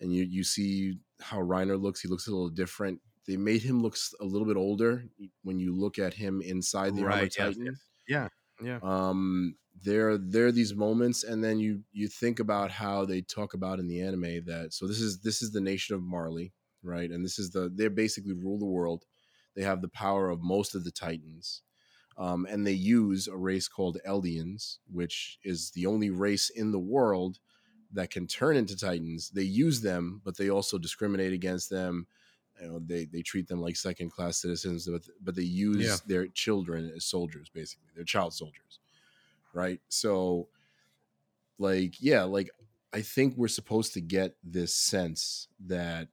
And 0.01 0.15
you 0.15 0.25
you 0.25 0.45
see 0.45 0.99
how 1.21 1.39
Reiner 1.41 1.81
looks. 1.81 2.01
He 2.03 2.09
looks 2.09 2.27
a 2.29 2.33
little 2.33 2.51
different. 2.51 3.03
They 3.27 3.37
made 3.37 3.63
him 3.63 3.83
look 3.83 3.97
a 4.21 4.25
little 4.25 4.47
bit 4.49 4.57
older 4.57 5.07
when 5.43 5.59
you 5.61 5.75
look 5.75 5.99
at 5.99 6.15
him 6.15 6.43
inside 6.43 6.95
the 6.97 7.05
armor 7.05 7.29
Right, 7.29 7.33
yes, 7.39 7.57
titan 7.57 7.81
yeah 8.09 8.29
yeah 8.61 8.81
um 8.83 9.57
there 9.83 10.19
there 10.19 10.47
are 10.47 10.53
these 10.53 10.75
moments 10.75 11.25
and 11.25 11.43
then 11.43 11.59
you 11.59 11.83
you 11.93 12.09
think 12.09 12.39
about 12.39 12.71
how 12.71 13.05
they 13.05 13.21
talk 13.23 13.55
about 13.55 13.79
in 13.79 13.89
the 13.89 14.01
anime 14.03 14.45
that 14.45 14.73
so 14.73 14.87
this 14.87 15.01
is 15.01 15.21
this 15.21 15.43
is 15.43 15.53
the 15.53 15.61
nation 15.61 15.95
of 15.95 16.03
marley 16.03 16.53
right? 16.83 17.11
And 17.11 17.23
this 17.23 17.39
is 17.39 17.51
the 17.51 17.71
they 17.75 17.89
basically 17.89 18.33
rule 18.33 18.59
the 18.59 18.65
world. 18.65 19.05
They 19.55 19.63
have 19.65 19.83
the 19.83 19.89
power 19.89 20.31
of 20.31 20.41
most 20.43 20.75
of 20.75 20.85
the 20.85 20.91
titans 20.91 21.63
um, 22.19 22.47
and 22.51 22.67
they 22.67 22.73
use 22.73 23.29
a 23.29 23.37
race 23.37 23.69
called 23.69 23.99
eldians 24.07 24.79
which 24.91 25.39
is 25.45 25.71
the 25.73 25.87
only 25.87 26.11
race 26.11 26.51
in 26.51 26.73
the 26.73 26.79
world 26.81 27.39
that 27.93 28.11
can 28.11 28.27
turn 28.27 28.57
into 28.57 28.77
titans. 28.77 29.31
They 29.31 29.43
use 29.43 29.83
them 29.83 30.23
but 30.25 30.37
they 30.39 30.51
also 30.51 30.79
discriminate 30.79 31.33
against 31.35 31.71
them. 31.71 32.07
You 32.61 32.69
know 32.69 32.81
they 32.85 33.07
they 33.07 33.23
treat 33.23 33.49
them 33.49 33.61
like 33.63 33.77
second 33.77 34.11
class 34.13 34.39
citizens 34.39 34.89
but, 34.89 35.03
but 35.23 35.35
they 35.37 35.43
use 35.43 35.87
Yeah. 35.87 35.97
their 36.07 36.29
children 36.29 36.93
as 36.97 37.05
soldiers 37.07 37.51
basically. 37.51 37.89
They're 37.95 38.05
child 38.05 38.35
soldiers 38.35 38.80
right? 39.53 39.81
So 39.89 40.49
like 41.59 42.01
yeah 42.01 42.25
like 42.25 42.51
i 42.93 43.03
think 43.03 43.37
we're 43.37 43.47
supposed 43.47 43.93
to 43.93 44.01
get 44.01 44.35
this 44.43 44.75
sense 44.75 45.47
that 45.67 46.09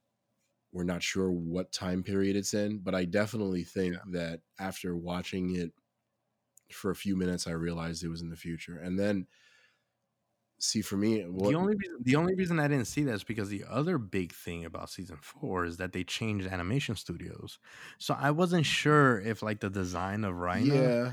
we're 0.73 0.83
not 0.83 1.01
sure 1.01 1.31
what 1.31 1.71
time 1.71 2.03
period 2.03 2.35
it's 2.35 2.53
in 2.53 2.77
but 2.79 2.93
i 2.93 3.05
definitely 3.05 3.63
think 3.63 3.95
that 4.11 4.41
after 4.59 4.95
watching 4.95 5.55
it 5.55 5.71
for 6.71 6.91
a 6.91 6.95
few 6.95 7.15
minutes 7.15 7.47
i 7.47 7.51
realized 7.51 8.03
it 8.03 8.09
was 8.09 8.21
in 8.21 8.29
the 8.29 8.35
future. 8.35 8.77
And 8.77 8.99
then 8.99 9.27
see 10.59 10.81
for 10.81 10.97
me 10.97 11.21
what, 11.21 11.49
the 11.49 11.55
only 11.55 11.75
reason 11.75 11.97
the 12.01 12.15
only 12.15 12.33
reason 12.33 12.59
I 12.59 12.67
didn't 12.67 12.87
see 12.87 13.03
that 13.03 13.13
is 13.13 13.23
because 13.23 13.49
the 13.49 13.63
other 13.69 13.99
big 13.99 14.33
thing 14.33 14.65
about 14.65 14.89
season 14.89 15.17
four 15.21 15.65
is 15.65 15.77
that 15.77 15.93
they 15.93 16.03
changed 16.03 16.47
animation 16.47 16.95
studios. 16.95 17.59
So 17.99 18.17
I 18.19 18.31
wasn't 18.31 18.65
sure 18.65 19.19
if 19.19 19.43
like 19.43 19.59
the 19.59 19.69
design 19.69 20.23
of 20.23 20.33
Reiner 20.35 20.65
yeah 20.67 21.11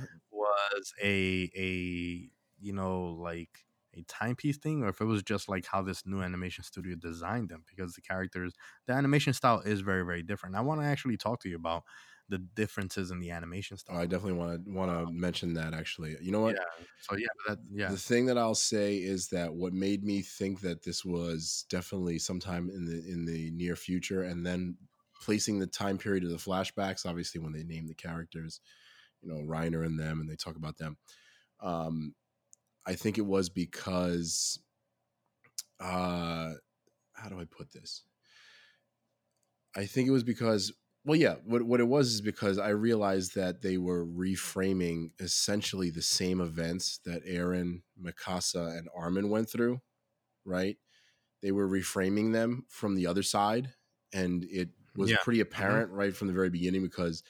was 0.73 0.93
a 1.03 1.51
a 1.57 2.31
you 2.61 2.73
know 2.73 3.05
like 3.13 3.65
a 3.97 4.03
timepiece 4.03 4.57
thing 4.59 4.83
or 4.83 4.89
if 4.89 5.01
it 5.01 5.05
was 5.05 5.23
just 5.23 5.49
like 5.49 5.67
how 5.67 5.81
this 5.83 6.05
new 6.05 6.21
animation 6.21 6.65
studio 6.65 6.97
designed 6.97 7.49
them 7.49 7.65
because 7.69 7.95
the 7.95 8.01
characters 8.01 8.53
the 8.87 8.93
animation 8.93 9.33
style 9.33 9.61
is 9.61 9.81
very 9.83 10.05
very 10.05 10.23
different. 10.23 10.57
I 10.57 10.61
want 10.63 10.81
to 10.81 10.87
actually 10.87 11.17
talk 11.17 11.41
to 11.41 11.49
you 11.49 11.57
about 11.57 11.85
the 12.29 12.39
differences 12.39 13.11
in 13.11 13.21
the 13.21 13.31
animation 13.31 13.77
Oh, 13.91 13.97
style. 13.97 13.99
I 13.99 14.07
definitely 14.07 14.39
want 14.39 14.65
to 14.65 14.73
want 14.73 14.91
to 14.91 15.07
um, 15.09 15.21
mention 15.21 15.55
that 15.55 15.75
actually. 15.75 16.17
You 16.21 16.33
know 16.33 16.41
what? 16.41 16.57
Yeah. 16.57 16.85
So 16.97 17.17
yeah, 17.17 17.27
that 17.47 17.59
yeah. 17.71 17.91
The 17.91 17.99
thing 17.99 18.27
that 18.27 18.39
I'll 18.39 18.55
say 18.55 18.97
is 18.97 19.29
that 19.29 19.55
what 19.55 19.75
made 19.75 20.05
me 20.05 20.23
think 20.23 20.61
that 20.61 20.83
this 20.85 21.05
was 21.05 21.67
definitely 21.69 22.19
sometime 22.19 22.71
in 22.71 22.87
the 22.87 23.07
in 23.11 23.27
the 23.27 23.51
near 23.51 23.77
future, 23.77 24.23
and 24.23 24.47
then 24.47 24.79
placing 25.21 25.59
the 25.59 25.67
time 25.67 25.99
period 25.99 26.25
of 26.25 26.31
the 26.31 26.37
flashbacks, 26.37 27.05
obviously 27.07 27.41
when 27.43 27.53
they 27.53 27.63
name 27.65 27.87
the 27.87 27.95
characters, 27.95 28.61
you 29.25 29.33
know, 29.33 29.41
Reiner 29.41 29.85
and 29.87 29.99
them, 29.99 30.21
and 30.21 30.29
they 30.29 30.37
talk 30.37 30.57
about 30.57 30.79
them. 30.79 30.99
Um, 31.61 32.15
I 32.87 32.95
think 32.95 33.19
it 33.19 33.27
was 33.27 33.51
because, 33.51 34.61
uh, 35.81 36.55
how 37.15 37.31
do 37.31 37.41
I 37.41 37.45
put 37.45 37.73
this? 37.73 38.05
I 39.77 39.87
think 39.87 40.09
it 40.09 40.13
was 40.13 40.25
because 40.25 40.73
well 41.05 41.17
yeah 41.17 41.35
what, 41.45 41.63
what 41.63 41.81
it 41.81 41.85
was 41.85 42.13
is 42.15 42.21
because 42.23 42.59
i 42.59 42.69
realized 42.71 43.35
that 43.35 43.61
they 43.61 43.77
were 43.77 44.07
reframing 44.07 45.11
essentially 45.21 45.91
the 45.91 46.01
same 46.03 46.41
events 46.41 46.99
that 47.05 47.25
eren 47.27 47.83
mikasa 48.01 48.77
and 48.79 48.89
armin 48.97 49.29
went 49.29 49.49
through 49.51 49.81
right 50.45 50.79
they 51.43 51.53
were 51.53 51.69
reframing 51.69 52.33
them 52.33 52.67
from 52.71 52.95
the 52.97 53.07
other 53.07 53.23
side 53.23 53.75
and 54.13 54.45
it 54.45 54.71
was 54.97 55.13
Yeah. 55.13 55.17
pretty 55.17 55.41
apparent 55.41 55.91
right 55.93 56.17
from 56.17 56.29
the 56.29 56.35
very 56.35 56.51
beginning 56.51 56.83
because 56.83 57.23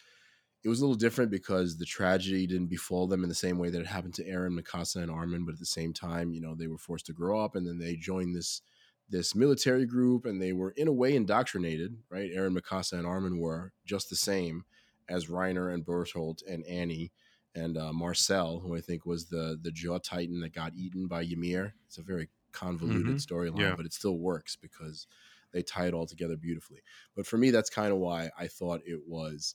it 0.65 0.69
was 0.69 0.81
a 0.81 0.83
little 0.83 0.97
different 0.97 1.31
because 1.31 1.77
the 1.77 1.85
tragedy 1.85 2.47
didn't 2.47 2.69
befall 2.69 3.07
them 3.07 3.23
in 3.23 3.29
the 3.29 3.35
same 3.35 3.59
way 3.59 3.71
that 3.71 3.81
it 3.81 3.87
happened 3.87 4.15
to 4.15 4.25
Eren, 4.25 4.59
Mikasa, 4.59 5.03
and 5.03 5.11
Armin. 5.11 5.45
But 5.45 5.55
at 5.55 5.59
the 5.61 5.67
same 5.67 5.93
time, 5.93 6.33
you 6.33 6.41
know, 6.41 6.55
they 6.55 6.67
were 6.69 6.79
forced 6.79 7.07
to 7.07 7.13
grow 7.13 7.41
up, 7.41 7.55
and 7.55 7.67
then 7.67 7.79
they 7.79 7.97
joined 7.97 8.35
this 8.35 8.63
this 9.09 9.35
military 9.35 9.85
group, 9.87 10.25
and 10.25 10.41
they 10.41 10.53
were 10.53 10.71
in 10.73 10.89
a 10.89 10.93
way 10.93 11.15
indoctrinated. 11.15 12.03
Right, 12.09 12.31
Eren, 12.33 12.57
Mikasa, 12.59 12.95
and 12.95 13.07
Armin 13.07 13.39
were 13.39 13.73
just 13.85 14.09
the 14.11 14.17
same 14.17 14.65
as 15.09 15.27
Reiner 15.27 15.73
and 15.73 15.85
Bertholdt 15.85 16.43
and 16.49 16.65
Annie 16.65 17.13
and 17.55 17.77
uh, 17.77 17.93
Marcel, 17.93 18.61
who 18.61 18.75
I 18.75 18.81
think 18.81 19.05
was 19.07 19.27
the 19.29 19.59
the 19.61 19.71
jaw 19.71 19.99
titan 19.99 20.41
that 20.41 20.53
got 20.55 20.75
eaten 20.75 21.07
by 21.07 21.23
Ymir. 21.23 21.75
It's 21.87 21.99
a 21.99 22.03
very 22.03 22.31
convoluted 22.53 23.17
Mhm. 23.17 23.19
storyline, 23.19 23.75
Yeah. 23.75 23.77
but 23.77 23.85
it 23.87 23.93
still 23.93 24.19
works 24.19 24.57
because 24.57 25.07
they 25.53 25.63
tie 25.63 25.87
it 25.87 25.95
all 25.95 26.07
together 26.07 26.37
beautifully. 26.37 26.83
But 27.15 27.27
for 27.27 27.37
me, 27.39 27.51
that's 27.51 27.71
kind 27.71 27.93
of 27.93 27.99
why 27.99 28.31
I 28.39 28.49
thought 28.49 28.83
it 28.87 29.07
was 29.07 29.55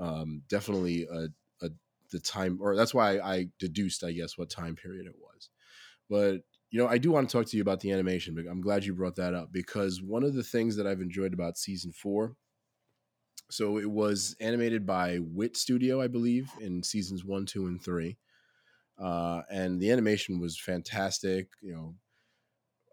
um, 0.00 0.42
definitely 0.48 1.06
a, 1.12 1.28
a 1.64 1.70
the 2.10 2.20
time, 2.20 2.58
or 2.60 2.74
that's 2.74 2.94
why 2.94 3.18
I 3.18 3.48
deduced, 3.58 4.02
I 4.02 4.12
guess, 4.12 4.36
what 4.36 4.50
time 4.50 4.74
period 4.74 5.06
it 5.06 5.14
was. 5.20 5.50
But 6.08 6.42
you 6.70 6.78
know, 6.78 6.88
I 6.88 6.98
do 6.98 7.10
want 7.10 7.28
to 7.28 7.36
talk 7.36 7.46
to 7.46 7.56
you 7.56 7.62
about 7.62 7.80
the 7.80 7.92
animation. 7.92 8.34
But 8.34 8.46
I'm 8.50 8.60
glad 8.60 8.84
you 8.84 8.94
brought 8.94 9.16
that 9.16 9.34
up 9.34 9.52
because 9.52 10.02
one 10.02 10.22
of 10.24 10.34
the 10.34 10.42
things 10.42 10.76
that 10.76 10.86
I've 10.86 11.00
enjoyed 11.00 11.34
about 11.34 11.58
season 11.58 11.92
four. 11.92 12.36
So 13.50 13.78
it 13.78 13.90
was 13.90 14.36
animated 14.40 14.86
by 14.86 15.18
Wit 15.20 15.56
Studio, 15.56 16.00
I 16.00 16.06
believe, 16.06 16.52
in 16.60 16.84
seasons 16.84 17.24
one, 17.24 17.46
two, 17.46 17.66
and 17.66 17.82
three, 17.82 18.16
uh, 18.96 19.42
and 19.50 19.80
the 19.80 19.90
animation 19.90 20.38
was 20.38 20.58
fantastic. 20.58 21.48
You 21.60 21.72
know, 21.72 21.94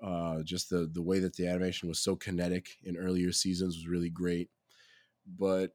uh, 0.07 0.43
just 0.43 0.71
the 0.71 0.89
the 0.91 1.01
way 1.01 1.19
that 1.19 1.35
the 1.35 1.47
animation 1.47 1.87
was 1.87 1.99
so 1.99 2.15
kinetic 2.15 2.69
in 2.83 2.97
earlier 2.97 3.31
seasons 3.31 3.75
was 3.75 3.87
really 3.87 4.09
great. 4.09 4.49
But 5.27 5.73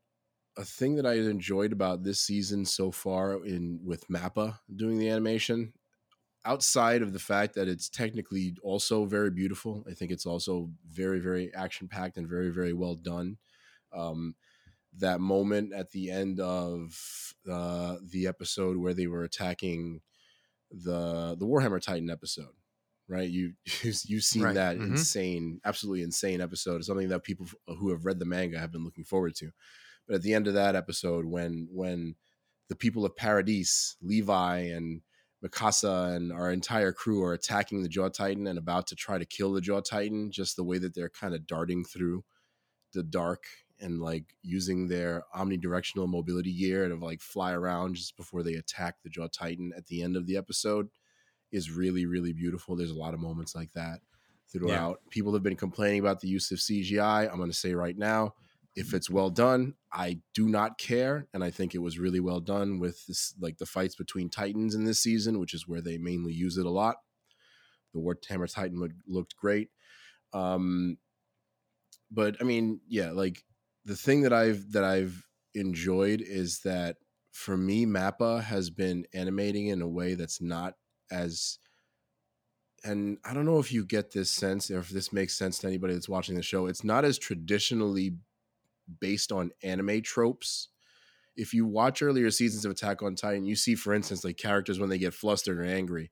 a 0.56 0.64
thing 0.64 0.96
that 0.96 1.06
I 1.06 1.14
enjoyed 1.14 1.72
about 1.72 2.02
this 2.02 2.20
season 2.20 2.64
so 2.66 2.90
far 2.90 3.44
in 3.44 3.80
with 3.84 4.08
Mappa 4.08 4.60
doing 4.74 4.98
the 4.98 5.08
animation, 5.08 5.72
outside 6.44 7.02
of 7.02 7.12
the 7.12 7.18
fact 7.20 7.54
that 7.54 7.68
it's 7.68 7.88
technically 7.88 8.56
also 8.62 9.04
very 9.06 9.30
beautiful, 9.30 9.84
I 9.90 9.94
think 9.94 10.10
it's 10.12 10.26
also 10.26 10.70
very 10.88 11.20
very 11.20 11.54
action 11.54 11.88
packed 11.88 12.16
and 12.18 12.28
very 12.28 12.50
very 12.50 12.72
well 12.72 12.96
done. 12.96 13.38
Um, 13.92 14.36
that 14.94 15.20
moment 15.20 15.72
at 15.74 15.90
the 15.92 16.10
end 16.10 16.40
of 16.40 17.34
uh, 17.50 17.98
the 18.02 18.26
episode 18.26 18.76
where 18.78 18.94
they 18.94 19.06
were 19.08 19.24
attacking 19.24 20.02
the 20.70 21.36
the 21.38 21.46
Warhammer 21.46 21.80
Titan 21.80 22.10
episode, 22.10 22.54
right? 23.08 23.28
You 23.28 23.54
you've 23.82 24.24
seen 24.24 24.52
Right, 24.52 24.54
that 24.54 24.76
mhm. 24.76 24.84
insane, 24.84 25.60
absolutely 25.64 26.02
insane 26.02 26.40
episode. 26.40 26.76
It's 26.78 26.86
something 26.86 27.08
that 27.08 27.24
people 27.24 27.46
who 27.66 27.90
have 27.90 28.04
read 28.06 28.18
the 28.18 28.24
manga 28.24 28.58
have 28.58 28.72
been 28.72 28.84
looking 28.84 29.04
forward 29.04 29.34
to. 29.36 29.52
But 30.06 30.16
at 30.16 30.22
the 30.22 30.34
end 30.34 30.48
of 30.48 30.54
that 30.54 30.76
episode, 30.76 31.26
when 31.26 31.68
when 31.70 32.16
the 32.68 32.76
people 32.76 33.04
of 33.04 33.16
Paradis, 33.16 33.96
Levi 34.02 34.58
and 34.58 35.02
Mikasa 35.44 36.14
and 36.16 36.32
our 36.32 36.50
entire 36.50 36.92
crew 36.92 37.22
are 37.22 37.32
attacking 37.32 37.82
the 37.82 37.88
Jaw 37.88 38.08
Titan 38.08 38.46
and 38.46 38.58
about 38.58 38.86
to 38.88 38.94
try 38.94 39.18
to 39.18 39.24
kill 39.24 39.52
the 39.52 39.60
Jaw 39.60 39.80
Titan, 39.80 40.30
just 40.30 40.56
the 40.56 40.64
way 40.64 40.78
that 40.78 40.94
they're 40.94 41.08
kind 41.08 41.34
of 41.34 41.46
darting 41.46 41.84
through 41.84 42.24
the 42.92 43.02
dark 43.02 43.44
and 43.80 44.00
like 44.00 44.36
using 44.42 44.86
their 44.86 45.24
omnidirectional 45.36 46.08
mobility 46.08 46.56
gear 46.56 46.88
to 46.88 46.94
like 46.94 47.20
fly 47.20 47.52
around 47.52 47.96
just 47.96 48.16
before 48.16 48.42
they 48.42 48.54
attack 48.54 48.96
the 49.02 49.10
Jaw 49.10 49.26
Titan 49.26 49.72
at 49.76 49.86
the 49.86 50.02
end 50.02 50.16
of 50.16 50.26
the 50.26 50.36
episode 50.36 50.88
is 51.50 51.70
really, 51.70 52.06
really 52.06 52.32
beautiful. 52.32 52.76
There's 52.76 52.90
a 52.90 52.98
lot 52.98 53.14
of 53.14 53.20
moments 53.20 53.54
like 53.54 53.72
that 53.72 54.00
throughout. 54.50 55.00
People 55.10 55.32
have 55.32 55.42
been 55.42 55.56
complaining 55.56 56.00
about 56.00 56.20
the 56.20 56.28
use 56.28 56.50
of 56.52 56.58
CGI. 56.58 57.28
I'm 57.28 57.38
going 57.38 57.50
to 57.50 57.56
say 57.56 57.74
right 57.74 57.98
now, 57.98 58.34
if 58.74 58.94
it's 58.94 59.10
well 59.10 59.30
done, 59.30 59.74
I 59.92 60.20
do 60.34 60.48
not 60.48 60.78
care, 60.78 61.26
and 61.34 61.44
I 61.44 61.50
think 61.50 61.74
it 61.74 61.82
was 61.82 61.98
really 61.98 62.20
well 62.20 62.40
done 62.40 62.78
with 62.78 63.06
this, 63.06 63.34
like 63.40 63.58
the 63.58 63.66
fights 63.66 63.94
between 63.94 64.30
Titans 64.30 64.74
in 64.74 64.84
this 64.84 65.00
season, 65.00 65.38
which 65.38 65.52
is 65.52 65.68
where 65.68 65.82
they 65.82 65.98
mainly 65.98 66.32
use 66.32 66.56
it 66.56 66.66
a 66.66 66.70
lot. 66.70 66.96
The 67.92 68.00
Warhammer 68.00 68.52
Titan 68.52 68.80
looked, 69.06 69.36
great. 69.36 69.68
Um, 70.32 70.96
but 72.10 72.36
I 72.40 72.44
mean, 72.44 72.80
yeah, 72.88 73.10
like 73.10 73.44
the 73.84 73.96
thing 73.96 74.22
that 74.22 74.32
I've 74.32 74.72
that 74.72 74.84
I've 74.84 75.26
enjoyed 75.54 76.22
is 76.22 76.60
that 76.60 76.96
for 77.30 77.56
me, 77.56 77.84
Mappa 77.84 78.42
has 78.42 78.70
been 78.70 79.06
animating 79.12 79.66
in 79.66 79.82
a 79.82 79.88
way 79.88 80.14
that's 80.14 80.40
not 80.40 80.74
as 81.10 81.58
and 82.84 83.18
I 83.24 83.32
don't 83.32 83.46
know 83.46 83.58
if 83.58 83.72
you 83.72 83.84
get 83.84 84.12
this 84.12 84.30
sense 84.30 84.70
or 84.70 84.78
if 84.78 84.88
this 84.88 85.12
makes 85.12 85.38
sense 85.38 85.58
to 85.58 85.68
anybody 85.68 85.94
that's 85.94 86.08
watching 86.08 86.34
the 86.34 86.42
show. 86.42 86.66
It's 86.66 86.82
not 86.82 87.04
as 87.04 87.18
traditionally 87.18 88.16
based 89.00 89.32
on 89.32 89.52
anime 89.62 90.02
tropes. 90.02 90.68
If 91.36 91.54
you 91.54 91.66
watch 91.66 92.02
earlier 92.02 92.30
seasons 92.30 92.64
of 92.64 92.72
Attack 92.72 93.02
on 93.02 93.16
Titan, 93.16 93.46
you 93.46 93.56
see, 93.56 93.74
for 93.74 93.94
instance, 93.94 94.24
like 94.24 94.36
characters 94.36 94.78
when 94.78 94.90
they 94.90 94.98
get 94.98 95.14
flustered 95.14 95.58
or 95.58 95.64
angry, 95.64 96.10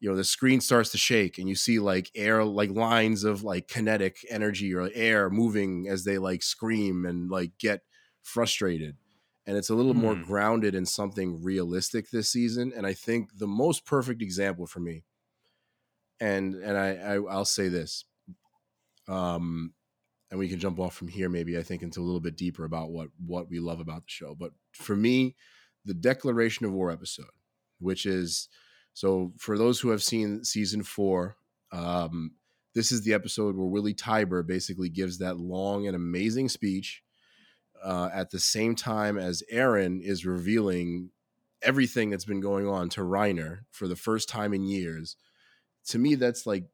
you 0.00 0.08
know, 0.08 0.16
the 0.16 0.24
screen 0.24 0.60
starts 0.60 0.90
to 0.92 0.98
shake 0.98 1.38
and 1.38 1.48
you 1.48 1.54
see 1.56 1.80
like 1.80 2.10
air, 2.14 2.44
like 2.44 2.70
lines 2.70 3.24
of 3.24 3.42
like 3.42 3.68
kinetic 3.68 4.18
energy 4.30 4.74
or 4.74 4.90
air 4.94 5.30
moving 5.30 5.88
as 5.88 6.04
they 6.04 6.18
like 6.18 6.42
scream 6.42 7.04
and 7.04 7.30
like 7.30 7.58
get 7.58 7.82
frustrated. 8.22 8.96
And 9.46 9.56
it's 9.56 9.70
a 9.70 9.74
little 9.74 9.94
more 9.94 10.14
Hmm. 10.14 10.22
grounded 10.22 10.74
in 10.74 10.86
something 10.86 11.42
realistic 11.42 12.10
this 12.10 12.30
season. 12.30 12.72
And 12.76 12.86
I 12.86 12.92
think 12.94 13.38
the 13.38 13.46
most 13.48 13.86
perfect 13.86 14.22
example 14.22 14.66
for 14.66 14.80
me, 14.80 15.04
and 16.20 16.54
and 16.54 16.76
I, 16.76 16.88
I 16.96 17.14
I'll 17.16 17.44
say 17.44 17.68
this, 17.68 18.04
um, 19.06 19.74
and 20.30 20.38
we 20.38 20.48
can 20.48 20.58
jump 20.58 20.78
off 20.78 20.94
from 20.94 21.08
here 21.08 21.28
maybe 21.28 21.58
I 21.58 21.62
think 21.62 21.82
into 21.82 22.00
a 22.00 22.04
little 22.04 22.20
bit 22.20 22.36
deeper 22.36 22.64
about 22.64 22.90
what 22.90 23.08
what 23.24 23.48
we 23.50 23.58
love 23.60 23.80
about 23.80 24.04
the 24.04 24.10
show. 24.10 24.34
But 24.38 24.52
for 24.72 24.96
me, 24.96 25.36
the 25.84 25.94
Declaration 25.94 26.66
of 26.66 26.72
War 26.72 26.90
episode, 26.90 27.26
which 27.78 28.06
is 28.06 28.48
so 28.94 29.32
for 29.38 29.56
those 29.56 29.80
who 29.80 29.90
have 29.90 30.02
seen 30.02 30.44
season 30.44 30.82
four, 30.82 31.36
um, 31.72 32.32
this 32.74 32.92
is 32.92 33.02
the 33.02 33.14
episode 33.14 33.56
where 33.56 33.66
Willy 33.66 33.94
Tybur 33.94 34.46
basically 34.46 34.88
gives 34.88 35.18
that 35.18 35.38
long 35.38 35.86
and 35.86 35.96
amazing 35.96 36.48
speech 36.48 37.02
uh, 37.82 38.10
at 38.12 38.30
the 38.30 38.38
same 38.38 38.74
time 38.74 39.18
as 39.18 39.42
Eren 39.52 40.00
is 40.02 40.26
revealing 40.26 41.10
everything 41.62 42.10
that's 42.10 42.24
been 42.24 42.40
going 42.40 42.66
on 42.66 42.88
to 42.90 43.00
Reiner 43.00 43.60
for 43.70 43.88
the 43.88 43.96
first 43.96 44.28
time 44.28 44.52
in 44.52 44.64
years. 44.64 45.16
To 45.88 45.98
me, 45.98 46.14
that's 46.14 46.46
like 46.46 46.64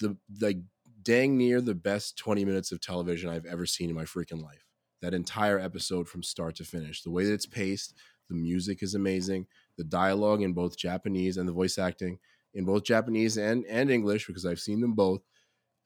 the 0.00 0.16
like 0.40 0.58
dang 1.02 1.36
near 1.36 1.60
the 1.60 1.74
best 1.74 2.16
20 2.18 2.44
minutes 2.44 2.72
of 2.72 2.80
television 2.80 3.30
I've 3.30 3.46
ever 3.46 3.66
seen 3.66 3.90
in 3.90 3.96
my 3.96 4.04
freaking 4.04 4.42
life. 4.42 4.66
That 5.02 5.14
entire 5.14 5.58
episode 5.58 6.08
from 6.08 6.22
start 6.22 6.56
to 6.56 6.64
finish. 6.64 7.02
The 7.02 7.10
way 7.10 7.24
that 7.24 7.32
it's 7.32 7.46
paced, 7.46 7.94
the 8.28 8.34
music 8.34 8.82
is 8.82 8.94
amazing. 8.94 9.46
The 9.76 9.84
dialogue 9.84 10.42
in 10.42 10.52
both 10.52 10.76
Japanese 10.76 11.36
and 11.36 11.48
the 11.48 11.52
voice 11.52 11.78
acting 11.78 12.18
in 12.54 12.64
both 12.64 12.84
Japanese 12.84 13.36
and, 13.36 13.64
and 13.66 13.90
English, 13.90 14.26
because 14.26 14.44
I've 14.44 14.60
seen 14.60 14.80
them 14.80 14.94
both, 14.94 15.22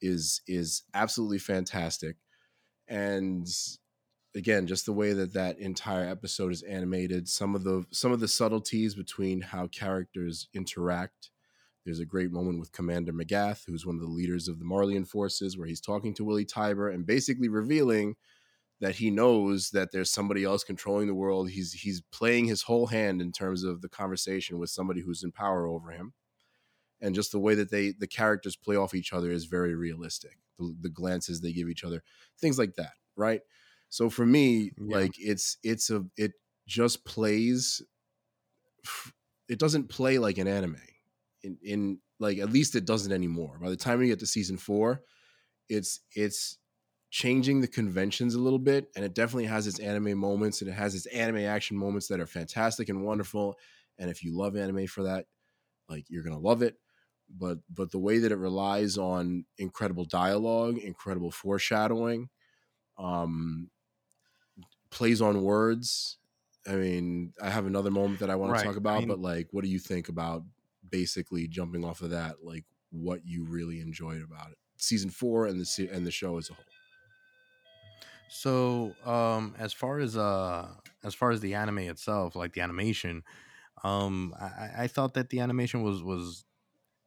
is 0.01 0.41
is 0.47 0.83
absolutely 0.93 1.39
fantastic. 1.39 2.17
And 2.87 3.47
again, 4.35 4.67
just 4.67 4.85
the 4.85 4.93
way 4.93 5.13
that 5.13 5.33
that 5.33 5.59
entire 5.59 6.05
episode 6.07 6.51
is 6.51 6.63
animated, 6.63 7.29
some 7.29 7.55
of 7.55 7.63
the 7.63 7.85
some 7.91 8.11
of 8.11 8.19
the 8.19 8.27
subtleties 8.27 8.95
between 8.95 9.41
how 9.41 9.67
characters 9.67 10.47
interact. 10.53 11.31
There's 11.85 11.99
a 11.99 12.05
great 12.05 12.31
moment 12.31 12.59
with 12.59 12.71
Commander 12.71 13.13
Magath, 13.13 13.65
who's 13.65 13.85
one 13.85 13.95
of 13.95 14.01
the 14.01 14.07
leaders 14.07 14.47
of 14.47 14.59
the 14.59 14.65
Marleyan 14.65 15.07
forces, 15.07 15.57
where 15.57 15.67
he's 15.67 15.81
talking 15.81 16.13
to 16.15 16.25
Willy 16.25 16.45
Tybur 16.45 16.93
and 16.93 17.05
basically 17.05 17.47
revealing 17.47 18.15
that 18.81 18.95
he 18.95 19.11
knows 19.11 19.69
that 19.71 19.91
there's 19.91 20.11
somebody 20.11 20.43
else 20.43 20.63
controlling 20.63 21.07
the 21.07 21.13
world. 21.15 21.49
He's 21.49 21.73
he's 21.73 22.01
playing 22.11 22.45
his 22.45 22.63
whole 22.63 22.87
hand 22.87 23.21
in 23.21 23.31
terms 23.31 23.63
of 23.63 23.81
the 23.81 23.89
conversation 23.89 24.57
with 24.59 24.69
somebody 24.69 25.01
who's 25.01 25.23
in 25.23 25.31
power 25.31 25.67
over 25.67 25.91
him. 25.91 26.13
And 27.01 27.13
just 27.15 27.31
the 27.31 27.39
way 27.39 27.55
that 27.55 27.71
they 27.71 27.91
the 27.91 28.07
characters 28.07 28.55
play 28.55 28.75
off 28.75 28.93
each 28.95 29.13
other 29.13 29.31
is 29.31 29.45
very 29.45 29.75
realistic. 29.75 30.37
The, 30.59 30.75
the 30.81 30.89
glances 30.89 31.41
they 31.41 31.53
give 31.53 31.69
each 31.69 31.83
other, 31.83 32.03
things 32.39 32.57
like 32.57 32.75
that, 32.75 32.93
right? 33.15 33.41
So 33.89 34.09
for 34.09 34.25
me, 34.25 34.71
Yeah. 34.77 34.99
like 34.99 35.13
it's 35.19 35.57
it's 35.63 35.89
a 35.89 36.05
it 36.17 36.33
just 36.67 37.05
plays 37.05 37.81
it 39.47 39.59
doesn't 39.59 39.89
play 39.89 40.17
like 40.17 40.37
an 40.37 40.47
anime. 40.47 40.77
In 41.45 41.57
in 41.63 41.99
like 42.19 42.37
at 42.39 42.51
least 42.51 42.75
it 42.75 42.85
doesn't 42.85 43.11
anymore. 43.13 43.59
By 43.61 43.69
the 43.69 43.77
time 43.77 43.99
we 43.99 44.07
get 44.07 44.19
to 44.19 44.27
season 44.27 44.57
4, 44.57 45.01
it's 45.69 46.01
it's 46.15 46.59
changing 47.11 47.61
the 47.61 47.67
conventions 47.67 48.35
a 48.35 48.39
little 48.39 48.59
bit 48.59 48.89
and 48.95 49.05
it 49.05 49.13
definitely 49.15 49.45
has 49.45 49.67
its 49.67 49.79
anime 49.79 50.17
moments 50.17 50.61
and 50.61 50.69
it 50.69 50.73
has 50.73 50.95
its 50.95 51.05
anime 51.07 51.37
action 51.37 51.77
moments 51.77 52.07
that 52.07 52.19
are 52.19 52.27
fantastic 52.27 52.89
and 52.89 53.05
wonderful 53.05 53.55
and 53.97 54.09
if 54.09 54.23
you 54.23 54.35
love 54.37 54.57
anime 54.57 54.85
for 54.87 55.03
that 55.03 55.25
like 55.89 56.05
you're 56.09 56.23
to 56.23 56.37
love 56.37 56.61
it 56.61 56.77
but 57.29 57.59
but 57.69 57.91
the 57.91 57.99
way 57.99 58.19
that 58.19 58.31
it 58.33 58.37
relies 58.37 58.97
on 58.97 59.45
incredible 59.57 60.05
dialogue 60.05 60.77
incredible 60.79 61.31
foreshadowing 61.31 62.29
um 62.97 63.71
plays 64.89 65.21
on 65.21 65.43
words 65.43 66.17
i 66.67 66.75
mean 66.75 67.33
i 67.41 67.49
have 67.49 67.65
another 67.65 67.91
moment 67.91 68.19
that 68.19 68.29
i 68.29 68.35
want 68.35 68.51
Right, 68.51 68.57
to 68.57 68.63
talk 68.63 68.77
I 68.93 68.99
about 68.99 69.05
mean- 69.05 69.07
but 69.07 69.19
like 69.19 69.47
what 69.51 69.63
do 69.63 69.69
you 69.69 69.79
think 69.79 70.09
about 70.09 70.43
basically 70.89 71.47
jumping 71.47 71.83
off 71.85 72.01
of 72.01 72.09
that 72.11 72.43
like 72.43 72.65
what 72.91 73.25
you 73.25 73.45
really 73.45 73.79
enjoyed 73.81 74.21
about 74.21 74.51
it 74.51 74.57
season 74.77 75.09
4 75.09 75.47
and 75.47 75.59
the 75.59 75.65
se- 75.65 75.89
and 75.89 76.05
the 76.05 76.11
show 76.11 76.37
as 76.37 76.49
a 76.49 76.53
whole 76.53 76.65
So, 78.27 78.97
um, 79.03 79.55
as 79.57 79.73
far 79.73 79.99
as 79.99 80.17
uh, 80.17 80.75
as 81.03 81.13
far 81.13 81.31
as 81.31 81.41
the 81.41 81.53
anime 81.53 81.79
itself, 81.79 82.35
like 82.35 82.53
the 82.53 82.61
animation, 82.61 83.23
um, 83.83 84.33
I, 84.39 84.71
I 84.83 84.87
thought 84.87 85.15
that 85.15 85.29
the 85.29 85.41
animation 85.41 85.83
was 85.83 86.03
was 86.03 86.45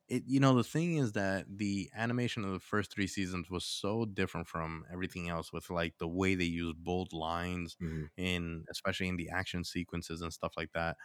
it. 0.08 0.24
You 0.26 0.40
know, 0.40 0.56
the 0.56 0.64
thing 0.64 0.96
is 0.98 1.12
that 1.12 1.46
the 1.58 1.90
animation 1.94 2.44
of 2.44 2.52
the 2.52 2.60
first 2.60 2.92
three 2.92 3.08
seasons 3.08 3.50
was 3.50 3.64
so 3.64 4.06
different 4.06 4.48
from 4.48 4.86
everything 4.92 5.28
else, 5.28 5.52
with 5.52 5.70
like 5.70 5.98
the 5.98 6.08
way 6.08 6.34
they 6.36 6.44
use 6.44 6.74
bold 6.78 7.12
lines 7.12 7.76
hmm 7.80 8.06
in, 8.16 8.64
especially 8.70 9.08
in 9.08 9.16
the 9.16 9.30
action 9.30 9.64
sequences 9.64 10.22
and 10.22 10.32
stuff 10.32 10.54
like 10.56 10.72
that. 10.74 10.96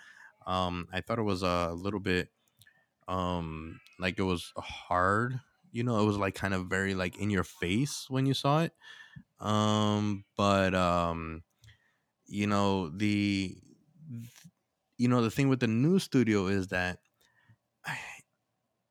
Um, 0.46 0.88
I 0.92 1.02
thought 1.02 1.20
it 1.20 1.24
was 1.24 1.44
a 1.44 1.74
little 1.74 2.00
bit 2.00 2.30
um 3.08 3.80
like 4.00 4.20
it 4.20 4.24
was 4.24 4.52
hard 4.58 5.40
you 5.72 5.84
know 5.84 6.02
it 6.02 6.06
was 6.06 6.18
like 6.18 6.36
kind 6.36 6.54
of 6.54 6.68
very 6.68 6.96
like 6.96 7.18
in 7.18 7.30
your 7.30 7.44
face 7.44 8.06
when 8.10 8.26
you 8.26 8.34
saw 8.34 8.62
it 8.64 8.74
um 9.40 10.26
but 10.38 10.76
um 10.76 11.44
you 12.28 12.48
know 12.48 12.90
the 12.90 13.58
you 14.98 15.08
know 15.08 15.22
the 15.22 15.32
thing 15.32 15.50
with 15.50 15.60
the 15.60 15.68
new 15.68 16.00
studio 16.00 16.48
is 16.48 16.68
that 16.68 17.00
I, 17.86 18.00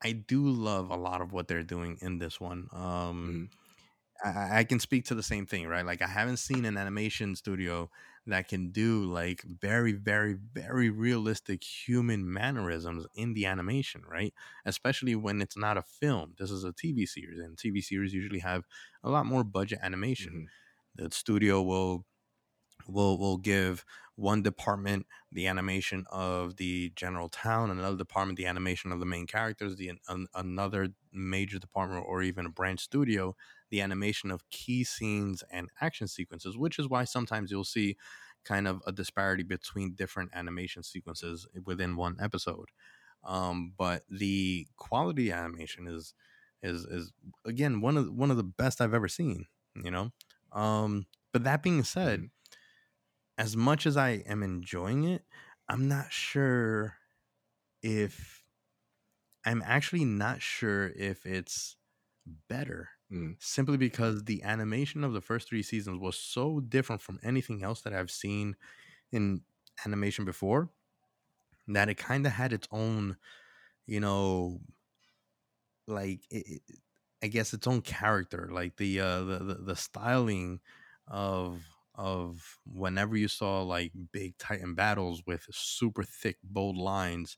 I 0.03 0.13
do 0.13 0.49
love 0.49 0.91
a 0.91 0.97
lot 0.97 1.21
of 1.21 1.33
what 1.33 1.49
they're 1.49 1.65
doing 1.65 1.99
in 2.01 2.19
this 2.19 2.41
one 2.41 2.69
um 2.73 3.33
hmm 3.33 3.62
I, 4.23 4.61
I 4.61 4.64
can 4.64 4.79
speak 4.79 5.05
to 5.07 5.14
the 5.14 5.23
same 5.23 5.47
thing, 5.47 5.66
right? 5.66 5.85
Like 5.85 6.03
I 6.03 6.07
haven't 6.07 6.37
seen 6.39 6.64
an 6.64 6.77
animation 6.77 7.35
studio 7.37 7.91
that 8.27 8.49
can 8.49 8.70
do 8.70 9.05
like 9.05 9.43
very, 9.43 9.93
very, 9.93 10.35
very 10.35 10.91
realistic 10.91 11.64
human 11.64 12.31
mannerisms 12.33 13.07
in 13.14 13.35
the 13.35 13.47
animation, 13.47 14.03
right? 14.09 14.33
Especially 14.64 15.16
when 15.16 15.43
it's 15.43 15.57
not 15.57 15.77
a 15.77 15.83
film. 15.83 16.35
This 16.39 16.51
is 16.51 16.64
a 16.64 16.73
TV 16.73 17.05
series, 17.07 17.41
and 17.41 17.59
TV 17.59 17.81
series 17.81 18.14
usually 18.14 18.39
have 18.41 18.64
a 19.03 19.11
lot 19.11 19.27
more 19.27 19.45
budget 19.45 19.81
animation. 19.83 20.33
hmm 20.33 21.05
The 21.05 21.11
studio 21.11 21.62
will 21.62 22.05
will 22.87 23.18
will 23.18 23.39
give 23.39 23.85
one 24.16 24.43
department 24.43 25.07
the 25.31 25.47
animation 25.47 26.05
of 26.11 26.57
the 26.57 26.93
general 26.97 27.29
town, 27.29 27.70
another 27.70 27.97
department 27.97 28.37
the 28.37 28.47
animation 28.47 28.93
of 28.93 29.01
the 29.01 29.07
main 29.07 29.27
characters, 29.27 29.77
the 29.77 29.93
an, 30.09 30.27
another 30.35 30.89
major 31.12 31.59
department 31.59 32.05
or 32.07 32.23
even 32.23 32.47
a 32.47 32.51
branch 32.51 32.81
studio 32.81 33.35
the 33.73 33.83
animation 33.83 34.31
of 34.33 34.49
key 34.51 34.85
scenes 34.85 35.43
and 35.51 35.70
action 35.83 36.09
sequences, 36.09 36.59
which 36.59 36.79
is 36.79 36.89
why 36.89 37.05
sometimes 37.05 37.51
you'll 37.51 37.64
see 37.64 37.99
kind 38.45 38.68
of 38.68 38.83
a 38.87 38.93
disparity 38.93 39.45
between 39.45 39.95
different 39.95 40.33
animation 40.35 40.85
sequences 40.85 41.49
within 41.66 41.97
one 41.97 42.16
episode. 42.20 42.70
Um, 43.25 43.75
but 43.77 44.05
the 44.09 44.66
quality 44.77 45.31
animation 45.33 45.87
is 45.89 46.14
is 46.62 46.85
is 46.85 47.12
again 47.45 47.81
one 47.81 47.97
of 47.97 48.12
one 48.12 48.31
of 48.31 48.37
the 48.37 48.45
best 48.45 48.81
I've 48.81 48.95
ever 48.95 49.09
seen. 49.09 49.47
You 49.77 49.91
know, 49.91 50.11
um, 50.53 51.07
but 51.33 51.45
that 51.45 51.62
being 51.62 51.85
said, 51.85 52.25
hmm 52.25 52.27
as 53.39 53.57
much 53.57 53.87
as 53.87 53.97
I 53.97 54.11
am 54.27 54.43
enjoying 54.43 55.05
it, 55.05 55.25
I'm 55.68 55.89
not 55.89 56.12
sure 56.12 56.97
if 57.83 58.45
I'm 59.45 59.62
actually 59.62 60.05
not 60.05 60.43
sure 60.43 60.89
if 60.89 61.27
it's 61.27 61.77
better 62.27 62.91
hmm 63.13 63.33
simply 63.39 63.77
because 63.77 64.25
the 64.25 64.43
animation 64.43 65.05
of 65.05 65.13
the 65.13 65.21
first 65.21 65.49
three 65.49 65.63
seasons 65.63 66.01
was 66.01 66.17
so 66.17 66.61
different 66.61 67.03
from 67.03 67.21
anything 67.23 67.63
else 67.63 67.83
that 67.83 67.93
I've 67.93 68.11
seen 68.11 68.57
in 69.13 69.43
animation 69.87 70.25
before 70.25 70.71
that 71.69 71.89
it 71.89 71.97
kind 71.97 72.27
of 72.27 72.33
had 72.33 72.53
its 72.53 72.69
own, 72.73 73.17
you 73.87 74.01
know, 74.01 74.61
like 75.87 76.21
it, 76.31 76.63
it, 76.69 76.81
I 77.23 77.29
guess 77.29 77.53
its 77.53 77.67
own 77.67 77.83
character, 77.83 78.49
like 78.53 78.77
the 78.77 79.01
uh 79.01 79.21
the, 79.25 79.39
the 79.39 79.55
the 79.55 79.77
styling 79.77 80.61
of 81.07 81.65
of 81.95 82.59
whenever 82.67 83.17
you 83.17 83.29
saw 83.29 83.63
like 83.63 83.93
big 84.13 84.39
titan 84.39 84.75
battles 84.75 85.23
with 85.27 85.47
super 85.51 86.03
thick 86.03 86.39
bold 86.43 86.77
lines 86.79 87.37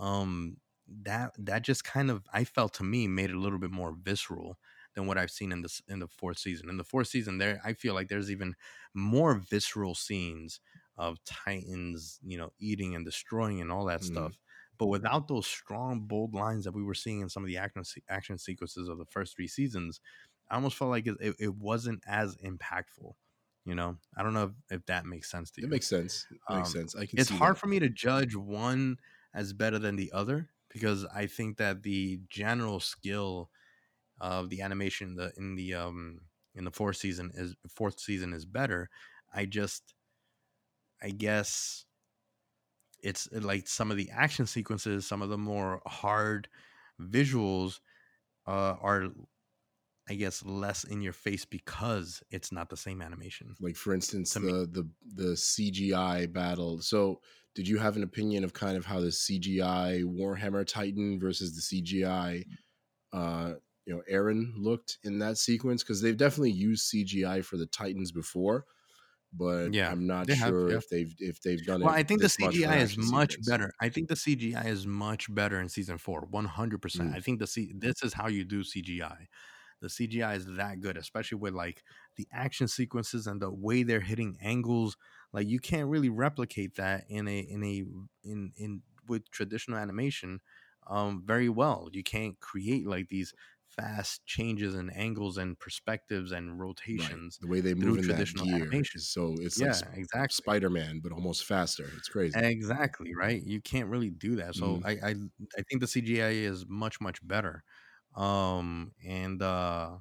um 0.00 0.58
that 0.88 1.32
that 1.38 1.62
just 1.62 1.84
kind 1.84 2.10
of 2.10 2.26
i 2.32 2.44
felt 2.44 2.74
to 2.74 2.84
me 2.84 3.08
made 3.08 3.30
it 3.30 3.36
a 3.36 3.40
little 3.40 3.58
bit 3.58 3.70
more 3.70 3.92
visceral 4.02 4.58
than 4.94 5.06
what 5.06 5.18
i've 5.18 5.30
seen 5.30 5.52
in 5.52 5.62
this 5.62 5.80
in 5.88 5.98
the 5.98 6.08
fourth 6.08 6.38
season 6.38 6.68
in 6.68 6.76
the 6.76 6.84
fourth 6.84 7.08
season 7.08 7.38
there 7.38 7.60
i 7.64 7.72
feel 7.72 7.94
like 7.94 8.08
there's 8.08 8.30
even 8.30 8.54
more 8.94 9.34
visceral 9.34 9.94
scenes 9.94 10.60
of 10.96 11.22
titans 11.24 12.18
you 12.22 12.36
know 12.38 12.50
eating 12.58 12.94
and 12.94 13.04
destroying 13.04 13.60
and 13.60 13.70
all 13.70 13.84
that 13.84 14.02
hmm 14.02 14.04
stuff 14.04 14.40
but 14.78 14.86
without 14.86 15.28
those 15.28 15.46
strong 15.46 16.00
bold 16.06 16.34
lines 16.34 16.64
that 16.64 16.72
we 16.72 16.82
were 16.82 16.94
seeing 16.94 17.20
in 17.20 17.28
some 17.28 17.42
of 17.42 17.48
the 17.48 17.56
action 17.56 17.82
action 18.08 18.38
sequences 18.38 18.88
of 18.88 18.98
the 18.98 19.06
first 19.06 19.36
three 19.36 19.48
seasons 19.48 20.00
i 20.48 20.54
almost 20.54 20.76
felt 20.76 20.90
like 20.90 21.06
it, 21.06 21.16
it, 21.20 21.34
it 21.38 21.54
wasn't 21.56 22.02
as 22.06 22.36
impactful 22.38 23.12
you 23.64 23.74
know 23.74 23.96
i 24.16 24.22
don't 24.22 24.34
know 24.34 24.44
if, 24.70 24.78
if 24.78 24.86
that 24.86 25.06
makes 25.06 25.30
sense 25.30 25.50
to 25.50 25.60
you. 25.60 25.66
It 25.66 25.68
makes 25.68 25.86
sense. 25.88 26.26
It 26.30 26.40
makes 26.48 26.70
um, 26.70 26.72
sense. 26.72 26.94
I 26.96 27.06
can 27.06 27.18
it's 27.18 27.30
hard 27.30 27.58
that. 27.58 27.58
for 27.58 27.66
me 27.66 27.78
to 27.78 27.88
judge 27.88 28.34
one 28.36 28.98
as 29.34 29.52
better 29.52 29.78
than 29.78 29.96
the 29.96 30.12
other 30.12 30.50
because 30.68 31.04
I 31.06 31.26
think 31.26 31.56
that 31.58 31.82
the 31.82 32.20
general 32.28 32.80
skill 32.80 33.50
of 34.20 34.50
the 34.50 34.62
animation 34.62 35.10
in 35.10 35.14
the 35.16 35.32
in 35.36 35.54
the 35.54 35.74
um 35.74 36.20
in 36.54 36.64
the 36.64 36.70
fourth 36.70 36.96
season 36.96 37.30
is 37.34 37.54
fourth 37.68 38.00
season 38.00 38.32
is 38.32 38.44
better. 38.44 38.88
I 39.32 39.44
just 39.44 39.94
I 41.02 41.10
guess 41.10 41.84
it's 43.02 43.28
uh, 43.34 43.40
like 43.40 43.68
some 43.68 43.90
of 43.90 43.96
the 43.96 44.10
action 44.10 44.46
sequences, 44.46 45.06
some 45.06 45.22
of 45.22 45.28
the 45.28 45.38
more 45.38 45.80
hard 45.86 46.48
visuals 47.00 47.80
uh, 48.46 48.74
are 48.80 49.08
I 50.10 50.14
guess 50.14 50.42
less 50.44 50.84
in 50.84 51.02
your 51.02 51.12
face 51.12 51.44
because 51.44 52.22
it's 52.30 52.50
not 52.50 52.70
the 52.70 52.78
same 52.78 53.02
animation 53.02 53.54
Like 53.60 53.76
for 53.76 53.92
instance, 53.92 54.32
the 54.32 54.66
the 54.70 54.88
the 55.14 55.36
CGI 55.36 56.32
battle. 56.32 56.80
So, 56.80 57.20
did 57.54 57.68
you 57.68 57.76
have 57.78 57.96
an 57.96 58.02
opinion 58.02 58.42
of 58.42 58.54
kind 58.54 58.76
of 58.78 58.86
how 58.86 59.00
the 59.00 59.08
CGI 59.08 60.04
Warhammer 60.04 60.66
Titan 60.66 61.20
versus 61.20 61.54
the 61.54 61.60
CGI 61.82 62.44
uh 63.12 63.54
you 63.88 63.96
know 63.96 64.04
Eren 64.12 64.52
looked 64.56 64.98
in 65.04 65.20
that 65.20 65.38
sequence 65.38 65.84
because 65.84 66.02
they've 66.02 66.18
definitely 66.18 66.52
used 66.52 66.86
CGI 66.86 67.42
for 67.42 67.58
the 67.58 67.66
Titans 67.66 68.12
before, 68.12 68.66
but 69.32 69.70
Yeah, 69.70 69.90
I'm 69.90 70.06
not 70.06 70.28
they 70.28 70.34
have. 70.36 70.56
sure 70.56 70.68
Yeah. 70.68 70.78
if 70.78 70.88
they've 70.90 71.14
if 71.18 71.42
they've 71.42 71.64
done 71.64 71.82
Well, 71.82 71.92
it 71.92 71.94
I 71.94 72.02
think 72.02 72.22
the 72.22 72.28
CGI 72.28 72.78
is 72.78 72.96
much 72.96 73.36
sequence. 73.36 73.44
better. 73.44 73.72
I 73.80 73.88
think 73.88 74.08
the 74.08 74.16
CGI 74.16 74.66
is 74.66 74.86
much 74.86 75.32
better 75.34 75.60
in 75.60 75.68
season 75.68 75.98
four, 75.98 76.22
one 76.30 76.44
hundred 76.46 76.82
percent. 76.82 77.08
Mm, 77.08 77.14
I 77.14 77.20
think 77.20 77.38
the 77.38 77.46
C 77.46 77.72
this 77.74 78.02
is 78.02 78.14
how 78.14 78.28
you 78.28 78.44
do 78.44 78.64
CGI. 78.64 79.28
The 79.80 79.88
CGI 79.90 80.34
is 80.34 80.46
that 80.56 80.80
good, 80.80 80.96
especially 80.96 81.38
with 81.38 81.54
like 81.54 81.82
the 82.16 82.26
action 82.32 82.68
sequences 82.68 83.26
and 83.26 83.40
the 83.40 83.52
way 83.52 83.82
they're 83.82 84.00
hitting 84.00 84.36
angles. 84.40 84.96
Like 85.32 85.48
you 85.48 85.60
can't 85.60 85.88
really 85.88 86.08
replicate 86.10 86.74
that 86.76 87.04
in 87.08 87.28
a 87.28 87.38
in 87.40 87.62
a 87.64 87.84
in 88.22 88.52
in 88.56 88.82
with 89.08 89.30
traditional 89.30 89.78
animation 89.78 90.40
um 90.86 91.22
very 91.24 91.48
well. 91.48 91.88
You 91.92 92.02
can't 92.02 92.38
create 92.40 92.86
like 92.86 93.08
these 93.08 93.32
fast 93.78 94.26
changes 94.26 94.74
in 94.74 94.90
angles 94.90 95.38
and 95.38 95.58
perspectives 95.60 96.32
and 96.32 96.60
right. 96.96 97.18
rotations 97.18 97.40
The 97.40 97.48
way 97.48 97.60
they 97.60 97.74
move 97.74 97.98
in 97.98 98.08
that 98.08 98.26
traditional 98.26 98.44
gear 98.44 98.66
animation. 98.70 99.06
so 99.06 99.36
it's 99.40 99.60
like 99.60 99.72
Yeah, 99.72 99.90
exactly. 99.94 100.44
Spider 100.44 100.70
Man, 100.70 101.00
but 101.00 101.12
almost 101.12 101.44
faster. 101.44 101.92
It's 101.96 102.08
crazy. 102.08 102.34
Exactly, 102.34 103.14
right? 103.14 103.42
You 103.42 103.60
can't 103.60 103.88
really 103.88 104.10
do 104.10 104.36
that. 104.36 104.54
So 104.54 104.78
hmm 104.78 104.82
I 104.84 104.90
I 104.92 105.10
I 105.56 105.62
think 105.68 105.80
the 105.80 105.86
CGI 105.86 106.30
is 106.30 106.66
much 106.68 107.00
much 107.00 107.26
better. 107.26 107.64
Um 108.14 108.92
and 109.04 109.40
uh 109.42 109.98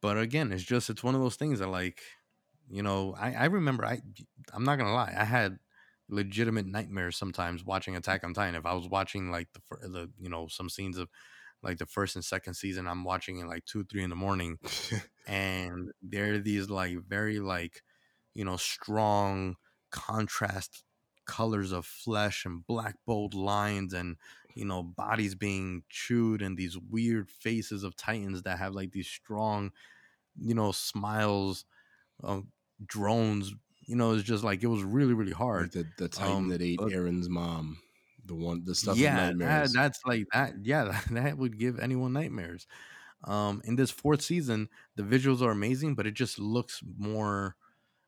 but 0.00 0.18
again, 0.18 0.52
it's 0.52 0.62
just 0.64 0.90
it's 0.90 1.02
one 1.04 1.14
of 1.14 1.20
those 1.20 1.36
things 1.36 1.58
that 1.60 1.68
like, 1.68 2.02
you 2.68 2.82
know, 2.82 3.14
I 3.14 3.32
I 3.34 3.44
remember 3.46 3.84
I 3.84 4.00
I'm 4.52 4.64
not 4.64 4.76
going 4.76 4.88
to 4.88 4.94
lie. 4.94 5.14
I 5.16 5.24
had 5.24 5.58
legitimate 6.08 6.66
nightmares 6.66 7.16
sometimes 7.16 7.64
watching 7.64 7.96
Attack 7.96 8.24
on 8.24 8.34
Titan. 8.34 8.54
If 8.54 8.66
I 8.66 8.74
was 8.74 8.88
watching 8.88 9.30
like 9.30 9.48
the 9.52 9.60
the 9.88 10.12
you 10.18 10.28
know, 10.28 10.48
some 10.48 10.68
scenes 10.68 10.98
of 10.98 11.08
like 11.62 11.78
the 11.78 11.86
first 11.86 12.16
and 12.16 12.24
second 12.24 12.54
season, 12.54 12.86
I'm 12.86 13.04
watching 13.04 13.38
it 13.38 13.46
like 13.46 13.64
2 13.66 13.84
3 13.84 14.04
in 14.04 14.10
the 14.10 14.16
morning 14.16 14.58
and 15.26 15.90
there 16.02 16.34
are 16.34 16.38
these 16.38 16.68
like 16.68 16.98
very 17.06 17.38
like 17.38 17.82
you 18.34 18.44
know 18.44 18.56
strong 18.56 19.56
contrast 19.90 20.84
colors 21.24 21.70
of 21.70 21.86
flesh 21.86 22.44
and 22.44 22.66
black 22.66 22.96
bold 23.06 23.34
lines 23.34 23.92
and 23.92 24.16
you 24.54 24.64
know 24.64 24.82
bodies 24.82 25.34
being 25.34 25.82
chewed 25.88 26.42
and 26.42 26.56
these 26.56 26.76
weird 26.76 27.30
faces 27.30 27.84
of 27.84 27.96
titans 27.96 28.42
that 28.42 28.58
have 28.58 28.74
like 28.74 28.90
these 28.90 29.06
strong 29.06 29.70
you 30.40 30.54
know 30.54 30.72
smiles 30.72 31.64
of 32.22 32.44
drones 32.84 33.54
you 33.86 33.94
know 33.94 34.12
it's 34.14 34.24
just 34.24 34.42
like 34.42 34.62
it 34.62 34.66
was 34.66 34.82
really 34.82 35.14
really 35.14 35.30
like 35.30 35.38
hard 35.38 35.72
the 35.72 35.86
the 35.98 36.08
Titan 36.08 36.36
um 36.36 36.48
that 36.48 36.62
ate 36.62 36.78
but 36.78 36.88
Eren's 36.88 37.28
mom, 37.28 37.78
the 38.32 38.36
one 38.36 38.64
the 38.64 38.74
stuff 38.74 39.02
of 39.02 39.12
yeah 39.12 39.30
that, 39.40 39.70
that's 39.74 40.00
like 40.06 40.24
that 40.32 40.54
yeah 40.62 41.00
that, 41.10 41.38
would 41.38 41.58
give 41.58 41.78
anyone 41.78 42.12
nightmares 42.12 42.66
um 43.24 43.62
in 43.64 43.76
this 43.76 43.90
fourth 43.90 44.22
season 44.22 44.68
the 44.96 45.02
visuals 45.02 45.42
are 45.42 45.52
amazing 45.52 45.94
but 45.94 46.06
it 46.06 46.14
just 46.14 46.38
looks 46.38 46.82
more 46.98 47.56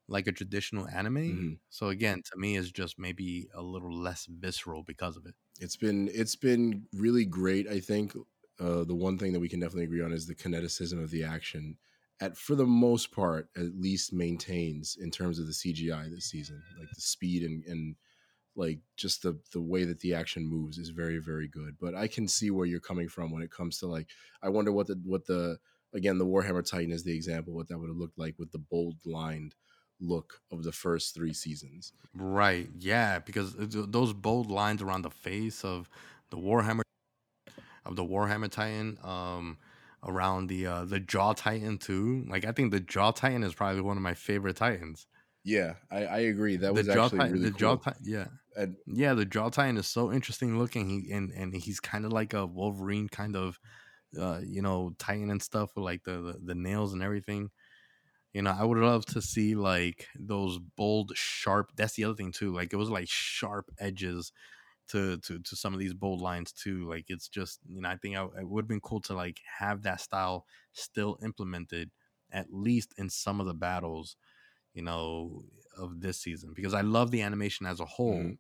like 0.09 0.27
a 0.27 0.33
traditional 0.33 0.89
anime 0.89 1.45
hmm 1.45 1.55
so 1.71 1.89
again 1.91 2.23
to 2.25 2.39
me 2.39 2.57
it's 2.57 2.71
just 2.73 2.99
maybe 2.99 3.49
a 3.55 3.63
little 3.63 3.93
less 3.97 4.27
visceral 4.27 4.83
because 4.85 5.17
of 5.17 5.27
it 5.27 5.35
It's 5.61 5.77
been 5.77 6.09
it's 6.13 6.37
been 6.37 6.89
really 6.93 7.25
great. 7.25 7.69
I 7.69 7.81
think 7.81 8.15
uh, 8.59 8.85
the 8.85 8.95
one 8.95 9.19
thing 9.19 9.33
that 9.33 9.41
we 9.41 9.49
can 9.49 9.61
definitely 9.61 9.85
agree 9.85 10.03
on 10.03 10.13
is 10.13 10.27
the 10.27 10.35
kineticism 10.35 11.01
of 11.03 11.11
the 11.11 11.25
action, 11.25 11.79
at 12.21 12.37
for 12.37 12.55
the 12.55 12.67
most 12.67 13.13
part 13.13 13.49
at 13.57 13.75
least 13.77 14.13
maintains 14.13 14.97
in 14.97 15.11
terms 15.11 15.39
of 15.39 15.47
the 15.47 15.53
CGI 15.55 16.09
this 16.09 16.27
season. 16.27 16.65
Like 16.79 16.91
the 16.93 17.01
speed 17.01 17.43
and 17.45 17.65
and 17.65 17.97
like 18.57 18.79
just 18.97 19.23
the 19.23 19.39
the 19.53 19.61
way 19.61 19.85
that 19.85 20.01
the 20.01 20.15
action 20.15 20.47
moves 20.47 20.79
is 20.79 20.91
very 20.91 21.19
very 21.19 21.49
good. 21.49 21.77
But 21.81 21.95
I 21.95 22.07
can 22.07 22.29
see 22.29 22.51
where 22.51 22.67
you're 22.67 22.81
coming 22.81 23.09
from 23.09 23.33
when 23.33 23.43
it 23.43 23.51
comes 23.51 23.79
to 23.79 23.87
like 23.87 24.09
I 24.43 24.49
wonder 24.49 24.73
what 24.73 24.87
the 24.87 25.01
what 25.05 25.27
the 25.27 25.59
again 25.93 26.19
the 26.19 26.27
Warhammer 26.27 26.69
Titan 26.69 26.93
is 26.93 27.05
the 27.05 27.15
example 27.15 27.55
what 27.55 27.69
that 27.69 27.79
would 27.79 27.89
have 27.89 27.97
looked 27.97 28.19
like 28.19 28.37
with 28.39 28.53
the 28.53 28.59
bold 28.59 28.97
lined 29.05 29.55
look 30.01 30.41
of 30.51 30.65
the 30.65 30.73
first 30.73 31.15
three 31.15 31.33
seasons. 31.33 31.93
Right. 32.15 32.69
Yeah, 32.79 33.21
because 33.21 33.55
those 33.57 34.13
bold 34.13 34.51
lines 34.51 34.83
around 34.83 35.03
the 35.03 35.11
face 35.11 35.65
of 35.65 35.89
the 36.31 36.37
Warhammer 36.37 36.83
of 37.85 37.97
the 37.97 38.05
Warhammer 38.05 38.51
Titan 38.51 38.99
um 39.03 39.59
around 40.07 40.49
the 40.49 40.67
uh 40.67 40.85
the 40.85 41.01
Jaw 41.01 41.33
Titan 41.33 41.79
too. 41.79 42.25
Like 42.29 42.45
I 42.45 42.53
think 42.53 42.71
the 42.71 42.81
Jaw 42.81 43.11
Titan 43.11 43.43
is 43.43 43.55
probably 43.55 43.81
one 43.81 43.97
of 43.97 44.03
my 44.03 44.15
favorite 44.15 44.57
Titans. 44.57 45.07
Yeah, 45.45 45.77
I, 45.91 46.07
I 46.07 46.19
agree. 46.21 46.57
That 46.57 46.75
was 46.75 46.89
actually 46.89 47.21
Titan, 47.21 47.27
really 47.27 47.49
the 47.49 47.51
cool. 47.51 47.79
Jaw 47.79 47.81
yeah. 48.03 48.29
And 48.57 48.77
Yeah, 48.87 49.15
the 49.15 49.25
Jaw 49.25 49.51
Titan 49.51 49.77
is 49.79 49.87
so 49.87 50.13
interesting 50.13 50.59
looking. 50.59 50.89
He 50.89 51.13
and 51.13 51.33
and 51.33 51.55
he's 51.55 51.81
kind 51.81 52.05
of 52.05 52.13
like 52.13 52.35
a 52.35 52.47
Wolverine 52.47 53.09
kind 53.09 53.37
of 53.37 53.59
uh 54.19 54.41
you 54.45 54.63
know 54.63 54.95
Titan 54.99 55.31
and 55.31 55.43
stuff 55.43 55.77
with 55.77 55.85
like 55.85 56.05
the, 56.05 56.21
the 56.23 56.41
the 56.43 56.55
nails 56.55 56.93
and 56.95 57.03
everything. 57.03 57.51
You 58.35 58.43
know, 58.43 58.53
I 58.53 58.65
would 58.65 58.79
love 58.79 59.07
to 59.09 59.23
see 59.23 59.55
like 59.57 60.09
those 60.19 60.59
bold, 60.61 61.13
sharp. 61.17 61.73
That's 61.77 61.95
the 61.95 62.05
other 62.05 62.17
thing 62.17 62.33
too. 62.33 62.53
Like 62.55 62.73
it 62.73 62.77
was 62.77 62.91
like 62.91 63.09
sharp 63.09 63.71
edges 63.79 64.33
to 64.89 65.19
to 65.19 65.39
to 65.41 65.57
some 65.57 65.73
of 65.75 65.81
these 65.81 65.95
bold 65.95 66.21
lines 66.21 66.53
too. 66.53 66.89
Like 66.89 67.07
it's 67.09 67.29
just 67.29 67.61
you 67.69 67.81
know, 67.81 67.89
I 67.89 67.97
think 67.97 68.17
I, 68.17 68.25
it 68.41 68.49
would 68.49 68.65
have 68.65 68.69
been 68.69 68.81
cool 68.81 69.01
to 69.03 69.15
like 69.15 69.41
have 69.59 69.83
that 69.83 70.01
style 70.01 70.47
still 70.73 71.19
implemented 71.23 71.91
at 72.31 72.53
least 72.53 72.95
in 72.99 73.09
some 73.11 73.41
of 73.41 73.47
the 73.47 73.55
battles, 73.55 74.17
you 74.75 74.83
know, 74.83 75.43
of 75.77 76.01
this 76.01 76.21
season 76.21 76.53
because 76.55 76.75
I 76.75 76.83
love 76.83 77.11
the 77.11 77.23
animation 77.23 77.67
as 77.67 77.81
a 77.81 77.85
whole. 77.87 78.15
Mhm. 78.15 78.39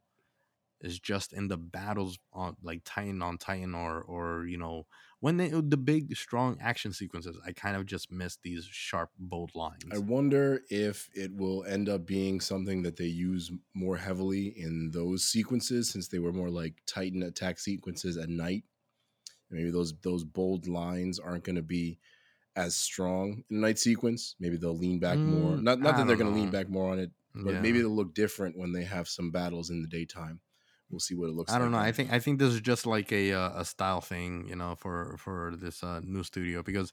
It's 0.80 0.98
just 0.98 1.32
in 1.32 1.48
the 1.48 1.56
battles 1.56 2.18
on 2.32 2.56
like 2.62 2.82
Titan 2.84 3.22
on 3.22 3.38
Titan 3.38 3.74
or 3.74 4.02
or 4.02 4.46
you 4.46 4.58
know 4.58 4.86
when 5.20 5.38
they 5.38 5.48
the 5.48 5.76
big 5.78 6.14
strong 6.16 6.58
action 6.60 6.92
sequences, 6.92 7.38
I 7.46 7.52
kind 7.52 7.76
of 7.76 7.86
just 7.86 8.12
miss 8.12 8.36
these 8.36 8.64
sharp 8.66 9.10
bold 9.18 9.54
lines. 9.54 9.92
I 9.92 9.98
wonder 9.98 10.62
if 10.70 11.10
it 11.14 11.32
will 11.34 11.64
end 11.64 11.88
up 11.88 12.06
being 12.06 12.40
something 12.40 12.82
that 12.82 12.96
they 12.96 13.06
use 13.06 13.50
more 13.74 13.96
heavily 13.96 14.48
in 14.48 14.90
those 14.92 15.24
sequences 15.24 15.90
since 15.90 16.08
they 16.08 16.18
were 16.18 16.32
more 16.32 16.50
like 16.50 16.82
Titan 16.86 17.22
attack 17.22 17.58
sequences 17.58 18.16
at 18.16 18.28
night. 18.28 18.64
Maybe 19.50 19.70
those 19.70 19.94
those 20.00 20.24
bold 20.24 20.66
lines 20.68 21.18
aren't 21.18 21.44
going 21.44 21.56
to 21.56 21.62
be 21.62 21.98
as 22.56 22.76
strong 22.76 23.44
in 23.50 23.56
a 23.58 23.60
night 23.60 23.78
sequence. 23.78 24.36
Maybe 24.38 24.56
they'll 24.56 24.76
lean 24.76 24.98
back 25.00 25.24
more. 25.24 25.56
Mm, 25.56 25.62
Not 25.62 25.80
not 25.80 25.94
I 25.94 25.98
that 25.98 26.06
they're 26.06 26.16
going 26.16 26.32
to 26.32 26.34
lean 26.40 26.50
back 26.50 26.68
more 26.68 26.90
on 26.92 26.98
it, 26.98 27.10
but 27.34 27.52
Yeah. 27.52 27.60
maybe 27.60 27.78
they'll 27.80 27.90
look 27.94 28.14
different 28.14 28.56
when 28.56 28.72
they 28.72 28.84
have 28.84 29.08
some 29.08 29.30
battles 29.30 29.70
in 29.70 29.82
the 29.82 29.88
daytime. 29.88 30.40
We'll 30.90 31.00
see 31.00 31.14
what 31.14 31.28
it 31.28 31.32
looks 31.32 31.50
like. 31.50 31.60
I 31.60 31.62
don't 31.62 31.72
know. 31.72 31.78
I 31.78 31.92
think 31.92 32.12
I 32.12 32.20
think 32.20 32.38
this 32.38 32.52
is 32.52 32.60
just 32.60 32.86
like 32.86 33.10
a 33.10 33.32
uh, 33.32 33.60
a 33.60 33.64
style 33.64 34.00
thing, 34.00 34.46
you 34.48 34.54
know, 34.54 34.76
for 34.76 35.16
for 35.18 35.56
this 35.56 35.82
uh, 35.82 36.00
new 36.04 36.22
studio 36.22 36.62
because 36.62 36.92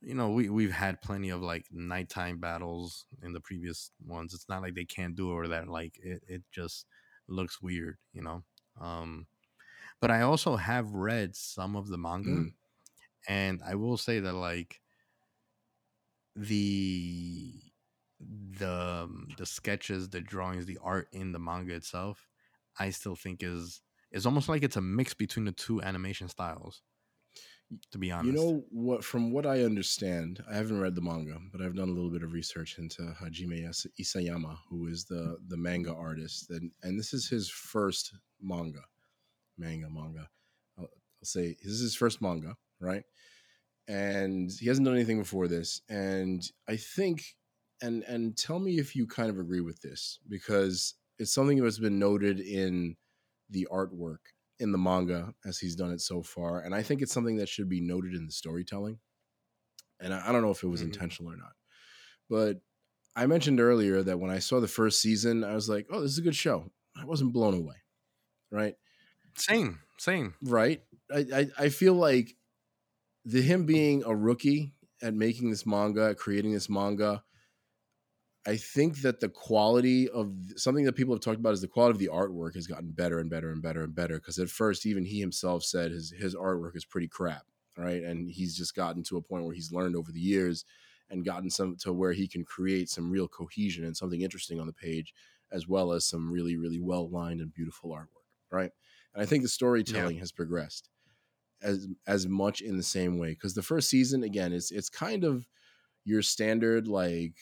you 0.00 0.14
know 0.14 0.30
we 0.30 0.48
we've 0.48 0.72
had 0.72 1.02
plenty 1.02 1.28
of 1.30 1.42
like 1.42 1.66
nighttime 1.70 2.38
battles 2.38 3.04
in 3.22 3.32
the 3.32 3.40
previous 3.40 3.90
ones. 4.06 4.32
It's 4.32 4.48
not 4.48 4.62
like 4.62 4.74
they 4.74 4.84
can't 4.86 5.14
do 5.14 5.30
it 5.30 5.34
or 5.34 5.48
that 5.48 5.68
like 5.68 5.98
it 6.02 6.22
it 6.26 6.42
just 6.50 6.86
looks 7.28 7.60
weird, 7.60 7.98
you 8.12 8.22
know. 8.22 8.44
Um, 8.80 9.26
but 10.00 10.10
I 10.10 10.22
also 10.22 10.56
have 10.56 10.92
read 10.94 11.36
some 11.36 11.76
of 11.76 11.88
the 11.88 11.98
manga, 11.98 12.30
Mm. 12.30 12.54
and 13.28 13.62
I 13.64 13.76
will 13.76 13.98
say 13.98 14.20
that 14.20 14.34
like 14.34 14.81
the 16.36 17.52
the 18.58 19.02
um, 19.04 19.28
the 19.36 19.46
sketches, 19.46 20.08
the 20.08 20.20
drawings, 20.20 20.66
the 20.66 20.78
art 20.82 21.08
in 21.12 21.32
the 21.32 21.38
manga 21.38 21.74
itself, 21.74 22.28
I 22.78 22.90
still 22.90 23.16
think 23.16 23.42
is 23.42 23.80
is 24.10 24.26
almost 24.26 24.48
like 24.48 24.62
it's 24.62 24.76
a 24.76 24.80
mix 24.82 25.14
between 25.14 25.46
the 25.46 25.52
two 25.52 25.82
animation 25.82 26.28
styles. 26.28 26.82
To 27.92 27.98
be 27.98 28.10
honest, 28.10 28.26
You 28.26 28.32
know 28.38 28.64
what? 28.70 29.02
From 29.02 29.32
what 29.32 29.46
I 29.46 29.62
understand, 29.62 30.44
I 30.50 30.56
haven't 30.56 30.80
read 30.80 30.94
the 30.94 31.00
manga, 31.00 31.38
but 31.50 31.62
I've 31.62 31.74
done 31.74 31.88
a 31.88 31.92
little 31.92 32.10
bit 32.10 32.22
of 32.22 32.34
research 32.34 32.78
into 32.78 33.00
Hajime 33.18 33.66
Isayama, 33.98 34.58
who 34.68 34.88
is 34.88 35.06
the 35.06 35.38
the 35.48 35.56
manga 35.56 35.94
artist, 35.94 36.50
and 36.50 36.70
and 36.82 36.98
this 36.98 37.14
is 37.14 37.28
his 37.28 37.48
first 37.48 38.14
manga, 38.42 38.82
manga 39.56 39.88
manga. 39.88 40.28
I'll, 40.78 40.84
I'll 40.84 41.24
say 41.24 41.56
this 41.62 41.72
is 41.72 41.80
his 41.80 41.94
first 41.94 42.20
manga, 42.20 42.56
right? 42.78 43.04
And 43.88 44.50
he 44.50 44.66
hasn't 44.68 44.84
done 44.84 44.94
anything 44.94 45.18
before 45.18 45.48
this, 45.48 45.82
and 45.88 46.40
I 46.68 46.76
think, 46.76 47.36
and 47.82 48.04
and 48.04 48.36
tell 48.36 48.60
me 48.60 48.78
if 48.78 48.94
you 48.94 49.06
kind 49.08 49.28
of 49.28 49.38
agree 49.40 49.60
with 49.60 49.82
this 49.82 50.20
because 50.28 50.94
it's 51.18 51.34
something 51.34 51.58
that's 51.62 51.80
been 51.80 51.98
noted 51.98 52.38
in 52.40 52.96
the 53.50 53.66
artwork 53.72 54.18
in 54.60 54.70
the 54.72 54.78
manga 54.78 55.34
as 55.44 55.58
he's 55.58 55.74
done 55.76 55.90
it 55.90 56.00
so 56.00 56.22
far, 56.22 56.60
and 56.60 56.74
I 56.76 56.82
think 56.82 57.02
it's 57.02 57.12
something 57.12 57.36
that 57.38 57.48
should 57.48 57.68
be 57.68 57.80
noted 57.80 58.14
in 58.14 58.26
the 58.26 58.32
storytelling. 58.32 59.00
And 60.00 60.12
I, 60.14 60.28
I 60.28 60.32
don't 60.32 60.42
know 60.42 60.50
if 60.50 60.62
it 60.62 60.68
was 60.68 60.82
Mhm. 60.82 60.82
intentional 60.82 61.32
or 61.32 61.36
not, 61.36 61.52
but 62.30 62.62
I 63.16 63.26
mentioned 63.26 63.60
earlier 63.60 64.02
that 64.02 64.20
when 64.20 64.30
I 64.30 64.40
saw 64.40 64.60
the 64.60 64.68
first 64.68 65.00
season, 65.00 65.44
I 65.44 65.54
was 65.54 65.68
like, 65.68 65.88
"Oh, 65.90 66.00
this 66.02 66.12
is 66.12 66.18
a 66.18 66.22
good 66.22 66.36
show." 66.36 66.72
I 66.96 67.04
wasn't 67.06 67.32
blown 67.34 67.54
away, 67.54 67.76
right? 68.50 68.76
same, 69.36 69.80
same. 69.98 70.34
Right? 70.42 70.82
I 71.10 71.18
I, 71.32 71.46
I 71.58 71.68
feel 71.68 71.94
like 71.94 72.36
the 73.24 73.42
him 73.42 73.66
being 73.66 74.02
a 74.04 74.14
rookie 74.14 74.72
at 75.02 75.14
making 75.14 75.50
this 75.50 75.66
manga, 75.66 76.14
creating 76.14 76.52
this 76.52 76.68
manga. 76.68 77.22
I 78.44 78.56
think 78.56 79.02
that 79.02 79.20
the 79.20 79.28
quality 79.28 80.08
of 80.08 80.32
something 80.56 80.84
that 80.84 80.94
people 80.94 81.14
have 81.14 81.22
talked 81.22 81.38
about 81.38 81.52
is 81.52 81.60
the 81.60 81.68
quality 81.68 81.92
of 81.92 81.98
the 81.98 82.08
artwork 82.08 82.54
has 82.54 82.66
gotten 82.66 82.90
better 82.90 83.20
and 83.20 83.30
better 83.30 83.50
and 83.50 83.62
better 83.62 83.84
and 83.84 83.94
better. 83.94 84.14
Because 84.14 84.38
at 84.38 84.48
first, 84.48 84.84
even 84.84 85.04
he 85.04 85.20
himself 85.20 85.62
said 85.62 85.92
his 85.92 86.10
his 86.10 86.34
artwork 86.34 86.74
is 86.74 86.84
pretty 86.84 87.06
crap, 87.06 87.44
right? 87.76 88.02
And 88.02 88.28
he's 88.28 88.56
just 88.56 88.74
gotten 88.74 89.04
to 89.04 89.16
a 89.16 89.22
point 89.22 89.44
where 89.44 89.54
he's 89.54 89.72
learned 89.72 89.94
over 89.94 90.10
the 90.10 90.20
years 90.20 90.64
and 91.08 91.24
gotten 91.24 91.50
some 91.50 91.76
to 91.82 91.92
where 91.92 92.12
he 92.12 92.26
can 92.26 92.44
create 92.44 92.88
some 92.88 93.10
real 93.10 93.28
cohesion 93.28 93.84
and 93.84 93.96
something 93.96 94.22
interesting 94.22 94.58
on 94.58 94.66
the 94.66 94.72
page, 94.72 95.14
as 95.52 95.68
well 95.68 95.92
as 95.92 96.04
some 96.04 96.32
really 96.32 96.56
really 96.56 96.80
well 96.80 97.08
lined 97.08 97.40
and 97.40 97.54
beautiful 97.54 97.90
artwork, 97.90 98.26
right? 98.50 98.72
And 99.14 99.22
I 99.22 99.26
think 99.26 99.44
the 99.44 99.48
storytelling 99.48 100.18
has 100.18 100.32
progressed 100.32 100.88
as 101.62 101.88
as 102.06 102.26
much 102.26 102.60
in 102.60 102.76
the 102.76 102.82
same 102.82 103.18
way 103.18 103.30
because 103.30 103.54
the 103.54 103.62
first 103.62 103.88
season 103.88 104.22
again 104.22 104.52
it's 104.52 104.70
it's 104.70 104.88
kind 104.90 105.24
of 105.24 105.48
your 106.04 106.22
standard 106.22 106.88
like 106.88 107.36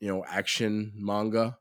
you 0.00 0.08
know 0.08 0.24
action 0.26 0.92
manga 0.96 1.58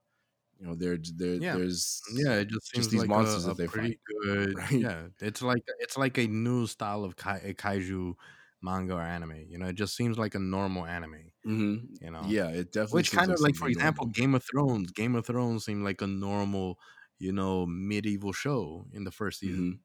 you 0.59 0.67
know 0.67 0.75
there 0.75 0.97
there 1.17 1.39
Yeah. 1.39 1.51
there's 1.51 2.03
Yeah, 2.07 2.35
it 2.35 2.49
just 2.49 2.69
seems 2.69 2.89
Just 2.89 2.91
these 2.91 3.03
like 3.03 3.13
monsters 3.13 3.45
a, 3.45 3.45
that 3.45 3.55
a 3.55 3.57
they 3.57 3.67
pretty 3.67 3.93
fight, 3.93 3.99
good. 4.23 4.63
right? 4.71 4.89
Yeah, 4.89 5.09
it's 5.21 5.41
like 5.41 5.63
it's 5.79 5.97
like 5.97 6.17
a 6.17 6.27
new 6.27 6.67
style 6.67 7.03
of 7.03 7.15
kai, 7.17 7.53
kaiju 7.57 8.15
manga 8.61 8.95
or 8.95 9.01
anime. 9.01 9.45
You 9.49 9.57
know, 9.57 9.67
it 9.67 9.75
just 9.75 9.95
seems 9.95 10.17
like 10.17 10.35
a 10.35 10.39
normal 10.39 10.85
anime. 10.85 11.31
Mhm. 11.45 11.97
You 12.01 12.11
know, 12.11 12.35
yeah 12.35 12.49
it 12.51 12.71
definitely 12.71 13.05
which 13.05 13.11
kind 13.11 13.31
of 13.33 13.39
like, 13.41 13.55
for 13.55 13.67
example, 13.69 14.05
normal. 14.05 14.07
Game 14.07 14.35
of 14.35 14.43
Thrones. 14.43 14.91
Game 14.93 15.15
of 15.15 15.25
Thrones 15.27 15.65
seemed 15.65 15.83
like 15.85 16.01
a 16.01 16.07
normal, 16.07 16.79
you 17.19 17.31
know, 17.33 17.65
medieval 17.67 18.33
show 18.33 18.87
in 18.93 19.03
the 19.05 19.11
first 19.11 19.39
season. 19.39 19.65
Mhm. 19.65 19.79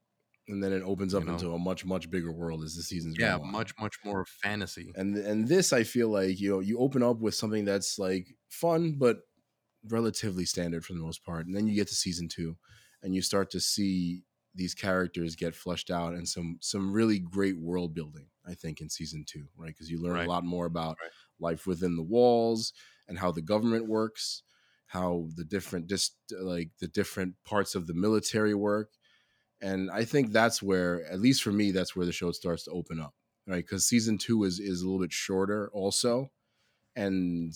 And 0.49 0.63
then 0.63 0.73
it 0.73 0.83
opens 0.83 1.15
up 1.15 1.23
You 1.23 1.27
know? 1.27 1.47
into 1.47 1.53
a 1.55 1.59
much 1.59 1.85
much 1.85 2.11
bigger 2.11 2.33
world 2.33 2.63
as 2.65 2.75
the 2.77 2.83
seasons 2.83 3.19
Yeah, 3.19 3.39
go 3.39 3.41
on. 3.43 3.51
much 3.53 3.75
much 3.79 3.97
more 4.05 4.25
fantasy. 4.27 4.95
and 4.95 5.17
and 5.17 5.49
this 5.49 5.73
I 5.73 5.85
feel 5.85 6.09
like 6.09 6.41
you 6.41 6.51
know 6.51 6.61
you 6.61 6.79
open 6.79 7.03
up 7.03 7.19
with 7.19 7.35
something 7.35 7.65
that's 7.65 7.99
like 7.99 8.37
fun 8.49 8.97
but 8.99 9.21
relatively 9.89 10.47
standard 10.47 10.85
for 10.85 10.95
the 10.95 11.01
most 11.01 11.25
part, 11.25 11.47
and 11.47 11.57
then 11.57 11.67
you 11.69 11.75
get 11.77 11.89
to 11.89 11.95
season 11.97 12.29
two, 12.29 12.59
and 13.03 13.15
you 13.15 13.23
start 13.23 13.51
to 13.53 13.61
see 13.61 14.25
these 14.55 14.75
characters 14.75 15.37
get 15.37 15.55
fleshed 15.55 15.91
out 15.91 16.15
and 16.15 16.29
some 16.29 16.59
some 16.63 16.93
really 16.93 17.19
great 17.21 17.59
world 17.59 17.95
building. 17.95 18.29
I 18.47 18.55
think 18.55 18.81
in 18.81 18.91
season 18.91 19.25
two, 19.29 19.49
right? 19.57 19.69
Because 19.69 19.91
you 19.91 20.01
learn 20.03 20.17
Right. 20.17 20.21
a 20.21 20.29
lot 20.29 20.45
more 20.45 20.67
about 20.67 21.01
Right. 21.01 21.13
life 21.41 21.67
within 21.67 21.97
the 21.97 22.03
walls 22.03 22.73
and 23.09 23.19
how 23.19 23.33
the 23.33 23.43
government 23.43 23.89
works, 23.89 24.43
how 24.89 25.29
the 25.37 25.45
different 25.45 25.89
just 25.89 26.19
like 26.33 26.71
the 26.81 26.89
different 26.89 27.37
parts 27.45 27.75
of 27.75 27.87
the 27.87 27.95
military 27.95 28.55
work. 28.55 28.95
And 29.63 29.91
I 29.91 30.05
think 30.05 30.33
that's 30.33 30.63
where, 30.63 31.07
at 31.11 31.21
least 31.21 31.43
for 31.43 31.53
me, 31.53 31.71
that's 31.71 31.97
where 31.97 32.05
the 32.07 32.13
show 32.13 32.33
starts 32.33 32.65
to 32.65 32.73
open 32.73 33.01
up 33.01 33.15
right? 33.47 33.65
Because 33.65 33.87
season 33.87 34.19
two 34.19 34.45
is 34.45 34.61
is 34.61 34.83
a 34.83 34.85
little 34.85 35.01
bit 35.01 35.13
shorter, 35.13 35.71
also, 35.73 36.31
and 36.97 37.55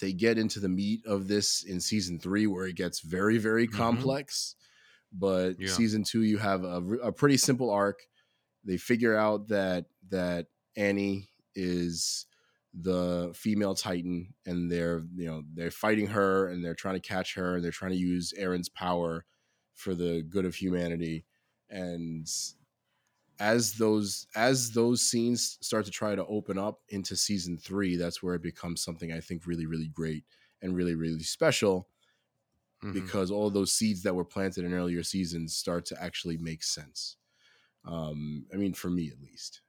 they 0.00 0.12
get 0.12 0.38
into 0.38 0.60
the 0.60 0.68
meat 0.68 1.04
of 1.06 1.28
this 1.28 1.62
in 1.62 1.80
season 1.80 2.18
three, 2.18 2.46
where 2.46 2.66
it 2.66 2.76
gets 2.76 3.00
very 3.00 3.38
very 3.38 3.66
Mhm. 3.66 3.72
complex. 3.72 4.56
But 5.12 5.60
Yeah. 5.60 5.68
season 5.68 6.04
two, 6.04 6.22
you 6.22 6.38
have 6.38 6.64
a 6.64 7.12
pretty 7.12 7.36
simple 7.36 7.70
arc. 7.70 8.08
They 8.64 8.76
figure 8.76 9.16
out 9.16 9.48
that 9.48 9.86
that 10.10 10.48
Annie 10.76 11.30
is 11.54 12.26
the 12.72 13.32
female 13.34 13.74
Titan, 13.74 14.34
and 14.46 14.70
they're 14.70 15.04
you 15.16 15.26
know 15.26 15.44
they're 15.54 15.72
fighting 15.72 16.08
her, 16.08 16.48
and 16.48 16.64
they're 16.64 16.74
trying 16.74 16.94
to 16.94 17.08
catch 17.08 17.34
her, 17.34 17.56
and 17.56 17.64
they're 17.64 17.72
trying 17.72 17.92
to 17.92 17.98
use 17.98 18.32
Eren's 18.38 18.68
power 18.68 19.26
for 19.74 19.94
the 19.94 20.22
good 20.22 20.44
of 20.44 20.54
humanity, 20.54 21.26
and 21.68 22.28
as 23.38 23.74
those 23.74 24.26
as 24.34 24.72
those 24.72 25.02
scenes 25.04 25.56
start 25.62 25.84
to 25.86 25.90
try 25.90 26.14
to 26.14 26.26
open 26.26 26.58
up 26.58 26.82
into 26.88 27.16
season 27.16 27.56
three, 27.56 27.96
that's 27.96 28.22
where 28.22 28.34
it 28.34 28.42
becomes 28.42 28.82
something 28.82 29.12
I 29.12 29.20
think 29.20 29.46
really, 29.46 29.66
really 29.66 29.88
great 29.88 30.24
and 30.60 30.76
really, 30.76 30.94
really 30.94 31.22
special 31.22 31.88
Mhm. 32.82 32.90
because 32.92 33.30
all 33.30 33.50
those 33.50 33.72
seeds 33.72 34.02
that 34.02 34.14
were 34.14 34.24
planted 34.24 34.64
in 34.64 34.74
earlier 34.74 35.02
seasons 35.02 35.56
start 35.56 35.84
to 35.86 36.02
actually 36.02 36.36
make 36.36 36.62
sense. 36.62 37.16
Um, 37.84 38.46
I 38.52 38.56
mean, 38.56 38.74
for 38.74 38.90
me 38.90 39.10
at 39.10 39.20
least, 39.20 39.62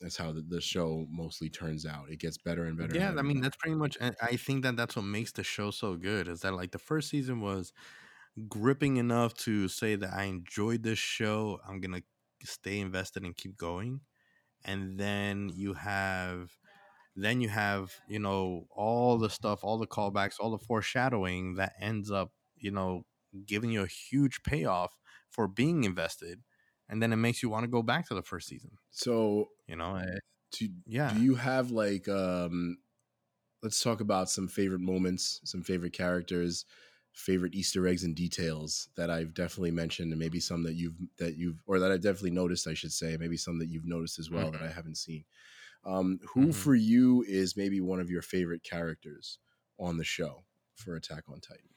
that's 0.00 0.16
how 0.18 0.32
the, 0.32 0.42
the 0.42 0.60
show 0.60 1.06
mostly 1.10 1.50
turns 1.50 1.86
out. 1.86 2.10
It 2.10 2.18
gets 2.20 2.38
better 2.38 2.66
and 2.66 2.78
better. 2.78 2.94
and 2.96 3.02
Yeah, 3.02 3.14
I 3.18 3.22
mean 3.22 3.40
that's 3.40 3.56
pretty 3.56 3.74
much. 3.76 3.98
I 4.00 4.36
think 4.36 4.62
that 4.62 4.76
that's 4.76 4.94
what 4.94 5.02
makes 5.02 5.32
the 5.32 5.42
show 5.42 5.70
so 5.72 5.96
good. 5.96 6.28
Is 6.28 6.42
that 6.42 6.54
like 6.54 6.70
the 6.70 6.78
first 6.78 7.08
season 7.08 7.40
was 7.40 7.72
gripping 8.48 8.96
enough 8.96 9.34
to 9.34 9.68
say 9.68 9.96
that 9.96 10.12
I 10.12 10.24
enjoyed 10.24 10.82
this 10.82 10.98
show. 10.98 11.60
I'm 11.66 11.80
gonna 11.80 12.02
stay 12.44 12.80
invested 12.80 13.24
and 13.24 13.36
keep 13.36 13.56
going, 13.56 14.02
and 14.64 14.98
then 14.98 15.50
you 15.54 15.74
have, 15.74 16.58
then 17.16 17.40
you 17.40 17.48
have 17.50 17.94
you 18.08 18.18
know 18.18 18.66
all 18.70 19.18
the 19.18 19.30
stuff, 19.30 19.64
all 19.64 19.78
the 19.78 19.86
callbacks, 19.86 20.36
all 20.40 20.50
the 20.50 20.58
foreshadowing 20.58 21.54
that 21.56 21.74
ends 21.80 22.10
up 22.10 22.32
you 22.56 22.70
know 22.70 23.04
giving 23.46 23.70
you 23.70 23.82
a 23.82 23.86
huge 23.86 24.42
payoff 24.42 24.98
for 25.30 25.48
being 25.48 25.84
invested, 25.84 26.42
and 26.88 27.02
then 27.02 27.12
it 27.12 27.16
makes 27.16 27.42
you 27.42 27.50
want 27.50 27.64
to 27.64 27.68
go 27.70 27.82
back 27.82 28.08
to 28.08 28.14
the 28.14 28.22
first 28.22 28.48
season. 28.48 28.78
so 28.90 29.48
You 29.66 29.76
know, 29.76 29.96
eh, 29.96 30.18
do, 30.52 30.68
yeah. 30.86 31.14
do 31.14 31.20
you 31.20 31.34
have 31.36 31.70
like 31.70 32.08
um 32.08 32.78
let's 33.62 33.82
talk 33.82 34.00
about 34.00 34.30
some 34.30 34.48
favorite 34.48 34.80
moments 34.80 35.40
some 35.44 35.62
favorite 35.62 35.92
characters 35.92 36.64
favorite 37.18 37.54
easter 37.54 37.86
eggs 37.86 38.04
and 38.04 38.16
details 38.16 38.88
that 38.96 39.10
i've 39.10 39.34
definitely 39.34 39.70
mentioned 39.72 40.12
and 40.12 40.20
maybe 40.20 40.40
some 40.40 40.62
that 40.62 40.74
you've 40.74 40.96
that 41.18 41.36
you've 41.36 41.62
or 41.66 41.78
that 41.78 41.90
i've 41.92 42.00
definitely 42.02 42.30
noticed 42.30 42.66
i 42.66 42.74
should 42.74 42.92
say 42.92 43.16
maybe 43.18 43.36
some 43.36 43.58
that 43.58 43.68
you've 43.68 43.86
noticed 43.86 44.18
as 44.18 44.30
well 44.30 44.52
that 44.52 44.62
i 44.62 44.68
haven't 44.70 44.96
seen. 44.96 45.24
Um 45.84 46.20
who 46.34 46.52
Mhm. 46.52 46.64
for 46.64 46.74
you 46.74 47.24
is 47.28 47.56
maybe 47.56 47.80
one 47.80 48.00
of 48.00 48.10
your 48.10 48.22
favorite 48.22 48.62
characters 48.64 49.38
on 49.78 49.96
the 49.98 50.04
show 50.04 50.44
for 50.76 50.96
attack 50.96 51.24
on 51.28 51.40
titan? 51.40 51.70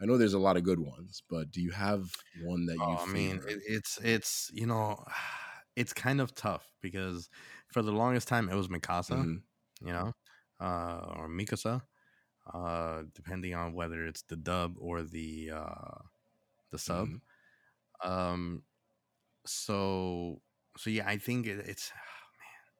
I 0.00 0.06
know 0.06 0.18
there's 0.18 0.34
a 0.34 0.38
lot 0.40 0.56
of 0.58 0.64
good 0.64 0.80
ones 0.80 1.22
but 1.28 1.50
do 1.50 1.60
you 1.62 1.72
have 1.72 2.16
one 2.34 2.66
that 2.66 2.80
you 2.82 2.98
Oh, 2.98 3.04
I 3.04 3.06
mean, 3.06 3.36
it, 3.46 3.60
it's 3.66 3.98
it's 4.02 4.50
you 4.54 4.66
know, 4.66 5.04
it's 5.76 5.92
kind 5.92 6.20
of 6.20 6.34
tough 6.34 6.74
because 6.82 7.30
for 7.68 7.82
the 7.82 7.92
longest 7.92 8.28
time 8.28 8.48
it 8.48 8.54
was 8.54 8.68
Mikasa, 8.68 9.26
Mhm. 9.26 9.42
you 9.80 9.92
know, 9.92 10.12
uh, 10.60 11.12
or 11.16 11.28
Mikasa, 11.28 11.82
uh, 12.52 13.04
depending 13.14 13.54
on 13.54 13.74
whether 13.74 14.06
it's 14.06 14.22
the 14.22 14.36
dub 14.36 14.76
or 14.78 15.02
the 15.02 15.50
uh, 15.52 15.98
the 16.70 16.78
sub. 16.78 17.10
Mhm. 17.10 17.20
Um, 18.04 18.64
so 19.46 20.42
so 20.78 20.90
yeah, 20.90 21.08
I 21.08 21.18
think 21.18 21.46
it, 21.46 21.60
it's 21.60 21.90
man, 22.38 22.74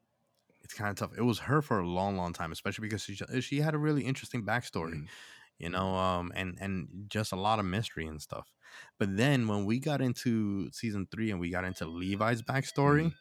it's 0.63 0.75
kind 0.75 0.91
of 0.91 0.97
tough. 0.97 1.17
It 1.19 1.23
was 1.23 1.41
her 1.41 1.63
for 1.63 1.81
a 1.81 1.87
long, 1.87 2.17
long 2.17 2.33
time, 2.33 2.53
especially 2.53 2.89
because 2.89 3.03
she 3.03 3.15
she 3.41 3.61
had 3.61 3.75
a 3.75 3.79
really 3.79 4.05
interesting 4.05 4.45
backstory 4.45 5.01
Mhm. 5.01 5.09
you 5.59 5.69
know 5.71 5.95
um 5.97 6.33
and 6.35 6.59
and 6.61 7.07
just 7.09 7.33
a 7.33 7.37
lot 7.37 7.59
of 7.59 7.65
mystery 7.67 8.07
and 8.07 8.23
stuff 8.23 8.55
but 8.99 9.17
then 9.17 9.49
when 9.49 9.67
we 9.67 9.79
got 9.81 10.01
into 10.01 10.71
season 10.73 11.07
three 11.11 11.31
and 11.31 11.41
we 11.41 11.51
got 11.51 11.65
into 11.65 11.87
levi's 11.87 12.43
backstory 12.43 13.13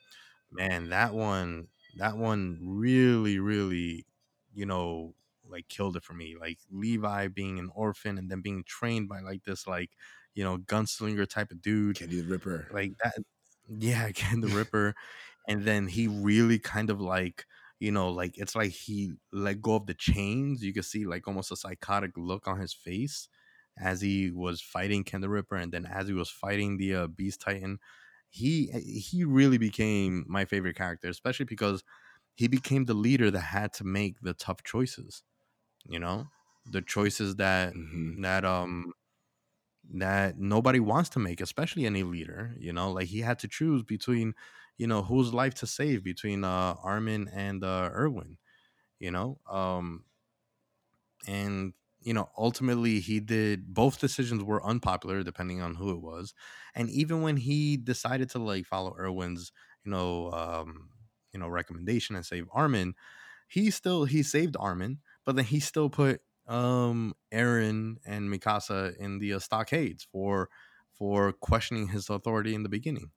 Mhm. 0.51 0.51
man 0.51 0.89
that 0.89 1.13
one 1.13 1.67
that 1.97 2.17
one 2.17 2.59
really 2.61 3.39
really 3.39 4.05
you 4.53 4.65
know 4.65 5.15
like 5.51 5.67
killed 5.67 5.95
it 5.95 6.03
for 6.03 6.13
me 6.13 6.35
like 6.39 6.59
levi 6.71 7.27
being 7.27 7.59
an 7.59 7.69
orphan 7.75 8.17
and 8.17 8.29
then 8.29 8.41
being 8.41 8.63
trained 8.65 9.07
by 9.09 9.19
like 9.19 9.43
this 9.43 9.67
like 9.67 9.91
you 10.33 10.43
know 10.43 10.57
gunslinger 10.57 11.27
type 11.27 11.51
of 11.51 11.61
dude. 11.61 11.97
Kenny 11.97 12.21
the 12.21 12.23
Ripper. 12.23 12.67
like 12.73 12.93
that 13.03 13.13
yeah 13.69 14.07
again 14.07 14.41
the 14.41 14.47
ripper. 14.55 14.95
And 15.47 15.63
then 15.65 15.87
he 15.87 16.07
really 16.07 16.59
kind 16.59 16.89
of 16.89 17.01
like 17.01 17.45
you 17.79 17.91
know 17.91 18.09
like 18.09 18.37
it's 18.37 18.55
like 18.55 18.71
he 18.71 19.13
let 19.31 19.61
go 19.61 19.75
of 19.75 19.85
the 19.87 19.93
chains. 19.93 20.63
You 20.63 20.73
could 20.73 20.85
see 20.85 21.05
like 21.05 21.27
almost 21.27 21.51
a 21.51 21.55
psychotic 21.55 22.11
look 22.17 22.47
on 22.47 22.59
his 22.59 22.73
face 22.73 23.27
as 23.77 24.01
he 24.01 24.31
was 24.31 24.61
fighting 24.61 25.03
ken 25.03 25.21
the 25.21 25.29
ripper. 25.29 25.55
And 25.55 25.71
then 25.71 25.85
as 25.85 26.07
he 26.07 26.13
was 26.13 26.29
fighting 26.29 26.77
the 26.77 26.95
uh, 26.95 27.07
beast 27.07 27.41
titan 27.41 27.79
he 28.29 28.67
he 29.09 29.23
really 29.25 29.57
became 29.57 30.25
my 30.27 30.45
favorite 30.45 30.75
character 30.75 31.09
especially 31.09 31.45
because 31.45 31.83
he 32.35 32.47
became 32.47 32.85
the 32.85 32.93
leader 32.93 33.29
that 33.29 33.41
had 33.41 33.73
to 33.73 33.83
make 33.83 34.19
the 34.21 34.33
tough 34.33 34.63
choices 34.63 35.23
you 35.85 35.99
know 35.99 36.27
the 36.71 36.81
choices 36.81 37.35
that 37.37 37.73
Mhm. 37.73 38.21
that 38.21 38.45
um 38.45 38.93
that 39.93 40.37
nobody 40.37 40.79
wants 40.79 41.09
to 41.09 41.19
make, 41.19 41.41
especially 41.41 41.85
any 41.85 42.03
leader. 42.03 42.55
You 42.59 42.73
know, 42.73 42.91
like 42.91 43.07
he 43.07 43.19
had 43.21 43.39
to 43.39 43.47
choose 43.47 43.83
between, 43.83 44.35
you 44.77 44.87
know, 44.87 45.01
whose 45.03 45.33
life 45.33 45.55
to 45.55 45.67
save 45.67 46.03
between 46.03 46.43
uh 46.43 46.75
Armin 46.83 47.27
and 47.29 47.63
uh 47.63 47.89
Erwin. 47.93 48.37
You 48.99 49.11
know, 49.11 49.39
um, 49.49 50.05
and 51.27 51.73
you 52.03 52.13
know, 52.15 52.31
ultimately 52.35 52.99
he 52.99 53.19
did 53.19 53.73
both 53.75 53.99
decisions 53.99 54.43
were 54.43 54.65
unpopular 54.65 55.21
depending 55.21 55.61
on 55.61 55.75
who 55.75 55.91
it 55.91 56.01
was, 56.01 56.33
and 56.73 56.89
even 56.89 57.21
when 57.21 57.37
he 57.37 57.77
decided 57.77 58.29
to 58.31 58.39
like 58.39 58.65
follow 58.65 58.95
Erwin's, 58.97 59.51
you 59.85 59.91
know, 59.91 60.31
um, 60.31 60.89
you 61.31 61.39
know, 61.39 61.47
recommendation 61.47 62.15
and 62.15 62.25
save 62.25 62.47
Armin, 62.51 62.95
he 63.47 63.71
still 63.71 64.05
he 64.05 64.23
saved 64.23 64.55
Armin, 64.59 64.99
but 65.25 65.35
then 65.35 65.45
he 65.45 65.59
still 65.59 65.89
put 65.89 66.21
um 66.47 67.13
Eren 67.31 67.97
and 68.05 68.29
Mikasa 68.31 68.95
in 68.97 69.19
the 69.19 69.33
uh, 69.33 69.39
stockades 69.39 70.03
for 70.11 70.49
for 70.93 71.31
questioning 71.33 71.87
his 71.89 72.09
authority 72.09 72.53
in 72.55 72.63
the 72.63 72.69
beginning 72.69 73.11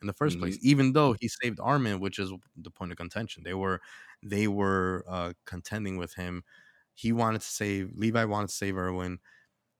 in 0.00 0.06
the 0.06 0.12
1st 0.14 0.38
place 0.38 0.58
even 0.62 0.92
though 0.92 1.14
he 1.20 1.28
saved 1.28 1.58
Armin 1.60 2.00
which 2.00 2.18
is 2.18 2.32
the 2.56 2.70
point 2.70 2.92
of 2.92 2.98
contention. 2.98 3.42
They 3.44 3.54
were 3.54 3.80
they 4.22 4.48
were 4.48 5.04
uh 5.08 5.32
contending 5.44 5.96
with 5.96 6.14
him. 6.14 6.44
He 6.94 7.12
wanted 7.12 7.42
to 7.42 7.48
save 7.48 7.92
Levi 7.94 8.24
wanted 8.24 8.48
to 8.48 8.54
save 8.54 8.76
Erwin 8.76 9.18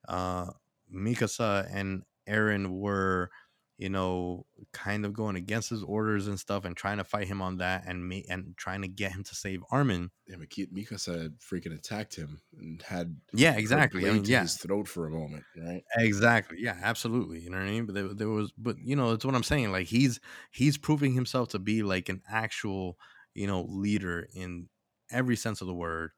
uh 0.08 0.52
Mikasa 0.94 1.68
and 1.72 2.04
Eren 2.28 2.78
were 2.80 3.30
you 3.78 3.88
know 3.88 4.44
kind 4.72 5.06
of 5.06 5.12
going 5.14 5.36
against 5.36 5.70
his 5.70 5.82
orders 5.82 6.26
and 6.26 6.38
stuff 6.38 6.64
and 6.64 6.76
trying 6.76 6.98
to 6.98 7.04
fight 7.04 7.28
him 7.28 7.40
on 7.40 7.58
that 7.58 7.84
and 7.86 8.06
me 8.06 8.24
and 8.28 8.56
trying 8.56 8.82
to 8.82 8.88
get 8.88 9.12
him 9.12 9.24
to 9.24 9.34
save 9.34 9.62
Armin 9.70 10.10
Yeah, 10.26 10.36
Mikasa 10.36 11.30
freaking 11.38 11.74
attacked 11.74 12.14
him 12.16 12.42
and 12.58 12.82
had 12.82 13.16
yeah 13.32 13.54
exactly 13.54 14.08
I 14.08 14.12
mean, 14.12 14.24
yeah 14.24 14.40
his 14.40 14.56
throat 14.56 14.88
for 14.88 15.06
a 15.06 15.10
moment, 15.10 15.44
right? 15.56 15.84
Exactly. 15.96 16.58
Yeah, 16.60 16.76
absolutely. 16.82 17.40
You 17.40 17.50
know 17.50 17.56
what 17.58 17.66
I 17.66 17.70
mean? 17.70 17.86
But 17.86 17.94
there, 17.94 18.08
there 18.14 18.28
was, 18.28 18.52
but 18.58 18.76
you 18.78 18.94
know, 18.94 19.12
it's 19.12 19.24
what 19.24 19.34
I'm 19.34 19.42
saying. 19.42 19.72
Like 19.72 19.86
he's 19.86 20.20
he's 20.50 20.76
proving 20.76 21.12
himself 21.14 21.48
to 21.50 21.58
be 21.58 21.82
like 21.82 22.08
an 22.08 22.22
actual, 22.28 22.98
you 23.34 23.46
know, 23.46 23.62
leader 23.68 24.28
in 24.34 24.68
every 25.10 25.36
sense 25.36 25.60
of 25.60 25.66
the 25.66 25.74
word. 25.74 26.10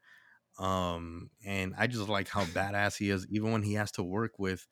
Um, 0.59 1.31
and 1.45 1.75
I 1.79 1.87
just 1.87 2.09
like 2.09 2.29
how 2.29 2.45
badass 2.45 2.99
he 2.99 3.11
is, 3.11 3.27
even 3.31 3.53
when 3.53 3.63
he 3.63 3.75
has 3.75 3.93
to 3.93 4.03
work 4.03 4.39
with. 4.39 4.67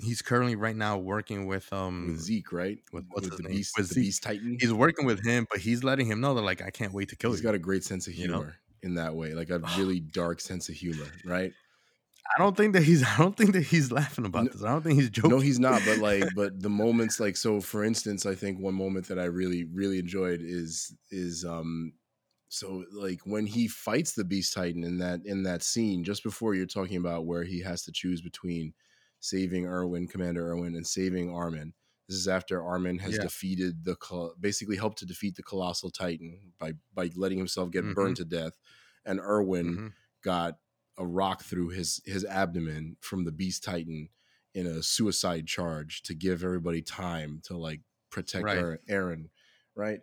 He's 0.00 0.20
currently 0.20 0.56
right 0.56 0.76
now 0.76 0.98
working 0.98 1.46
with 1.46 1.72
um 1.72 2.08
With 2.08 2.20
Zeke, 2.20 2.52
right? 2.52 2.78
with- 2.92 3.04
what's 3.10 3.28
his 3.28 3.36
the 3.36 3.42
name? 3.44 3.52
beast, 3.52 3.74
With 3.76 3.88
the 3.88 3.94
Zeke. 3.94 4.04
beast 4.04 4.22
titan. 4.22 4.56
he's 4.60 4.72
working 4.72 5.06
with 5.06 5.24
him, 5.24 5.46
but 5.50 5.60
he's 5.60 5.82
letting 5.82 6.06
him 6.06 6.20
know 6.20 6.34
that 6.34 6.42
like 6.42 6.60
I 6.62 6.70
can't 6.70 6.92
wait 6.92 7.08
to 7.10 7.16
kill 7.16 7.30
He's 7.30 7.38
you. 7.40 7.42
He's 7.42 7.46
got 7.46 7.54
a 7.54 7.58
great 7.58 7.84
sense 7.84 8.06
of 8.06 8.14
you 8.14 8.28
know? 8.28 8.38
humor 8.38 8.56
in 8.82 8.94
that 8.96 9.14
way, 9.14 9.32
like 9.34 9.50
a 9.50 9.58
really 9.78 10.00
dark 10.00 10.40
sense 10.40 10.68
of 10.68 10.74
humor, 10.74 11.06
right? 11.24 11.52
I 12.36 12.42
don't 12.42 12.56
think 12.56 12.72
that 12.74 12.82
he's 12.82 13.02
I 13.06 13.16
don't 13.18 13.36
think 13.36 13.52
that 13.54 13.62
he's 13.62 13.90
laughing 13.90 14.26
about 14.26 14.44
No- 14.44 14.50
this. 14.52 14.62
I 14.62 14.68
don't 14.68 14.82
think 14.82 14.98
he's 15.00 15.10
joking. 15.10 15.30
No, 15.30 15.38
he's 15.38 15.58
not. 15.60 15.80
But 15.86 15.98
like, 16.10 16.24
but 16.34 16.60
the 16.60 16.68
moments, 16.70 17.18
like, 17.20 17.36
so 17.36 17.60
for 17.60 17.82
instance, 17.84 18.26
I 18.26 18.34
think 18.34 18.58
one 18.58 18.74
moment 18.74 19.06
that 19.08 19.18
I 19.18 19.24
really, 19.24 19.64
really 19.64 19.98
enjoyed 19.98 20.40
is 20.42 20.94
is 21.10 21.44
um, 21.44 21.94
so 22.48 22.84
like 22.92 23.20
when 23.24 23.46
he 23.46 23.66
fights 23.66 24.12
the 24.12 24.24
Beast 24.24 24.52
Titan 24.52 24.84
in 24.84 24.98
that 24.98 25.24
in 25.24 25.42
that 25.44 25.62
scene 25.62 26.04
just 26.04 26.22
before 26.22 26.54
you're 26.54 26.66
talking 26.66 26.96
about 26.98 27.24
where 27.26 27.44
he 27.44 27.60
has 27.62 27.82
to 27.84 27.92
choose 27.92 28.20
between 28.20 28.74
saving 29.20 29.66
Erwin, 29.66 30.06
Commander 30.08 30.50
Erwin, 30.50 30.74
and 30.74 30.86
saving 30.86 31.30
Armin. 31.34 31.74
This 32.08 32.16
is 32.18 32.28
after 32.28 32.62
Armin 32.62 32.98
has 33.00 33.16
Yeah. 33.16 33.22
defeated 33.22 33.84
the 33.84 33.96
basically 34.38 34.76
helped 34.76 34.98
to 34.98 35.06
defeat 35.06 35.34
the 35.36 35.42
colossal 35.42 35.90
Titan 35.90 36.52
by 36.58 36.74
by 36.94 37.10
letting 37.16 37.38
himself 37.38 37.70
get 37.70 37.84
Mhm. 37.84 37.94
burned 37.94 38.16
to 38.16 38.24
death, 38.24 38.58
and 39.04 39.18
Erwin 39.20 39.76
Mhm. 39.76 39.92
got 40.22 40.58
a 40.98 41.06
rock 41.06 41.42
through 41.42 41.68
his 41.70 42.00
his 42.04 42.24
abdomen 42.24 42.96
from 43.00 43.24
the 43.24 43.32
beast 43.32 43.62
titan 43.62 44.08
in 44.54 44.66
a 44.66 44.82
suicide 44.82 45.46
charge 45.46 46.00
to 46.02 46.14
give 46.14 46.42
everybody 46.42 46.80
time 46.80 47.38
to 47.42 47.54
like 47.56 47.82
protect 48.10 48.44
Right. 48.44 48.78
Eren 48.88 49.28
right 49.74 50.00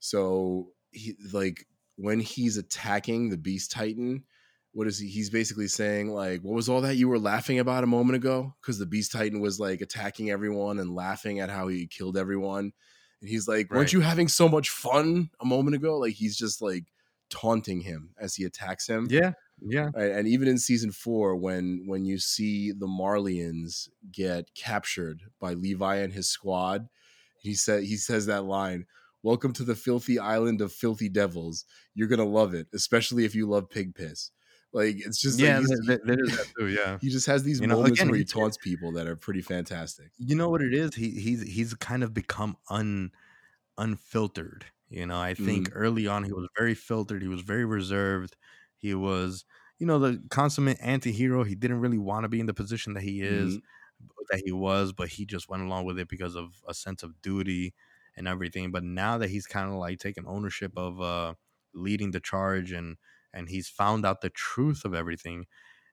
so 0.00 0.74
he 0.90 1.14
like 1.32 1.68
when 1.94 2.18
he's 2.18 2.56
attacking 2.56 3.28
the 3.28 3.36
beast 3.38 3.70
titan 3.70 4.24
what 4.72 4.86
is 4.86 4.98
he 4.98 5.08
he's 5.08 5.30
basically 5.30 5.68
saying 5.68 6.12
like 6.12 6.40
what 6.42 6.54
was 6.54 6.68
all 6.68 6.80
that 6.80 6.96
you 6.96 7.08
were 7.08 7.18
laughing 7.18 7.58
about 7.58 7.84
a 7.84 7.86
moment 7.86 8.16
ago 8.16 8.54
because 8.60 8.78
the 8.78 8.86
beast 8.86 9.12
titan 9.12 9.40
was 9.40 9.60
like 9.60 9.80
attacking 9.80 10.30
everyone 10.30 10.78
and 10.78 10.94
laughing 10.94 11.40
at 11.40 11.50
how 11.50 11.68
he 11.68 11.86
killed 11.86 12.16
everyone 12.16 12.72
and 13.20 13.30
he's 13.30 13.46
like 13.46 13.70
weren't 13.70 13.92
you 13.92 14.00
having 14.00 14.28
so 14.28 14.48
much 14.48 14.70
fun 14.70 15.30
a 15.40 15.44
moment 15.44 15.76
ago 15.76 15.98
like 15.98 16.14
he's 16.14 16.36
just 16.36 16.62
like 16.62 16.84
taunting 17.30 17.80
him 17.80 18.10
as 18.18 18.34
he 18.34 18.44
attacks 18.44 18.86
him 18.86 19.06
Yeah. 19.10 19.32
Yeah. 19.64 19.90
Right, 19.94 20.10
and 20.10 20.26
even 20.26 20.48
in 20.48 20.58
season 20.58 20.90
four, 20.90 21.36
when 21.36 21.84
when 21.86 22.04
you 22.04 22.18
see 22.18 22.72
the 22.72 22.88
Marleyans 22.88 23.88
get 24.10 24.52
captured 24.54 25.22
by 25.40 25.52
Levi 25.54 25.96
and 25.96 26.12
his 26.12 26.28
squad, 26.28 26.88
He 27.38 27.54
said 27.54 27.84
he 27.84 27.96
says 27.96 28.26
that 28.26 28.44
line. 28.44 28.86
Welcome 29.22 29.52
to 29.52 29.62
the 29.64 29.76
filthy 29.76 30.18
island 30.18 30.60
of 30.60 30.72
filthy 30.72 31.08
devils. 31.08 31.64
You're 31.94 32.08
gonna 32.08 32.24
love 32.24 32.54
it, 32.54 32.66
especially 32.74 33.24
if 33.24 33.36
you 33.36 33.46
love 33.46 33.70
pig 33.70 33.94
piss. 33.94 34.32
Like 34.72 34.96
it's 34.98 35.20
just 35.20 35.40
yeah, 35.40 35.60
like 35.60 35.66
there, 35.86 36.00
there 36.04 36.24
is 36.24 36.32
that 36.36 36.46
too. 36.58 36.68
Yeah, 36.68 37.00
he 37.00 37.08
just 37.10 37.26
has 37.26 37.42
these 37.44 37.60
You 37.60 37.66
know, 37.68 37.82
moments 37.82 38.02
again, 38.02 38.10
where 38.10 38.18
he 38.18 38.24
he- 38.24 38.24
taunts 38.24 38.56
people 38.56 38.92
that 38.92 39.06
are 39.06 39.16
pretty 39.16 39.42
fantastic. 39.42 40.12
you 40.18 40.36
know 40.36 40.48
what 40.48 40.62
it 40.62 40.74
is. 40.74 40.94
He 40.94 41.10
he's 41.10 41.42
he's 41.42 41.74
kind 41.74 42.02
of 42.02 42.14
become 42.14 42.56
un 42.70 43.10
unfiltered. 43.78 44.66
You 44.90 45.06
know, 45.06 45.20
I 45.20 45.34
think 45.34 45.70
early 45.72 46.06
on 46.08 46.24
he 46.24 46.32
was 46.32 46.48
very 46.58 46.74
filtered. 46.74 47.22
He 47.22 47.28
was 47.28 47.42
very 47.42 47.64
reserved. 47.64 48.36
He 48.76 48.94
was, 48.94 49.44
you 49.78 49.86
know, 49.86 49.98
the 49.98 50.22
consummate 50.30 50.78
anti-hero. 50.82 51.44
He 51.44 51.54
didn't 51.56 51.80
really 51.80 51.98
want 51.98 52.24
to 52.24 52.28
be 52.30 52.40
in 52.40 52.46
the 52.46 52.54
position 52.54 52.94
that 52.94 53.02
he 53.02 53.22
is, 53.22 53.58
that 54.30 54.42
he 54.44 54.52
was, 54.52 54.92
but 54.92 55.08
he 55.10 55.26
just 55.26 55.48
went 55.48 55.62
along 55.62 55.86
with 55.86 55.98
it 55.98 56.08
because 56.08 56.36
of 56.36 56.62
a 56.68 56.74
sense 56.74 57.02
of 57.02 57.20
duty 57.22 57.74
and 58.16 58.28
everything. 58.28 58.72
But 58.72 58.84
now 58.84 59.18
that 59.18 59.30
he's 59.30 59.46
kind 59.46 59.68
of 59.70 59.76
like 59.76 59.98
taking 59.98 60.26
ownership 60.26 60.72
of 60.76 61.00
uh 61.00 61.34
leading 61.74 62.10
the 62.12 62.20
charge 62.20 62.72
and 62.72 62.96
and 63.32 63.48
he's 63.48 63.68
found 63.68 64.04
out 64.06 64.20
the 64.20 64.30
truth 64.30 64.84
of 64.84 64.94
everything, 64.94 65.46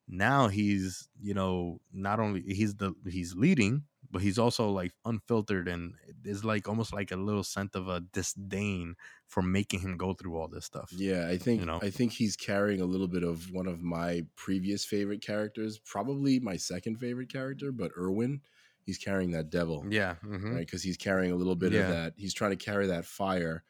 now 0.07 0.47
he's, 0.47 1.07
you 1.19 1.33
know, 1.33 1.79
not 1.91 2.19
only 2.19 2.41
he's 2.41 2.75
the 2.75 2.93
he's 3.07 3.35
leading, 3.35 3.83
but 4.09 4.21
he's 4.23 4.39
also 4.39 4.69
like 4.69 4.93
unfiltered 5.05 5.67
and 5.67 5.93
there's 6.21 6.43
like 6.43 6.67
almost 6.67 6.93
like 6.93 7.11
a 7.11 7.15
little 7.15 7.43
sense 7.43 7.75
of 7.75 7.87
a 7.87 7.99
disdain 7.99 8.95
for 9.27 9.43
making 9.43 9.81
him 9.81 9.97
go 9.97 10.13
through 10.13 10.35
all 10.35 10.47
this 10.47 10.65
stuff. 10.65 10.91
Yeah, 10.91 11.27
I 11.27 11.37
think 11.37 11.59
You 11.59 11.67
know? 11.67 11.79
I 11.81 11.91
think 11.91 12.13
he's 12.13 12.35
carrying 12.35 12.81
a 12.81 12.85
little 12.85 13.07
bit 13.07 13.23
of 13.23 13.51
one 13.51 13.67
of 13.67 13.81
my 13.83 14.25
previous 14.35 14.83
favorite 14.85 15.21
characters, 15.21 15.77
probably 15.77 16.39
my 16.39 16.57
second 16.57 16.97
favorite 16.97 17.29
character, 17.31 17.71
but 17.71 17.91
Erwin. 17.97 18.41
He's 18.81 18.97
carrying 18.97 19.29
that 19.31 19.51
devil, 19.51 19.85
Yeah. 19.87 20.15
mhm. 20.23 20.51
right? 20.51 20.65
Because 20.65 20.81
he's 20.81 20.97
carrying 20.97 21.31
a 21.31 21.35
little 21.35 21.55
bit 21.55 21.73
Yeah. 21.73 21.81
of 21.81 21.87
that. 21.89 22.13
He's 22.17 22.33
trying 22.33 22.57
to 22.57 22.65
carry 22.65 22.87
that 22.87 23.05
fire 23.05 23.63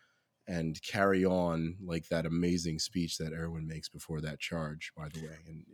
and 0.49 0.81
carry 0.81 1.23
on 1.23 1.77
like 1.81 2.09
that 2.09 2.25
amazing 2.25 2.79
speech 2.79 3.17
that 3.19 3.33
Erwin 3.33 3.67
makes 3.67 3.87
before 3.87 4.19
that 4.21 4.39
charge. 4.39 4.91
By 4.97 5.07
the 5.09 5.21
way, 5.21 5.37
and 5.47 5.65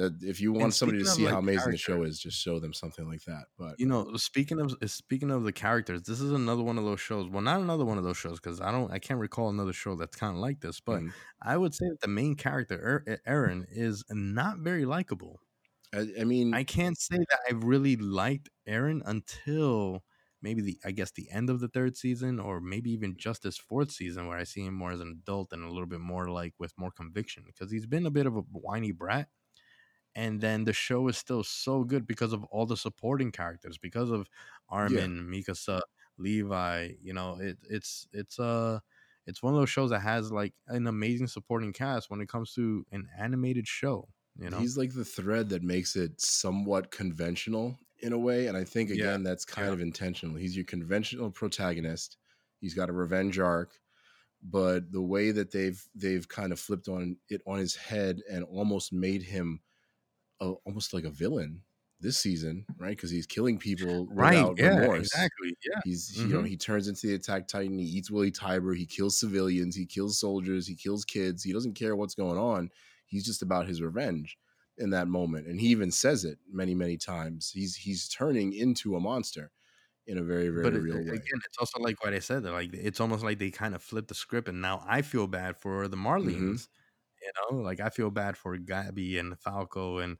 uh, 0.00 0.10
if 0.22 0.40
you 0.40 0.52
want 0.52 0.74
somebody 0.74 1.02
to 1.02 1.08
see 1.08 1.24
like, 1.24 1.32
how 1.32 1.38
amazing 1.38 1.72
the 1.72 1.78
show 1.78 2.02
is, 2.02 2.18
just 2.18 2.40
show 2.40 2.58
them 2.58 2.72
something 2.72 3.06
like 3.06 3.22
that. 3.24 3.44
But 3.58 3.78
You 3.78 3.86
know, 3.86 4.16
speaking 4.16 4.60
of 4.60 4.76
speaking 4.90 5.30
of 5.30 5.44
the 5.44 5.52
characters, 5.52 6.02
this 6.02 6.20
is 6.20 6.32
another 6.32 6.62
one 6.62 6.78
of 6.78 6.84
those 6.84 7.00
shows. 7.00 7.28
Well, 7.28 7.42
not 7.42 7.60
another 7.60 7.84
one 7.84 7.98
of 7.98 8.04
those 8.04 8.16
shows 8.16 8.40
because 8.40 8.60
I 8.60 8.72
don't, 8.72 8.90
I 8.90 8.98
can't 8.98 9.20
recall 9.20 9.50
another 9.50 9.72
show 9.74 9.94
that's 9.94 10.16
kind 10.16 10.34
of 10.34 10.40
like 10.40 10.60
this. 10.60 10.80
But 10.80 11.02
mm, 11.02 11.12
I 11.42 11.56
would 11.56 11.74
say 11.74 11.86
that 11.88 12.00
the 12.00 12.08
main 12.08 12.34
character, 12.34 13.04
Er- 13.06 13.20
Eren, 13.28 13.66
is 13.70 14.04
not 14.10 14.58
very 14.58 14.84
likable. 14.86 15.40
I, 15.94 16.08
I 16.20 16.24
mean, 16.24 16.54
I 16.54 16.64
can't 16.64 16.98
say 16.98 17.16
that 17.18 17.40
I've 17.48 17.64
really 17.64 17.96
liked 17.96 18.48
Eren 18.68 19.02
until 19.04 20.02
maybe 20.46 20.62
the 20.62 20.78
I 20.84 20.92
guess 20.92 21.10
the 21.10 21.28
end 21.32 21.50
of 21.50 21.58
the 21.58 21.66
third 21.66 21.96
season 21.96 22.38
or 22.38 22.60
maybe 22.60 22.92
even 22.92 23.16
just 23.16 23.42
this 23.42 23.58
fourth 23.58 23.90
season 23.90 24.28
where 24.28 24.38
I 24.38 24.44
see 24.44 24.64
him 24.64 24.74
more 24.74 24.92
as 24.92 25.00
an 25.00 25.10
adult 25.20 25.52
and 25.52 25.64
a 25.64 25.68
little 25.68 25.86
bit 25.94 25.98
more 25.98 26.28
like 26.30 26.54
with 26.60 26.72
more 26.78 26.92
conviction 26.92 27.42
because 27.44 27.72
he's 27.72 27.86
been 27.86 28.06
a 28.06 28.12
bit 28.12 28.26
of 28.26 28.36
a 28.36 28.42
whiny 28.42 28.92
brat. 28.92 29.28
And 30.14 30.40
then 30.40 30.64
the 30.64 30.72
show 30.72 31.08
is 31.08 31.18
still 31.18 31.42
so 31.42 31.84
good 31.84 32.06
because 32.06 32.32
of 32.32 32.44
all 32.44 32.64
the 32.64 32.76
supporting 32.76 33.32
characters, 33.32 33.76
because 33.76 34.10
of 34.10 34.28
Armin, 34.68 35.28
Mikasa, 35.32 35.82
Levi. 36.16 36.92
You 37.02 37.12
know, 37.12 37.38
it, 37.40 37.58
it's 37.68 38.06
it's 38.12 38.38
uh 38.38 38.78
it's 39.26 39.42
one 39.42 39.52
of 39.52 39.60
those 39.60 39.70
shows 39.70 39.90
that 39.90 40.00
has 40.00 40.30
like 40.32 40.54
an 40.68 40.86
amazing 40.86 41.26
supporting 41.26 41.72
cast 41.72 42.08
when 42.08 42.20
it 42.20 42.28
comes 42.28 42.54
to 42.54 42.86
an 42.92 43.08
animated 43.18 43.66
show. 43.66 44.08
You 44.38 44.50
know, 44.50 44.60
he's 44.60 44.76
like 44.78 44.94
the 44.94 45.04
thread 45.04 45.48
that 45.50 45.62
makes 45.64 45.96
it 45.96 46.20
somewhat 46.20 46.90
conventional 46.90 47.78
in 48.00 48.12
a 48.12 48.18
way 48.18 48.46
and 48.46 48.56
i 48.56 48.64
think 48.64 48.90
Yeah, 48.90 48.94
again 49.06 49.22
that's 49.22 49.44
kind 49.44 49.68
yeah. 49.68 49.72
of 49.72 49.80
intentional 49.80 50.36
he's 50.36 50.56
your 50.56 50.64
conventional 50.66 51.30
protagonist 51.30 52.16
he's 52.60 52.74
got 52.74 52.90
a 52.90 52.92
revenge 52.92 53.38
arc 53.38 53.78
but 54.42 54.92
the 54.92 55.02
way 55.02 55.30
that 55.32 55.50
they've 55.52 55.82
they've 55.94 56.28
kind 56.28 56.52
of 56.52 56.60
flipped 56.60 56.88
on 56.88 57.16
it 57.28 57.42
on 57.46 57.58
his 57.58 57.74
head 57.76 58.20
and 58.30 58.44
almost 58.44 58.92
made 58.92 59.22
him 59.22 59.60
a, 60.40 60.50
almost 60.64 60.92
like 60.94 61.04
a 61.04 61.10
villain 61.10 61.62
this 62.00 62.18
season 62.18 62.66
right 62.78 62.90
because 62.96 63.10
he's 63.10 63.26
killing 63.26 63.58
people 63.58 64.06
right? 64.12 64.50
without 64.50 64.58
Yeah, 64.58 64.76
remorse 64.80 64.98
exactly. 64.98 65.56
Yeah. 65.64 65.80
He's 65.84 66.14
you 66.22 66.28
know 66.28 66.42
Mhm. 66.42 66.48
he 66.48 66.56
turns 66.58 66.88
into 66.88 67.06
the 67.06 67.14
attack 67.14 67.48
titan. 67.48 67.78
He 67.78 67.86
eats 67.86 68.10
Willy 68.10 68.30
Tybur. 68.30 68.76
He 68.76 68.84
kills 68.86 69.18
civilians. 69.18 69.74
He 69.76 69.86
kills 69.86 70.20
soldiers. 70.20 70.66
He 70.66 70.74
kills 70.76 71.04
kids. 71.06 71.42
He 71.42 71.52
doesn't 71.54 71.72
care 71.74 71.96
what's 71.96 72.14
going 72.14 72.38
on. 72.38 72.70
He's 73.06 73.24
just 73.24 73.40
about 73.42 73.66
his 73.66 73.80
revenge 73.80 74.36
in 74.78 74.90
that 74.90 75.08
moment, 75.08 75.46
and 75.46 75.60
he 75.60 75.68
even 75.68 75.90
says 75.92 76.24
it 76.24 76.38
many 76.48 76.74
many 76.74 76.96
times. 76.98 77.50
He's 77.50 77.76
he's 77.76 78.08
turning 78.08 78.52
into 78.52 78.96
a 78.96 79.00
monster 79.00 79.52
in 80.06 80.18
a 80.18 80.24
very 80.24 80.48
very 80.50 80.62
but 80.62 80.74
it- 80.74 80.82
real 80.82 81.04
way. 81.04 81.20
again, 81.20 81.40
it's 81.46 81.58
also 81.58 81.78
like 81.80 82.02
what 82.02 82.14
I 82.14 82.18
said. 82.20 82.44
Like 82.44 82.72
it's 82.74 83.00
almost 83.00 83.24
like 83.24 83.38
they 83.38 83.50
kind 83.50 83.74
of 83.74 83.82
flipped 83.82 84.08
the 84.08 84.14
script, 84.14 84.48
and 84.48 84.60
now 84.60 84.82
I 84.86 85.02
feel 85.02 85.26
bad 85.26 85.56
for 85.56 85.88
the 85.88 85.96
Marlenes. 85.96 86.68
You 87.22 87.32
know, 87.52 87.58
like 87.58 87.80
I 87.80 87.90
feel 87.90 88.10
bad 88.10 88.36
for 88.36 88.56
Gabi 88.58 89.18
and 89.20 89.38
Falco 89.40 89.98
and 89.98 90.18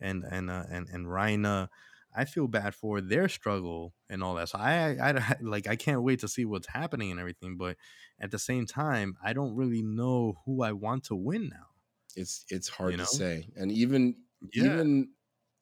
and 0.00 0.24
and 0.24 0.50
uh, 0.50 0.64
and 0.70 0.88
and 0.90 1.06
Reiner. 1.06 1.68
I 2.14 2.24
feel 2.26 2.48
bad 2.48 2.74
for 2.74 3.00
their 3.02 3.28
struggle 3.28 3.94
and 4.08 4.24
all 4.24 4.34
that. 4.36 4.48
So 4.50 4.58
I, 4.58 4.96
I, 4.96 5.10
I 5.18 5.36
like 5.42 5.66
I 5.68 5.76
can't 5.76 6.02
wait 6.02 6.20
to 6.20 6.28
see 6.28 6.44
what's 6.46 6.68
happening 6.68 7.10
and 7.12 7.20
everything. 7.20 7.56
But 7.58 7.76
at 8.20 8.30
the 8.32 8.38
same 8.40 8.66
time, 8.66 9.16
I 9.22 9.32
don't 9.34 9.56
really 9.56 9.82
know 9.82 10.40
who 10.46 10.62
I 10.62 10.72
want 10.72 11.04
to 11.06 11.16
win 11.16 11.50
now. 11.50 11.68
It's 12.16 12.44
it's 12.50 12.68
hard 12.68 12.94
You 12.94 12.96
know? 12.96 13.04
to 13.04 13.06
say, 13.06 13.48
and 13.56 13.70
even 13.72 14.16
Yeah. 14.52 14.82
even 14.82 15.12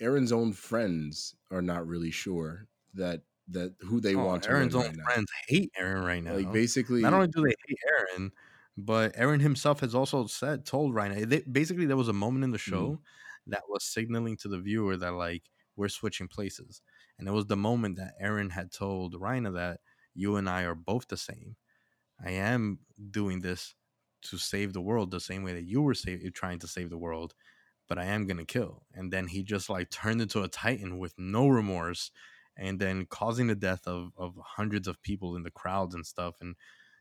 Eren's 0.00 0.32
own 0.32 0.52
friends 0.52 1.36
are 1.50 1.62
not 1.62 1.86
really 1.86 2.10
sure 2.12 2.68
that 2.94 3.24
that 3.48 3.76
who 3.80 4.00
they 4.00 4.16
Oh, 4.16 4.28
want 4.28 4.44
to 4.44 4.54
Eren's 4.54 4.74
own 4.74 4.82
right 4.82 4.94
now. 4.94 5.10
friends 5.10 5.30
hate 5.48 5.70
Eren 5.78 6.04
right 6.04 6.22
now. 6.22 6.38
Like 6.38 6.50
basically, 6.50 7.02
not 7.02 7.14
only 7.14 7.28
do 7.28 7.42
they 7.42 7.54
hate 7.68 7.78
Eren, 7.92 8.30
but 8.76 9.12
Aaron 9.16 9.40
himself 9.40 9.80
has 9.80 9.94
also 9.94 10.26
said, 10.26 10.64
told 10.66 10.94
Reiner. 10.94 11.28
They, 11.28 11.40
basically, 11.42 11.86
there 11.86 11.96
was 11.96 12.08
a 12.08 12.12
moment 12.12 12.44
in 12.44 12.50
the 12.52 12.58
show 12.58 12.94
Mm-hmm. 12.94 13.04
that 13.46 13.64
was 13.68 13.84
signaling 13.84 14.36
to 14.38 14.48
the 14.48 14.60
viewer 14.60 14.96
that 14.96 15.12
like 15.14 15.50
we're 15.76 15.88
switching 15.88 16.28
places, 16.28 16.82
and 17.18 17.28
it 17.28 17.32
was 17.32 17.46
the 17.46 17.56
moment 17.56 17.96
that 17.96 18.14
Aaron 18.20 18.50
had 18.50 18.72
told 18.72 19.14
Reiner 19.14 19.54
that 19.54 19.80
you 20.14 20.36
and 20.36 20.48
I 20.48 20.62
are 20.64 20.74
both 20.76 21.08
the 21.08 21.16
same. 21.16 21.56
I 22.24 22.30
am 22.32 22.80
doing 23.10 23.40
this 23.40 23.74
to 24.24 24.38
save 24.38 24.72
the 24.72 24.80
world 24.82 25.10
the 25.10 25.20
same 25.20 25.42
way 25.44 25.52
that 25.54 25.64
you 25.64 25.82
were 25.82 25.94
save, 25.94 26.22
eh, 26.24 26.30
trying 26.34 26.58
to 26.60 26.68
save 26.68 26.90
the 26.90 26.98
world, 26.98 27.34
but 27.88 27.98
I 27.98 28.04
am 28.06 28.26
gonna 28.26 28.44
kill. 28.46 28.86
And 28.94 29.12
then 29.12 29.28
he 29.28 29.42
just 29.42 29.68
like 29.70 29.90
turned 29.90 30.20
into 30.22 30.42
a 30.42 30.48
titan 30.48 30.98
with 30.98 31.14
no 31.18 31.48
remorse, 31.48 32.10
and 32.56 32.80
then 32.80 33.06
causing 33.06 33.46
the 33.48 33.54
death 33.56 33.86
of 33.86 34.12
of 34.16 34.36
hundreds 34.44 34.88
of 34.88 35.02
people 35.02 35.36
in 35.36 35.42
the 35.44 35.50
crowds 35.50 35.94
and 35.94 36.06
stuff. 36.06 36.36
And 36.40 36.56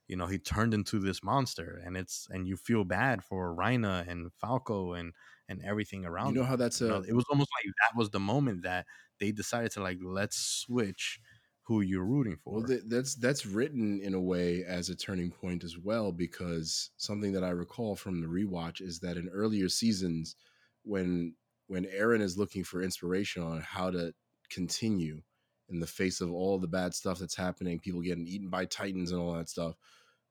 you 0.07 0.15
know 0.17 0.27
he 0.27 0.37
turned 0.39 0.73
into 0.73 0.99
this 0.99 1.23
monster, 1.23 1.81
and 1.83 1.95
it's 1.97 2.27
and 2.29 2.47
you 2.47 2.57
feel 2.57 2.83
bad 2.85 3.23
for 3.23 3.55
Reiner 3.55 4.07
and 4.07 4.31
Falco 4.33 4.93
and 4.93 5.13
and 5.47 5.61
everything 5.63 6.05
around. 6.05 6.27
you 6.27 6.33
know 6.33 6.43
them. 6.43 6.43
how 6.43 6.55
that's 6.55 6.81
You 6.81 6.87
know, 6.87 7.01
it 7.07 7.13
was 7.13 7.25
almost 7.29 7.49
like 7.57 7.65
that 7.81 7.97
was 7.97 8.09
the 8.11 8.19
moment 8.19 8.63
that 8.63 8.85
they 9.19 9.31
decided 9.31 9.71
to 9.73 9.81
like 9.83 9.99
let's 10.03 10.37
switch 10.37 11.19
who 11.65 11.81
you're 11.81 12.03
rooting 12.05 12.37
for. 12.43 12.53
Well, 12.55 12.63
th- 12.63 12.83
that's 12.87 13.15
that's 13.15 13.45
written 13.45 13.99
in 14.01 14.13
a 14.13 14.19
way 14.21 14.63
as 14.65 14.89
a 14.89 14.95
turning 14.95 15.31
point 15.31 15.63
as 15.63 15.77
well, 15.77 16.11
because 16.11 16.91
something 16.97 17.31
that 17.33 17.43
I 17.43 17.49
recall 17.49 17.95
from 17.95 18.21
the 18.21 18.27
rewatch 18.27 18.81
is 18.81 18.99
that 18.99 19.17
in 19.17 19.29
earlier 19.29 19.69
seasons, 19.69 20.35
when 20.83 21.35
when 21.67 21.85
Eren 21.85 22.21
is 22.21 22.37
looking 22.37 22.63
for 22.63 22.81
inspiration 22.81 23.41
on 23.43 23.61
how 23.61 23.89
to 23.91 24.13
continue 24.49 25.21
in 25.69 25.79
the 25.79 25.87
face 25.87 26.19
of 26.19 26.31
all 26.33 26.59
the 26.59 26.67
bad 26.67 26.93
stuff 26.93 27.17
that's 27.19 27.35
happening, 27.37 27.79
people 27.79 28.01
getting 28.01 28.27
eaten 28.27 28.49
by 28.49 28.65
titans 28.65 29.11
and 29.11 29.19
all 29.21 29.33
that 29.33 29.49
stuff, 29.49 29.75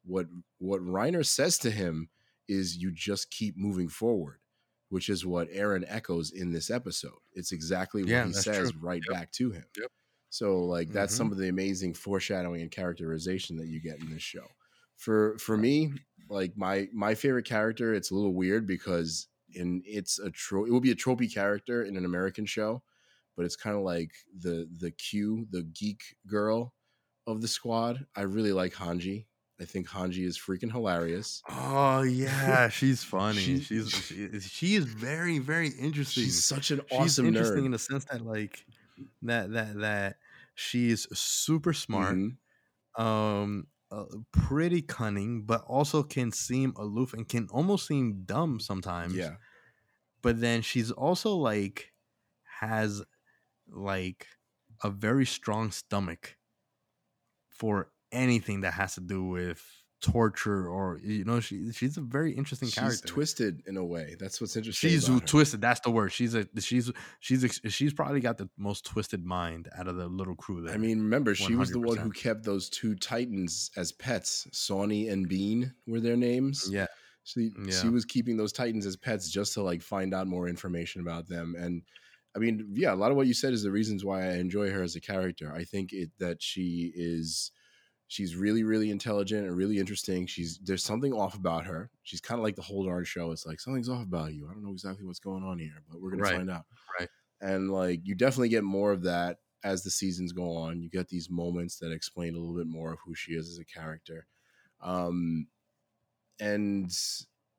what 0.04 0.26
what 0.58 0.80
Reiner 0.82 1.24
says 1.24 1.56
to 1.58 1.70
him 1.70 2.10
is, 2.46 2.76
"You 2.76 2.90
just 2.92 3.30
keep 3.30 3.56
moving 3.56 3.88
forward." 3.88 4.38
Which 4.90 5.08
is 5.08 5.24
what 5.24 5.50
Eren 5.50 5.86
echoes 5.88 6.30
in 6.30 6.52
this 6.52 6.70
episode. 6.70 7.16
It's 7.32 7.50
exactly 7.50 8.02
what 8.02 8.10
Yeah, 8.10 8.26
he 8.26 8.34
says 8.34 8.72
true. 8.72 8.80
right 8.82 9.00
Yep. 9.08 9.18
back 9.18 9.32
to 9.32 9.50
him. 9.50 9.64
Yep. 9.74 9.90
So 10.32 10.64
like 10.64 10.88
that's 10.90 11.12
Mhm. 11.14 11.16
some 11.18 11.32
of 11.32 11.36
the 11.38 11.48
amazing 11.48 11.92
foreshadowing 11.94 12.62
and 12.62 12.70
characterization 12.70 13.56
that 13.58 13.66
you 13.68 13.80
get 13.80 14.00
in 14.00 14.10
this 14.10 14.22
show. 14.22 14.46
For 14.96 15.36
for 15.38 15.56
me, 15.58 15.92
like 16.30 16.56
my 16.56 16.88
my 16.92 17.14
favorite 17.14 17.44
character, 17.44 17.92
it's 17.94 18.10
a 18.10 18.14
little 18.14 18.32
weird 18.34 18.66
because 18.66 19.28
in 19.54 19.82
it's 19.84 20.18
a 20.18 20.30
tro- 20.30 20.64
it 20.64 20.70
will 20.70 20.80
be 20.80 20.90
a 20.92 20.96
tropey 20.96 21.32
character 21.32 21.84
in 21.84 21.96
an 21.96 22.04
American 22.06 22.46
show, 22.46 22.82
but 23.36 23.44
it's 23.44 23.56
kind 23.56 23.76
of 23.76 23.82
like 23.82 24.12
the 24.34 24.68
the 24.78 24.90
Q, 24.92 25.46
the 25.50 25.64
geek 25.64 26.16
girl 26.26 26.74
of 27.26 27.42
the 27.42 27.48
squad. 27.48 28.06
I 28.16 28.22
really 28.22 28.52
like 28.52 28.72
Hanji. 28.72 29.26
I 29.60 29.64
think 29.66 29.86
Hanji 29.88 30.24
is 30.24 30.38
freaking 30.38 30.72
hilarious. 30.72 31.42
Oh 31.48 32.02
yeah, 32.02 32.68
she's 32.70 33.04
funny. 33.16 33.40
She- 33.40 33.60
she's 33.60 33.90
she, 33.90 34.40
she 34.40 34.74
is 34.76 34.86
very 34.86 35.38
very 35.40 35.68
interesting. 35.68 36.24
She's 36.24 36.42
such 36.42 36.70
an 36.70 36.80
She's 36.88 36.98
awesome 36.98 37.26
interesting 37.26 37.64
nerd. 37.64 37.66
in 37.66 37.72
the 37.72 37.78
sense 37.78 38.06
that 38.06 38.22
like 38.24 38.64
that 39.22 39.52
that 39.52 39.74
that 39.80 40.16
she's 40.54 41.06
super 41.18 41.72
smart, 41.72 42.20
Mhm. 42.20 42.38
um, 42.96 43.68
uh, 43.90 44.06
pretty 44.32 44.82
cunning, 44.82 45.44
but 45.46 45.62
also 45.64 46.02
can 46.02 46.32
seem 46.32 46.74
aloof 46.76 47.14
and 47.14 47.28
can 47.28 47.48
almost 47.50 47.86
seem 47.88 48.24
dumb 48.24 48.60
sometimes. 48.60 49.16
Yeah. 49.16 49.36
but 50.22 50.40
then 50.40 50.62
she's 50.62 50.90
also 50.90 51.34
like 51.36 51.92
has 52.60 53.02
like 53.68 54.28
a 54.84 54.90
very 54.90 55.26
strong 55.26 55.70
stomach 55.72 56.38
for 57.50 57.92
anything 58.10 58.60
that 58.60 58.74
has 58.74 58.94
to 58.94 59.00
do 59.00 59.24
with 59.24 59.81
torture 60.02 60.68
or 60.68 60.98
you 61.02 61.24
know 61.24 61.40
she 61.40 61.72
she's 61.72 61.96
a 61.96 62.00
very 62.00 62.32
interesting 62.32 62.68
she's 62.68 62.74
character 62.74 63.06
twisted 63.08 63.62
in 63.66 63.76
a 63.76 63.84
way. 63.84 64.16
That's 64.18 64.40
what's 64.40 64.56
interesting. 64.56 64.90
she's 64.90 65.08
about 65.08 65.20
her. 65.20 65.26
twisted 65.26 65.60
that's 65.60 65.80
the 65.80 65.90
word 65.90 66.12
she's 66.12 66.34
a 66.34 66.46
she's 66.58 66.90
she's 67.20 67.44
ex- 67.44 67.60
she's 67.68 67.94
probably 67.94 68.20
got 68.20 68.36
the 68.36 68.48
most 68.58 68.84
twisted 68.84 69.24
mind 69.24 69.68
out 69.78 69.86
of 69.88 69.96
the 69.96 70.08
little 70.08 70.34
crew 70.34 70.62
there 70.62 70.74
I 70.74 70.76
mean, 70.76 70.98
remember, 70.98 71.34
she 71.34 71.54
was 71.54 71.70
the 71.70 71.80
one 71.80 71.96
who 71.96 72.10
kept 72.10 72.44
those 72.44 72.68
two 72.68 72.94
titans 72.96 73.70
as 73.76 73.92
pets. 73.92 74.48
Sawney 74.52 75.08
and 75.08 75.28
Bean 75.28 75.72
were 75.86 76.00
their 76.00 76.16
names. 76.16 76.68
yeah 76.70 76.86
She 77.24 77.50
she 77.70 77.88
was 77.88 78.04
keeping 78.04 78.36
those 78.36 78.52
titans 78.52 78.84
as 78.84 78.96
pets 78.96 79.30
just 79.30 79.54
to 79.54 79.62
like 79.62 79.80
find 79.82 80.12
out 80.12 80.26
more 80.26 80.48
information 80.48 81.00
about 81.00 81.28
them. 81.28 81.54
And 81.56 81.82
I 82.34 82.38
mean, 82.40 82.66
yeah, 82.72 82.92
a 82.92 82.96
lot 82.96 83.10
of 83.10 83.16
what 83.16 83.26
you 83.26 83.34
said 83.34 83.52
is 83.52 83.62
the 83.62 83.70
reasons 83.70 84.04
why 84.04 84.22
I 84.24 84.32
enjoy 84.38 84.70
her 84.70 84.82
as 84.82 84.96
a 84.96 85.00
character. 85.00 85.52
I 85.54 85.64
think 85.64 85.92
it 85.92 86.10
that 86.18 86.42
she 86.42 86.92
is 86.96 87.52
she's 88.12 88.36
really 88.36 88.62
really 88.62 88.90
intelligent 88.90 89.46
and 89.46 89.56
really 89.56 89.78
interesting. 89.78 90.26
She's 90.26 90.58
there's 90.58 90.84
something 90.84 91.12
off 91.14 91.34
about 91.34 91.64
her. 91.66 91.90
She's 92.02 92.20
kind 92.20 92.38
of 92.38 92.44
like 92.44 92.56
the 92.56 92.62
whole 92.62 92.84
darn 92.84 93.04
show. 93.04 93.32
It's 93.32 93.46
like 93.46 93.58
something's 93.60 93.88
off 93.88 94.02
about 94.02 94.34
you. 94.34 94.48
I 94.48 94.52
don't 94.52 94.62
know 94.64 94.72
exactly 94.72 95.06
what's 95.06 95.18
going 95.18 95.42
on 95.44 95.58
here, 95.58 95.82
but 95.88 96.00
we're 96.00 96.10
gonna 96.10 96.22
Right. 96.22 96.36
find 96.36 96.50
out. 96.50 96.66
Right. 96.98 97.08
And 97.40 97.70
like 97.70 98.00
you 98.04 98.14
definitely 98.14 98.50
get 98.50 98.64
more 98.64 98.92
of 98.92 99.02
that 99.04 99.38
as 99.64 99.82
the 99.82 99.90
seasons 99.90 100.32
go 100.32 100.56
on. 100.56 100.82
You 100.82 100.90
get 100.90 101.08
these 101.08 101.30
moments 101.30 101.78
that 101.78 101.92
explain 101.92 102.34
a 102.34 102.38
little 102.38 102.56
bit 102.56 102.66
more 102.66 102.92
of 102.92 102.98
who 103.04 103.14
she 103.14 103.32
is 103.32 103.48
as 103.48 103.58
a 103.58 103.64
character. 103.64 104.26
Um 104.80 105.48
and 106.40 106.90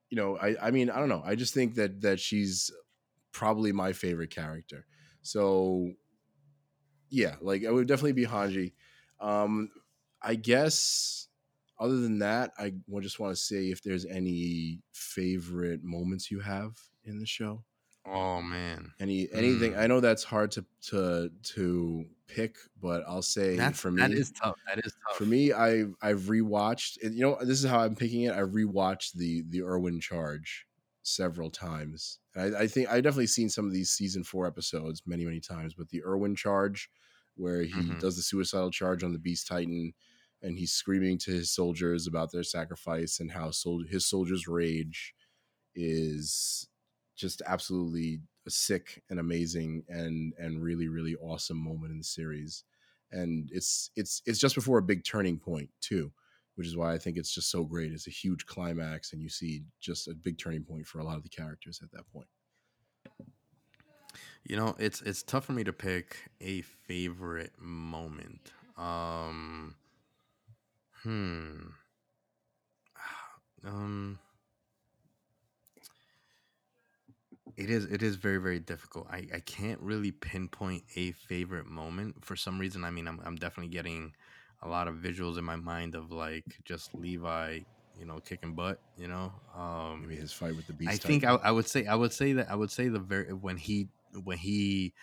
you 0.09 0.17
know, 0.17 0.37
I 0.37 0.67
I 0.67 0.71
mean, 0.71 0.89
I 0.91 0.99
don't 0.99 1.09
know. 1.09 1.23
I 1.25 1.35
just 1.35 1.53
think 1.53 1.75
that 1.75 2.01
that 2.01 2.19
she's 2.19 2.71
probably 3.31 3.71
my 3.71 3.93
favorite 3.93 4.29
character. 4.29 4.85
So 5.23 5.93
yeah, 7.09 7.35
like 7.41 7.61
it 7.61 7.71
would 7.71 7.87
definitely 7.87 8.13
be 8.13 8.25
Hanji. 8.25 8.73
Um 9.19 9.71
I 10.23 10.35
guess 10.35 11.27
other 11.79 11.99
than 11.99 12.19
that, 12.19 12.53
I 12.57 12.73
just 13.01 13.19
want 13.19 13.35
to 13.35 13.41
say 13.41 13.71
if 13.71 13.81
there's 13.83 14.05
any 14.05 14.81
favorite 14.93 15.83
moments 15.83 16.31
you 16.31 16.39
have 16.41 16.77
in 17.03 17.19
the 17.19 17.25
show. 17.25 17.65
oh 18.05 18.41
man 18.41 18.93
Any 18.99 19.31
anything 19.31 19.75
Mm. 19.75 19.77
I 19.77 19.87
know 19.87 19.99
that's 19.99 20.23
hard 20.23 20.51
to 20.51 20.65
to 20.89 21.29
to 21.55 22.05
pick, 22.27 22.57
but 22.79 23.03
I'll 23.07 23.23
say 23.23 23.61
that's 23.61 23.79
for 23.79 23.91
me 23.91 24.05
that 24.05 24.11
is 24.13 24.31
tough 24.31 24.55
that 24.67 24.79
is 24.85 24.93
tough 25.07 25.17
for 25.17 25.25
me, 25.25 25.53
I 25.53 25.85
I've 26.01 26.23
rewatched. 26.23 26.97
You 27.03 27.21
know, 27.21 27.37
this 27.41 27.63
is 27.63 27.69
how 27.69 27.79
I'm 27.81 27.95
picking 27.95 28.23
it. 28.23 28.33
I've 28.33 28.51
rewatched 28.51 29.13
the 29.15 29.43
the 29.49 29.63
Erwin 29.63 29.99
Charge 30.01 30.67
several 31.03 31.51
times. 31.51 32.19
And 32.35 32.55
I, 32.55 32.61
I 32.63 32.67
think 32.67 32.89
I've 32.89 33.03
definitely 33.03 33.27
seen 33.27 33.49
some 33.49 33.65
of 33.67 33.73
these 33.73 33.91
season 33.91 34.23
four 34.23 34.47
episodes 34.47 35.03
many 35.05 35.25
many 35.25 35.39
times. 35.41 35.75
But 35.75 35.89
the 35.89 36.03
Erwin 36.05 36.35
Charge, 36.35 36.89
where 37.35 37.63
he 37.63 37.93
Mhm. 37.93 37.99
does 37.99 38.15
the 38.17 38.23
suicidal 38.23 38.71
charge 38.71 39.03
on 39.03 39.13
the 39.13 39.19
Beast 39.19 39.47
Titan, 39.47 39.93
and 40.43 40.57
he's 40.59 40.71
screaming 40.71 41.17
to 41.17 41.31
his 41.31 41.51
soldiers 41.51 42.05
about 42.05 42.31
their 42.31 42.43
sacrifice 42.43 43.19
and 43.19 43.31
how 43.31 43.47
his 43.89 44.05
soldiers' 44.05 44.47
rage 44.47 45.13
is 45.75 46.67
just 47.15 47.41
absolutely 47.47 48.19
sick 48.47 49.01
and 49.09 49.19
amazing 49.19 49.83
and 49.87 50.33
and 50.37 50.61
really 50.61 50.87
really 50.87 51.15
awesome 51.15 51.57
moment 51.57 51.91
in 51.91 51.97
the 51.97 52.03
series. 52.03 52.63
And 53.11 53.49
it's 53.51 53.89
it's 53.95 54.21
it's 54.25 54.39
just 54.39 54.55
before 54.55 54.79
a 54.79 54.83
big 54.83 55.03
turning 55.03 55.39
point 55.39 55.69
too 55.81 56.11
which 56.55 56.67
is 56.67 56.77
why 56.77 56.93
i 56.93 56.97
think 56.97 57.17
it's 57.17 57.33
just 57.33 57.49
so 57.49 57.63
great. 57.63 57.91
It's 57.91 58.07
a 58.07 58.11
huge 58.11 58.45
climax 58.45 59.13
and 59.13 59.21
you 59.21 59.29
see 59.29 59.63
just 59.79 60.07
a 60.07 60.13
big 60.13 60.37
turning 60.37 60.63
point 60.63 60.85
for 60.85 60.99
a 60.99 61.03
lot 61.03 61.17
of 61.17 61.23
the 61.23 61.29
characters 61.29 61.81
at 61.83 61.91
that 61.91 62.07
point. 62.11 62.27
You 64.43 64.57
know, 64.57 64.75
it's 64.77 65.01
it's 65.01 65.23
tough 65.23 65.45
for 65.45 65.53
me 65.53 65.63
to 65.63 65.73
pick 65.73 66.29
a 66.41 66.61
favorite 66.61 67.53
moment. 67.59 68.51
Um 68.77 69.75
hmm. 71.03 71.75
Um 73.63 74.19
it 77.55 77.69
is 77.69 77.85
it 77.85 78.01
is 78.01 78.15
very 78.15 78.37
very 78.37 78.59
difficult. 78.59 79.07
I 79.09 79.27
I 79.33 79.39
can't 79.39 79.79
really 79.81 80.11
pinpoint 80.11 80.83
a 80.95 81.11
favorite 81.11 81.65
moment 81.67 82.23
for 82.25 82.35
some 82.35 82.59
reason. 82.59 82.83
I 82.83 82.91
mean, 82.91 83.07
I'm 83.07 83.19
I'm 83.23 83.35
definitely 83.35 83.71
getting 83.71 84.13
a 84.61 84.67
lot 84.67 84.87
of 84.87 84.95
visuals 84.95 85.37
in 85.37 85.43
my 85.43 85.55
mind 85.55 85.95
of 85.95 86.11
like 86.11 86.45
just 86.65 86.93
Levi, 86.95 87.59
you 87.97 88.05
know, 88.05 88.19
kicking 88.19 88.55
butt, 88.55 88.79
you 88.97 89.07
know. 89.07 89.33
Um 89.55 90.01
maybe 90.01 90.15
his 90.15 90.33
fight 90.33 90.55
with 90.55 90.67
the 90.67 90.73
beast 90.73 90.93
I 90.93 90.97
think 90.97 91.23
I, 91.23 91.35
I 91.35 91.51
would 91.51 91.67
say 91.67 91.85
I 91.85 91.95
would 91.95 92.13
say 92.13 92.33
that 92.33 92.49
I 92.49 92.55
would 92.55 92.71
say 92.71 92.87
the 92.87 92.99
very 92.99 93.33
when 93.33 93.57
he 93.57 93.89
when 94.23 94.37
he 94.37 94.93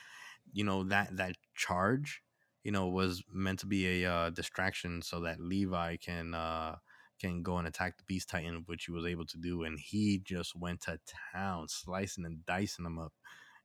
you 0.52 0.64
know 0.64 0.84
that 0.84 1.16
that 1.16 1.36
charge 1.54 2.22
you 2.64 2.72
know 2.72 2.88
was 2.88 3.22
meant 3.32 3.58
to 3.60 3.66
be 3.66 4.02
a 4.04 4.10
uh, 4.12 4.30
distraction 4.30 5.02
so 5.02 5.20
that 5.20 5.40
Levi 5.40 5.96
can 5.96 6.34
uh 6.34 6.76
can 7.20 7.42
go 7.42 7.58
and 7.58 7.68
attack 7.68 7.96
the 7.98 8.04
beast 8.04 8.28
titan 8.30 8.62
which 8.66 8.84
he 8.86 8.92
was 8.92 9.04
able 9.04 9.26
to 9.26 9.36
do 9.38 9.62
and 9.64 9.78
he 9.78 10.20
just 10.24 10.56
went 10.56 10.80
to 10.80 10.98
town 11.32 11.68
slicing 11.68 12.24
and 12.24 12.44
dicing 12.46 12.82
them 12.84 12.98
up 12.98 13.12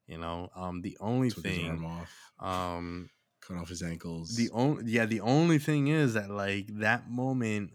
you 0.07 0.17
know? 0.17 0.49
Um 0.55 0.81
the 0.81 0.97
only 0.99 1.29
took 1.29 1.43
thing 1.43 1.83
off. 1.85 2.31
um 2.39 3.09
cut 3.41 3.57
off 3.57 3.69
his 3.69 3.81
ankles. 3.81 4.35
the 4.35 4.49
only 4.51 4.83
yeah 4.85 5.05
the 5.05 5.21
only 5.21 5.57
thing 5.59 5.87
is 5.87 6.13
that 6.13 6.29
like 6.29 6.67
that 6.79 7.09
moment 7.09 7.71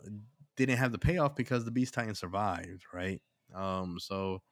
didn't 0.57 0.77
have 0.77 0.93
the 0.93 0.99
payoff 0.99 1.35
because 1.35 1.65
the 1.65 1.71
beast 1.71 1.95
titan 1.95 2.15
survived 2.15 2.83
right? 2.93 3.21
Um 3.55 3.99
so 3.99 4.43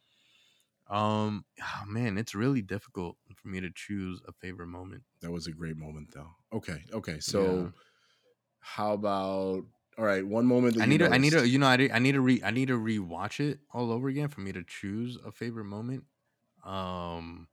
um 0.88 1.44
oh, 1.62 1.84
man 1.86 2.16
it's 2.18 2.34
really 2.34 2.62
difficult 2.62 3.18
for 3.34 3.48
me 3.48 3.60
to 3.60 3.70
choose 3.74 4.20
a 4.26 4.32
favorite 4.32 4.68
moment. 4.68 5.04
That 5.20 5.30
was 5.32 5.46
a 5.46 5.52
great 5.52 5.76
moment 5.76 6.10
though. 6.12 6.34
Okay 6.52 6.84
okay 6.92 7.20
so 7.20 7.68
Yeah. 7.68 7.70
how 8.60 8.94
about 8.94 9.66
all 9.98 10.04
right 10.06 10.26
one 10.26 10.46
moment 10.46 10.76
i 10.80 10.86
need 10.86 10.98
to 10.98 11.12
i 11.12 11.18
need 11.18 11.30
to 11.32 11.46
you 11.46 11.58
know 11.58 11.66
i 11.66 11.76
need, 11.76 11.90
I 11.90 11.98
need 11.98 12.12
to 12.12 12.20
re 12.20 12.40
i 12.44 12.50
need 12.50 12.68
to 12.68 12.78
rewatch 12.78 13.40
it 13.40 13.60
all 13.72 13.90
over 13.90 14.08
again 14.08 14.28
for 14.28 14.40
me 14.40 14.52
to 14.52 14.62
choose 14.64 15.16
a 15.16 15.32
favorite 15.32 15.64
moment. 15.64 16.04
Um 16.64 17.48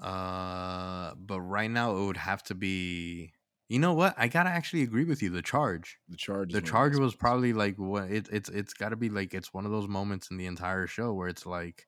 uh 0.00 1.14
but 1.16 1.40
right 1.40 1.70
now 1.70 1.96
it 1.96 2.06
would 2.06 2.16
have 2.16 2.42
to 2.44 2.54
be 2.54 3.32
you 3.68 3.78
know 3.78 3.92
what? 3.94 4.14
I 4.16 4.26
gotta 4.26 4.50
actually 4.50 4.82
agree 4.82 5.04
with 5.04 5.22
you 5.22 5.30
the 5.30 5.42
charge. 5.42 5.98
The 6.08 6.16
charge 6.18 6.52
the 6.52 6.60
charge 6.60 6.96
was 6.96 7.14
probably 7.14 7.52
like 7.52 7.76
what 7.76 8.10
it, 8.10 8.28
it's 8.32 8.48
it's 8.48 8.74
got 8.74 8.88
to 8.88 8.96
be 8.96 9.08
like 9.08 9.32
it's 9.32 9.54
one 9.54 9.64
of 9.64 9.70
those 9.70 9.86
moments 9.86 10.28
in 10.30 10.38
the 10.38 10.46
entire 10.46 10.88
show 10.88 11.12
where 11.12 11.28
it's 11.28 11.46
like 11.46 11.86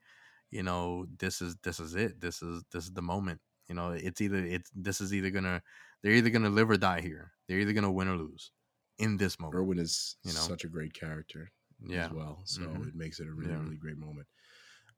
you 0.52 0.62
know 0.62 1.06
this 1.18 1.42
is 1.42 1.56
this 1.64 1.80
is 1.80 1.96
it 1.96 2.20
this 2.20 2.42
is 2.42 2.64
this 2.72 2.84
is 2.84 2.92
the 2.92 3.02
moment 3.02 3.40
you 3.68 3.74
know 3.74 3.92
it's 3.92 4.20
either 4.20 4.38
it's 4.38 4.70
this 4.74 5.00
is 5.00 5.14
either 5.14 5.30
gonna 5.30 5.62
they're 6.02 6.12
either 6.12 6.30
gonna 6.30 6.50
live 6.50 6.70
or 6.70 6.76
die 6.78 7.00
here 7.00 7.32
they're 7.48 7.58
either 7.60 7.74
gonna 7.74 7.92
win 7.92 8.08
or 8.08 8.16
lose 8.16 8.52
in 8.98 9.16
this 9.16 9.40
moment 9.40 9.56
Erwin 9.60 9.78
is 9.78 10.16
you 10.24 10.32
know? 10.34 10.40
such 10.46 10.64
a 10.64 10.68
great 10.68 10.94
character 10.94 11.50
yeah 11.86 12.06
as 12.06 12.12
well. 12.12 12.42
So 12.44 12.62
Mhm. 12.62 12.88
it 12.88 12.94
makes 12.94 13.20
it 13.20 13.28
a 13.28 13.32
really, 13.32 13.52
Yeah. 13.52 13.62
really 13.62 13.76
great 13.76 13.98
moment. 13.98 14.28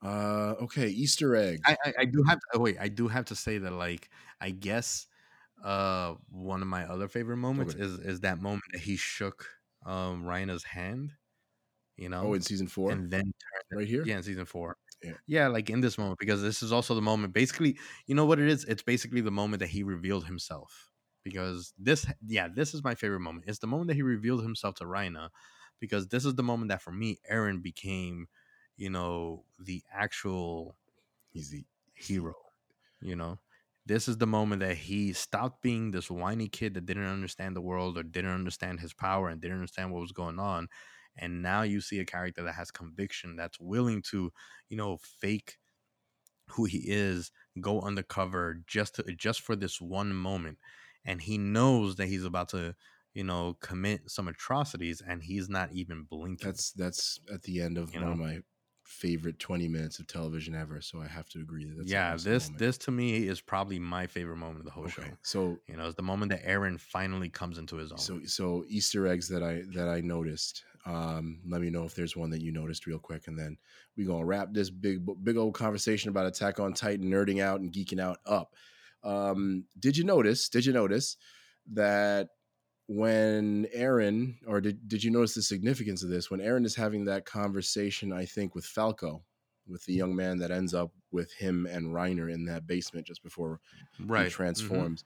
Uh 0.02 0.54
okay, 0.60 0.88
Easter 0.88 1.34
egg. 1.36 1.60
I, 1.66 1.76
I 1.84 1.94
i 2.00 2.04
do 2.04 2.22
have 2.28 2.38
to 2.38 2.46
oh, 2.54 2.60
wait 2.60 2.76
i 2.80 2.88
do 2.88 3.08
have 3.08 3.24
to 3.26 3.36
say 3.36 3.58
that 3.58 3.72
like 3.72 4.10
i 4.40 4.50
guess 4.50 5.06
uh 5.64 6.14
one 6.30 6.62
of 6.62 6.68
my 6.68 6.84
other 6.84 7.08
favorite 7.08 7.38
moments 7.38 7.74
is 7.74 7.98
is 8.00 8.20
that 8.20 8.40
moment 8.40 8.64
that 8.72 8.82
he 8.82 8.96
shook 8.96 9.48
um 9.86 10.24
Reiner's 10.24 10.64
hand 10.64 11.14
you 11.96 12.08
know 12.08 12.28
oh, 12.28 12.34
in 12.34 12.42
season 12.42 12.66
four, 12.68 12.92
and 12.92 13.10
then 13.10 13.22
turned 13.22 13.80
right 13.80 13.88
here. 13.88 14.04
Yeah, 14.04 14.18
in 14.18 14.22
season 14.22 14.44
four. 14.46 14.76
Yeah. 15.26 15.48
Like 15.48 15.70
in 15.70 15.80
this 15.80 15.98
moment, 15.98 16.18
because 16.18 16.42
this 16.42 16.62
is 16.62 16.72
also 16.72 16.94
the 16.94 17.02
moment. 17.02 17.32
Basically, 17.32 17.76
you 18.06 18.14
know 18.14 18.24
what 18.24 18.38
it 18.38 18.48
is? 18.48 18.64
It's 18.64 18.82
basically 18.82 19.20
the 19.20 19.30
moment 19.30 19.60
that 19.60 19.68
he 19.68 19.82
revealed 19.82 20.26
himself. 20.26 20.90
Because 21.22 21.72
this, 21.78 22.06
yeah, 22.26 22.48
this 22.48 22.74
is 22.74 22.84
my 22.84 22.94
favorite 22.94 23.20
moment. 23.20 23.46
It's 23.48 23.58
the 23.58 23.66
moment 23.66 23.88
that 23.88 23.94
he 23.94 24.02
revealed 24.02 24.42
himself 24.42 24.74
to 24.76 24.84
Reiner, 24.84 25.30
because 25.80 26.08
this 26.08 26.24
is 26.26 26.34
the 26.34 26.42
moment 26.42 26.68
that 26.68 26.82
for 26.82 26.92
me, 26.92 27.18
Eren 27.32 27.62
became, 27.62 28.26
you 28.76 28.90
know, 28.90 29.44
the 29.58 29.82
actual 29.92 30.76
He's 31.30 31.50
the 31.50 31.64
hero. 31.94 32.34
You 33.00 33.16
know, 33.16 33.38
this 33.84 34.08
is 34.08 34.16
the 34.18 34.26
moment 34.26 34.60
that 34.60 34.76
he 34.76 35.12
stopped 35.12 35.60
being 35.62 35.90
this 35.90 36.10
whiny 36.10 36.48
kid 36.48 36.74
that 36.74 36.86
didn't 36.86 37.04
understand 37.04 37.54
the 37.54 37.60
world 37.60 37.98
or 37.98 38.02
didn't 38.02 38.30
understand 38.30 38.80
his 38.80 38.94
power 38.94 39.28
and 39.28 39.40
didn't 39.40 39.56
understand 39.56 39.92
what 39.92 40.00
was 40.00 40.12
going 40.12 40.38
on. 40.38 40.68
And 41.16 41.42
now 41.42 41.62
you 41.62 41.80
see 41.80 42.00
a 42.00 42.04
character 42.04 42.42
that 42.42 42.54
has 42.54 42.70
conviction, 42.70 43.36
that's 43.36 43.60
willing 43.60 44.02
to, 44.10 44.32
you 44.68 44.76
know, 44.76 44.98
fake 44.98 45.58
who 46.50 46.64
he 46.64 46.84
is, 46.86 47.30
go 47.60 47.80
undercover 47.80 48.60
just 48.66 48.96
to 48.96 49.02
just 49.14 49.40
for 49.40 49.56
this 49.56 49.80
one 49.80 50.12
moment. 50.12 50.58
And 51.04 51.20
he 51.20 51.38
knows 51.38 51.96
that 51.96 52.06
he's 52.06 52.24
about 52.24 52.48
to, 52.50 52.74
you 53.12 53.24
know, 53.24 53.56
commit 53.60 54.10
some 54.10 54.28
atrocities 54.28 55.02
and 55.06 55.22
he's 55.22 55.48
not 55.48 55.72
even 55.72 56.04
blinking. 56.04 56.46
that's 56.48 56.72
that's 56.72 57.20
at 57.32 57.42
the 57.42 57.60
end 57.60 57.78
of 57.78 57.94
You 57.94 58.00
one 58.00 58.12
of 58.12 58.18
my 58.18 58.40
favorite 58.84 59.38
20 59.38 59.66
minutes 59.68 59.98
of 59.98 60.06
television 60.06 60.54
ever. 60.54 60.80
So 60.80 61.00
I 61.00 61.06
have 61.06 61.28
to 61.30 61.40
agree 61.40 61.64
that 61.64 61.76
that's 61.76 61.90
yeah, 61.90 62.16
this 62.16 62.48
moment. 62.48 62.58
this 62.58 62.78
to 62.78 62.90
me 62.90 63.26
is 63.26 63.40
probably 63.40 63.78
my 63.78 64.06
favorite 64.06 64.36
moment 64.36 64.58
of 64.60 64.64
the 64.66 64.70
whole 64.70 64.84
okay. 64.84 65.02
show. 65.08 65.16
So 65.22 65.58
You 65.68 65.76
know, 65.76 65.86
it's 65.86 65.96
the 65.96 66.02
moment 66.02 66.30
that 66.30 66.44
Eren 66.44 66.78
finally 66.78 67.30
comes 67.30 67.58
into 67.58 67.76
his 67.76 67.92
own. 67.92 67.98
so 67.98 68.20
so 68.24 68.64
Easter 68.68 69.06
eggs 69.06 69.28
that 69.28 69.42
I 69.42 69.62
that 69.74 69.88
I 69.88 70.00
noticed. 70.00 70.64
Um, 70.86 71.40
let 71.48 71.60
me 71.60 71.70
know 71.70 71.84
if 71.84 71.94
there's 71.94 72.16
one 72.16 72.30
that 72.30 72.42
you 72.42 72.52
noticed 72.52 72.86
real 72.86 72.98
quick, 72.98 73.26
and 73.26 73.38
then 73.38 73.56
we're 73.96 74.06
gonna 74.06 74.24
wrap 74.24 74.52
this 74.52 74.70
big 74.70 75.00
big 75.22 75.36
old 75.36 75.54
conversation 75.54 76.10
about 76.10 76.26
Attack 76.26 76.60
on 76.60 76.74
Titan, 76.74 77.10
nerding 77.10 77.42
out 77.42 77.60
and 77.60 77.72
geeking 77.72 78.00
out 78.00 78.18
up. 78.26 78.54
Um, 79.02 79.64
did 79.78 79.96
you 79.96 80.04
notice? 80.04 80.48
Did 80.48 80.66
you 80.66 80.72
notice 80.72 81.16
that 81.72 82.28
when 82.86 83.66
Eren, 83.74 84.34
or 84.46 84.60
did, 84.60 84.86
did 84.88 85.02
you 85.02 85.10
notice 85.10 85.34
the 85.34 85.42
significance 85.42 86.02
of 86.02 86.10
this? 86.10 86.30
When 86.30 86.40
Eren 86.40 86.66
is 86.66 86.74
having 86.74 87.06
that 87.06 87.24
conversation, 87.24 88.12
I 88.12 88.26
think, 88.26 88.54
with 88.54 88.66
Falco, 88.66 89.24
with 89.66 89.84
the 89.86 89.94
young 89.94 90.14
man 90.14 90.38
that 90.38 90.50
ends 90.50 90.74
up 90.74 90.92
with 91.10 91.32
him 91.32 91.66
and 91.66 91.94
Reiner 91.94 92.32
in 92.32 92.44
that 92.46 92.66
basement 92.66 93.06
just 93.06 93.22
before 93.22 93.60
Right. 93.98 94.24
he 94.24 94.28
mhm. 94.28 94.32
transforms. 94.32 95.04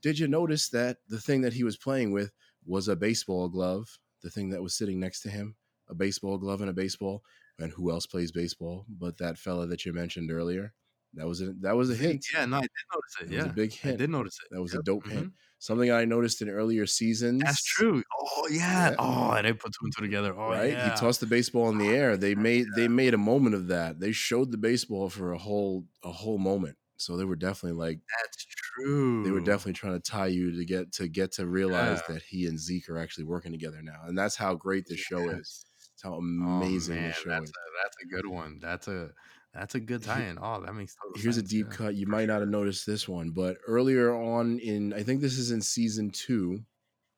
Did 0.00 0.18
you 0.18 0.28
notice 0.28 0.68
that 0.70 0.98
the 1.08 1.20
thing 1.20 1.42
that 1.42 1.52
he 1.52 1.64
was 1.64 1.76
playing 1.76 2.12
with 2.12 2.32
was 2.64 2.88
a 2.88 2.96
baseball 2.96 3.48
glove? 3.48 3.98
The 4.22 4.30
thing 4.30 4.50
that 4.50 4.62
was 4.62 4.74
sitting 4.74 5.00
next 5.00 5.22
to 5.22 5.30
him, 5.30 5.56
a 5.88 5.94
baseball 5.94 6.38
glove 6.38 6.60
and 6.60 6.70
a 6.70 6.74
baseball. 6.74 7.22
And 7.60 7.72
who 7.72 7.90
else 7.90 8.06
plays 8.06 8.30
baseball 8.30 8.86
but 8.88 9.18
that 9.18 9.36
fella 9.36 9.66
that 9.66 9.84
you 9.84 9.92
mentioned 9.92 10.30
earlier? 10.30 10.74
That 11.14 11.26
was 11.26 11.40
a 11.40 11.52
that 11.60 11.76
was 11.76 11.90
a 11.90 11.94
hint. 11.94 12.26
Yeah, 12.32 12.44
no, 12.44 12.58
I 12.58 12.60
did 12.60 12.70
notice 12.92 13.16
it. 13.20 13.28
That 13.28 13.34
yeah, 13.34 13.42
was 13.42 13.46
a 13.50 13.54
big 13.54 13.78
I 13.84 13.96
did 13.96 14.10
notice 14.10 14.38
it. 14.44 14.54
That 14.54 14.60
was 14.62 14.74
a 14.74 14.76
Yep, 14.76 14.84
dope 14.84 15.04
mhm. 15.04 15.10
hint. 15.10 15.32
Something 15.58 15.90
I 15.90 16.04
noticed 16.04 16.42
in 16.42 16.48
earlier 16.48 16.86
seasons. 16.86 17.42
That's 17.42 17.64
true. 17.64 18.02
Oh 18.20 18.48
yeah. 18.48 18.90
Yeah. 18.90 18.96
Oh, 18.98 19.30
I 19.30 19.42
didn't 19.42 19.58
put 19.58 19.72
two 19.72 19.84
and 19.84 19.92
two 19.96 20.02
together. 20.02 20.34
Oh 20.36 20.50
right? 20.50 20.70
yeah. 20.70 20.90
He 20.90 21.00
tossed 21.00 21.20
the 21.20 21.26
baseball 21.26 21.68
in 21.70 21.78
the 21.78 21.88
air. 21.88 22.16
They 22.16 22.34
made 22.34 22.66
they 22.76 22.86
made 22.86 23.14
a 23.14 23.18
moment 23.18 23.54
of 23.54 23.68
that. 23.68 23.98
They 23.98 24.12
showed 24.12 24.52
the 24.52 24.58
baseball 24.58 25.08
for 25.08 25.32
a 25.32 25.38
whole 25.38 25.86
a 26.04 26.12
whole 26.12 26.38
moment. 26.38 26.76
So 26.98 27.16
they 27.16 27.24
were 27.24 27.36
definitely 27.36 27.78
like 27.78 28.00
That's 28.22 28.46
true. 28.78 29.24
they 29.24 29.30
were 29.30 29.40
definitely 29.40 29.72
trying 29.74 29.94
to 29.94 30.10
tie 30.10 30.26
you 30.26 30.56
to 30.56 30.64
get 30.64 30.92
to 30.92 31.08
get 31.08 31.32
to 31.32 31.46
realize 31.46 32.00
that 32.08 32.22
he 32.22 32.46
and 32.46 32.58
Zeke 32.58 32.88
are 32.88 32.98
actually 32.98 33.24
working 33.24 33.52
together 33.52 33.80
now. 33.82 34.00
And 34.06 34.16
that's 34.16 34.36
how 34.36 34.54
great 34.54 34.86
this 34.88 35.00
show 35.00 35.28
is. 35.28 35.64
It's 35.94 36.02
how 36.02 36.14
Oh, 36.14 36.18
amazing 36.18 36.96
man, 36.96 37.08
this 37.08 37.16
show 37.16 37.30
that's 37.30 37.44
is. 37.44 37.50
a, 37.50 37.82
that's 37.82 37.96
a 38.02 38.06
good 38.06 38.26
one. 38.26 38.58
That's 38.60 38.88
a 38.88 39.10
that's 39.54 39.74
a 39.74 39.80
good 39.80 40.02
tie-in. 40.04 40.38
Oh, 40.40 40.60
that 40.60 40.74
makes 40.74 40.94
total 40.94 41.20
Here's 41.20 41.38
a 41.38 41.42
deep 41.42 41.66
yeah, 41.70 41.76
cut. 41.76 41.94
You 41.94 42.06
might 42.06 42.26
not 42.28 42.40
have 42.40 42.48
noticed 42.48 42.86
this 42.86 43.08
one, 43.08 43.30
but 43.30 43.56
earlier 43.66 44.14
on 44.14 44.58
in 44.60 44.92
I 44.92 45.02
think 45.02 45.20
this 45.20 45.38
is 45.38 45.50
in 45.50 45.60
season 45.62 46.10
two. 46.10 46.60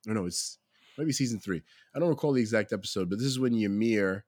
No, 0.07 0.15
no, 0.15 0.27
it's 0.27 0.59
maybe 0.97 1.13
season 1.13 1.39
three. 1.41 1.63
I 1.95 1.99
don't 1.99 2.09
recall 2.09 2.33
the 2.33 2.41
exact 2.41 2.73
episode, 2.73 3.11
but 3.11 3.19
this 3.19 3.29
is 3.29 3.39
when 3.39 3.55
Ymir 3.55 4.25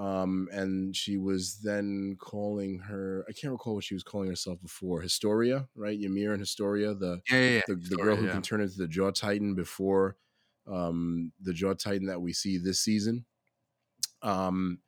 um 0.00 0.48
and 0.50 0.96
she 0.96 1.18
was 1.18 1.60
then 1.62 2.16
calling 2.18 2.78
her 2.78 3.24
I 3.28 3.32
can't 3.32 3.52
recall 3.52 3.74
what 3.74 3.84
she 3.84 3.94
was 3.94 4.02
calling 4.02 4.30
herself 4.30 4.60
before. 4.62 5.02
Historia, 5.02 5.68
right? 5.76 6.00
Ymir 6.00 6.32
and 6.32 6.40
Historia, 6.40 6.94
the 6.94 7.20
Yeah, 7.30 7.38
yeah, 7.38 7.50
yeah. 7.50 7.60
the, 7.68 7.74
the 7.74 7.96
girl 7.96 8.16
who 8.16 8.28
can 8.28 8.40
turn 8.40 8.62
into 8.62 8.78
the 8.78 8.88
Jaw 8.88 9.10
Titan 9.10 9.54
before 9.54 10.16
um, 10.66 11.32
the 11.40 11.52
Jaw 11.52 11.74
Titan 11.74 12.06
that 12.06 12.22
we 12.22 12.32
see 12.32 12.56
this 12.56 12.80
season. 12.80 13.26
Um, 14.22 14.78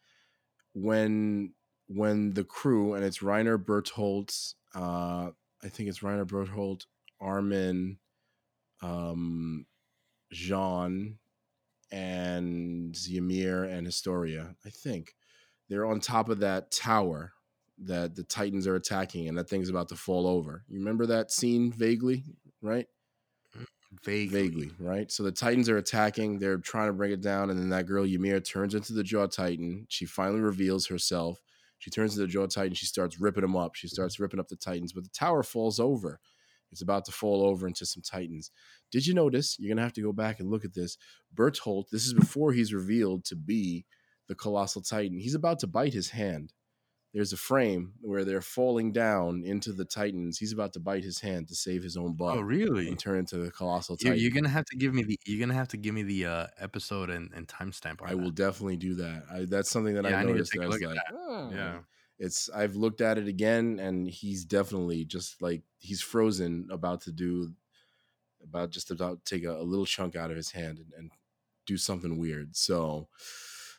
when 0.73 1.53
when 1.89 2.33
the 2.33 2.45
crew 2.45 2.95
and 2.95 3.05
it's 3.05 3.19
Reiner 3.19 3.63
Bertholdt, 3.63 4.55
uh, 4.75 5.31
I 5.63 5.69
think 5.69 5.91
it's 5.91 6.01
Reiner 6.01 6.27
Bertholdt, 6.27 6.87
Armin, 7.21 7.99
um, 8.81 9.67
Jean, 10.33 11.19
and 11.93 12.97
Ymir 13.09 13.65
and 13.65 13.87
Historia. 13.87 14.57
I 14.65 14.71
think 14.71 15.15
they're 15.69 15.87
on 15.87 16.01
top 16.01 16.29
of 16.29 16.41
that 16.41 16.73
tower 16.73 17.33
that 17.85 18.17
the 18.17 18.25
Titans 18.25 18.67
are 18.67 18.77
attacking, 18.77 19.29
and 19.29 19.37
that 19.39 19.49
thing's 19.49 19.69
about 19.69 19.89
to 19.91 19.97
fall 19.97 20.27
over. 20.27 20.65
You 20.69 20.79
remember 20.79 21.07
that 21.07 21.31
scene 21.31 21.71
vaguely, 21.71 22.25
right? 22.63 22.87
Vaguely. 24.05 24.43
Vaguely, 24.43 24.71
right? 24.79 25.13
So 25.13 25.23
the 25.23 25.33
Titans 25.33 25.69
are 25.69 25.77
attacking. 25.77 26.39
They're 26.39 26.59
trying 26.59 26.89
to 26.89 26.95
bring 26.95 27.13
it 27.13 27.21
down, 27.21 27.51
and 27.51 27.59
then 27.59 27.69
that 27.71 27.87
girl 27.87 28.05
Ymir 28.05 28.41
turns 28.41 28.75
into 28.75 28.95
the 28.95 29.05
Jaw 29.05 29.27
Titan. 29.27 29.87
She 29.89 30.07
finally 30.07 30.41
reveals 30.41 30.87
herself. 30.87 31.43
She 31.79 31.91
turns 31.91 32.13
into 32.15 32.27
the 32.27 32.33
Jaw 32.33 32.47
Titan. 32.47 32.75
She 32.75 32.87
starts 32.87 33.21
ripping 33.21 33.43
them 33.43 33.57
up. 33.57 33.75
She 33.75 33.89
starts 33.89 34.19
ripping 34.19 34.41
up 34.41 34.49
the 34.49 34.57
Titans, 34.57 34.93
but 34.93 35.05
the 35.05 35.11
tower 35.11 35.43
falls 35.43 35.79
over. 35.79 36.21
It's 36.71 36.81
about 36.81 37.05
to 37.05 37.13
fall 37.13 37.43
over 37.43 37.67
into 37.67 37.85
some 37.85 38.03
Titans. 38.03 38.51
Did 38.93 39.07
you 39.07 39.15
notice? 39.15 39.57
You're 39.59 39.75
gonna 39.75 39.83
have 39.83 39.95
to 39.95 40.03
go 40.03 40.13
back 40.13 40.39
and 40.39 40.49
look 40.51 40.65
at 40.65 40.75
this. 40.75 40.97
Bertholdt. 41.35 41.89
This 41.91 42.07
is 42.07 42.15
before 42.15 42.53
he's 42.53 42.73
revealed 42.73 43.25
to 43.27 43.35
be 43.37 43.85
the 44.29 44.35
colossal 44.37 44.83
Titan. 44.83 45.19
He's 45.19 45.35
about 45.35 45.59
to 45.61 45.67
bite 45.67 45.95
his 45.95 46.11
hand. 46.11 46.53
There's 47.15 47.35
a 47.35 47.37
frame 47.37 47.93
where 48.01 48.25
they're 48.25 48.41
falling 48.41 48.91
down 48.93 49.43
into 49.45 49.73
the 49.75 49.85
Titans. 49.85 50.39
He's 50.39 50.53
about 50.53 50.73
to 50.75 50.81
bite 50.81 51.05
his 51.05 51.21
hand 51.21 51.49
to 51.49 51.55
save 51.55 51.83
his 51.83 51.95
own 51.99 52.15
butt 52.15 52.39
Oh, 52.39 52.41
really? 52.41 52.89
and 52.89 52.99
turn 52.99 53.19
into 53.19 53.37
the 53.37 53.51
colossal 53.51 53.99
Titan. 53.99 54.19
you're 54.19 54.31
gonna 54.31 54.49
have 54.49 54.65
to 54.67 54.77
give 54.77 54.95
me 54.95 55.03
the. 55.03 55.19
You're 55.27 55.41
gonna 55.41 55.53
have 55.59 55.69
to 55.69 55.77
give 55.77 55.95
me 55.95 56.05
the 56.05 56.25
uh, 56.27 56.47
episode 56.59 57.11
and, 57.11 57.31
and 57.35 57.47
timestamp. 57.49 57.99
I 58.03 58.15
will 58.15 58.31
definitely 58.31 58.77
do 58.79 58.95
that. 58.95 59.25
I, 59.31 59.45
that's 59.45 59.71
something 59.71 59.95
that 59.95 60.05
Yeah, 60.05 60.19
I 60.19 60.21
I 60.21 60.25
noticed. 60.25 60.53
that 60.55 60.63
I 60.63 60.67
was 60.67 60.81
like, 60.81 60.95
that. 60.95 61.05
"Oh." 61.13 61.51
Yeah. 61.53 61.79
it's. 62.19 62.49
I've 62.49 62.77
looked 62.77 63.01
at 63.03 63.19
it 63.19 63.29
again, 63.29 63.79
and 63.79 64.09
he's 64.09 64.47
definitely 64.47 65.05
just 65.05 65.43
like 65.43 65.63
he's 65.81 66.01
frozen, 66.01 66.69
about 66.71 67.03
to 67.03 67.13
do, 67.13 67.53
about 68.43 68.71
just 68.71 68.91
about 68.91 69.25
take 69.25 69.45
a, 69.45 69.51
a 69.57 69.63
little 69.63 69.87
chunk 69.87 70.17
out 70.17 70.31
of 70.31 70.37
his 70.37 70.51
hand 70.53 70.79
and, 70.79 70.93
and 70.97 71.11
do 71.67 71.77
something 71.77 72.19
weird. 72.19 72.57
So 72.57 73.09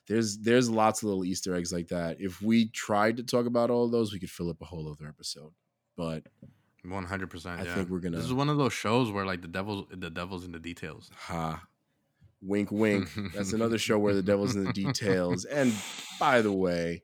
there's 0.07 0.37
there's 0.39 0.69
lots 0.69 1.01
of 1.01 1.09
little 1.09 1.25
Easter 1.25 1.55
eggs 1.55 1.71
like 1.73 1.87
that. 1.89 2.17
If 2.19 2.41
we 2.41 2.69
tried 2.69 3.17
to 3.17 3.23
talk 3.23 3.45
about 3.45 3.69
all 3.69 3.85
of 3.85 3.91
those, 3.91 4.11
we 4.13 4.19
could 4.19 4.29
fill 4.31 4.49
up 4.49 4.61
a 4.61 4.65
whole 4.65 4.89
other 4.91 5.07
episode. 5.07 5.53
But 5.95 6.23
One 6.83 7.05
hundred 7.05 7.29
percent. 7.29 7.61
I 7.61 7.63
Yeah. 7.65 7.75
think 7.75 7.89
we're 7.89 7.99
gonna- 7.99 8.17
This 8.17 8.25
is 8.25 8.33
one 8.33 8.49
of 8.49 8.57
those 8.57 8.73
shows 8.73 9.11
where 9.11 9.25
like 9.25 9.41
the 9.41 9.47
devil's 9.47 9.85
the 9.89 10.09
devil's 10.09 10.43
in 10.45 10.51
the 10.51 10.59
details. 10.59 11.09
Ha. 11.15 11.63
Wink, 12.41 12.71
wink. 12.71 13.07
That's 13.33 13.53
another 13.53 13.77
show 13.77 13.97
where 13.97 14.13
the 14.13 14.21
devil's 14.21 14.55
in 14.57 14.65
the 14.65 14.73
details. 14.73 15.45
And 15.45 15.73
by 16.19 16.41
the 16.41 16.51
way, 16.51 17.03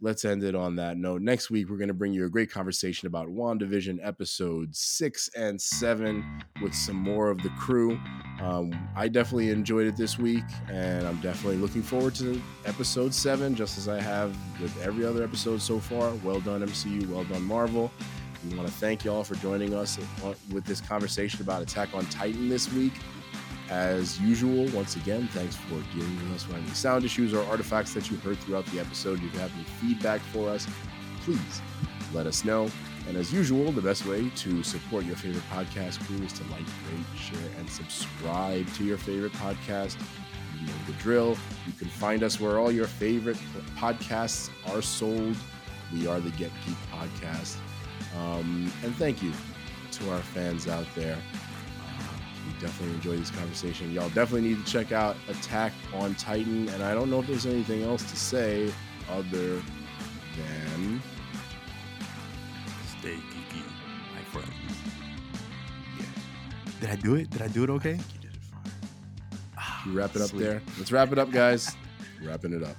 let's 0.00 0.24
end 0.24 0.44
it 0.44 0.54
on 0.54 0.76
that 0.76 0.96
note. 0.96 1.22
Next 1.22 1.50
week, 1.50 1.70
we're 1.70 1.78
going 1.78 1.88
to 1.88 1.94
bring 1.94 2.12
you 2.12 2.26
a 2.26 2.28
great 2.28 2.50
conversation 2.50 3.06
about 3.06 3.28
WandaVision 3.28 3.98
episodes 4.02 4.78
six 4.78 5.30
and 5.36 5.60
seven 5.60 6.42
with 6.62 6.74
some 6.74 6.96
more 6.96 7.30
of 7.30 7.42
the 7.42 7.48
crew. 7.50 7.98
Um, 8.40 8.72
I 8.94 9.08
definitely 9.08 9.50
enjoyed 9.50 9.86
it 9.86 9.96
this 9.96 10.18
week, 10.18 10.44
and 10.68 11.06
I'm 11.06 11.20
definitely 11.20 11.58
looking 11.58 11.82
forward 11.82 12.14
to 12.16 12.40
episode 12.66 13.14
seven, 13.14 13.54
just 13.54 13.78
as 13.78 13.88
I 13.88 14.00
have 14.00 14.36
with 14.60 14.76
every 14.82 15.04
other 15.04 15.24
episode 15.24 15.62
so 15.62 15.80
far. 15.80 16.12
Well 16.22 16.40
done, 16.40 16.62
MCU. 16.62 17.08
Well 17.08 17.24
done, 17.24 17.42
Marvel. 17.42 17.90
We 18.48 18.56
want 18.56 18.68
to 18.68 18.74
thank 18.74 19.04
y'all 19.04 19.24
for 19.24 19.34
joining 19.36 19.74
us 19.74 19.98
with 20.52 20.64
this 20.64 20.80
conversation 20.80 21.40
about 21.40 21.62
Attack 21.62 21.94
on 21.94 22.04
Titan 22.06 22.48
this 22.48 22.72
week. 22.72 22.92
As 23.70 24.20
usual, 24.20 24.66
once 24.76 24.94
again, 24.96 25.28
thanks 25.32 25.56
for 25.56 25.82
dealing 25.92 26.16
with 26.16 26.36
us 26.36 26.46
with 26.46 26.56
any 26.56 26.68
sound 26.68 27.04
issues 27.04 27.34
or 27.34 27.44
artifacts 27.46 27.94
that 27.94 28.10
you 28.10 28.16
heard 28.18 28.38
throughout 28.38 28.64
the 28.66 28.78
episode. 28.78 29.22
If 29.24 29.34
you 29.34 29.40
have 29.40 29.52
any 29.54 29.64
feedback 29.64 30.20
for 30.20 30.48
us, 30.48 30.66
please 31.22 31.62
let 32.14 32.26
us 32.26 32.44
know. 32.44 32.70
And 33.08 33.16
as 33.16 33.32
usual, 33.32 33.72
the 33.72 33.82
best 33.82 34.06
way 34.06 34.30
to 34.36 34.62
support 34.62 35.04
your 35.04 35.16
favorite 35.16 35.44
podcast 35.50 36.04
crew 36.06 36.24
is 36.24 36.32
to 36.34 36.44
like, 36.44 36.60
rate, 36.60 37.18
share, 37.18 37.50
and 37.58 37.68
subscribe 37.68 38.72
to 38.74 38.84
your 38.84 38.98
favorite 38.98 39.32
podcast. 39.34 39.96
You 40.60 40.66
know 40.66 40.72
the 40.86 40.92
drill. 40.94 41.36
You 41.66 41.72
can 41.72 41.88
find 41.88 42.22
us 42.22 42.40
where 42.40 42.58
all 42.58 42.72
your 42.72 42.86
favorite 42.86 43.36
podcasts 43.76 44.50
are 44.72 44.82
sold. 44.82 45.36
We 45.92 46.06
are 46.06 46.20
the 46.20 46.30
Get 46.30 46.50
Geek 46.64 46.76
Podcast. 46.92 47.56
Um, 48.16 48.72
and 48.82 48.94
thank 48.96 49.22
you 49.22 49.32
to 49.92 50.10
our 50.10 50.20
fans 50.20 50.68
out 50.68 50.86
there. 50.94 51.18
We 52.56 52.66
definitely 52.66 52.94
enjoy 52.94 53.16
this 53.18 53.30
conversation. 53.30 53.92
Y'all 53.92 54.08
definitely 54.10 54.42
need 54.48 54.64
to 54.64 54.70
check 54.72 54.92
out 54.92 55.16
Attack 55.28 55.72
on 55.94 56.14
Titan. 56.14 56.68
And 56.70 56.82
I 56.82 56.94
don't 56.94 57.10
know 57.10 57.20
if 57.20 57.26
there's 57.26 57.46
anything 57.46 57.82
else 57.82 58.02
to 58.10 58.16
say 58.16 58.72
other 59.10 59.62
than 60.36 61.00
Stay 62.98 63.14
geeky, 63.14 63.62
my 64.14 64.22
friends. 64.32 64.48
yeah, 65.98 66.04
Did 66.80 66.90
I 66.90 66.96
do 66.96 67.14
it? 67.16 67.30
Did 67.30 67.42
I 67.42 67.48
do 67.48 67.64
it 67.64 67.70
okay? 67.70 67.92
you 67.92 68.20
did 68.20 68.30
it 68.34 68.40
fine. 68.50 68.72
You 69.92 69.98
wrap 69.98 70.16
it 70.16 70.22
up 70.22 70.30
Sweet. 70.30 70.40
there. 70.42 70.62
Let's 70.78 70.90
wrap 70.90 71.12
it 71.12 71.18
up, 71.18 71.30
guys. 71.30 71.76
Wrapping 72.24 72.54
it 72.54 72.62
up. 72.62 72.76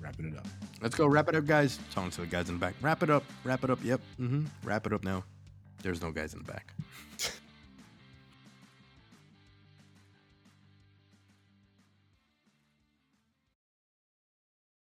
Wrapping 0.00 0.26
it 0.26 0.36
up. 0.38 0.46
Let's 0.80 0.94
go. 0.94 1.06
Wrap 1.08 1.28
it 1.28 1.34
up, 1.34 1.44
guys. 1.46 1.80
Talking 1.92 2.10
to 2.12 2.20
the 2.20 2.26
guys 2.28 2.48
in 2.48 2.54
the 2.54 2.60
back. 2.60 2.74
Wrap 2.80 3.02
it 3.02 3.10
up. 3.10 3.24
Wrap 3.42 3.64
it 3.64 3.70
up. 3.70 3.80
Yep. 3.82 4.00
Mm-hmm. 4.20 4.44
Wrap 4.62 4.86
it 4.86 4.92
up 4.92 5.02
now. 5.02 5.24
There's 5.82 6.00
no 6.00 6.12
guys 6.12 6.32
in 6.32 6.38
the 6.44 6.50
back. 6.50 6.72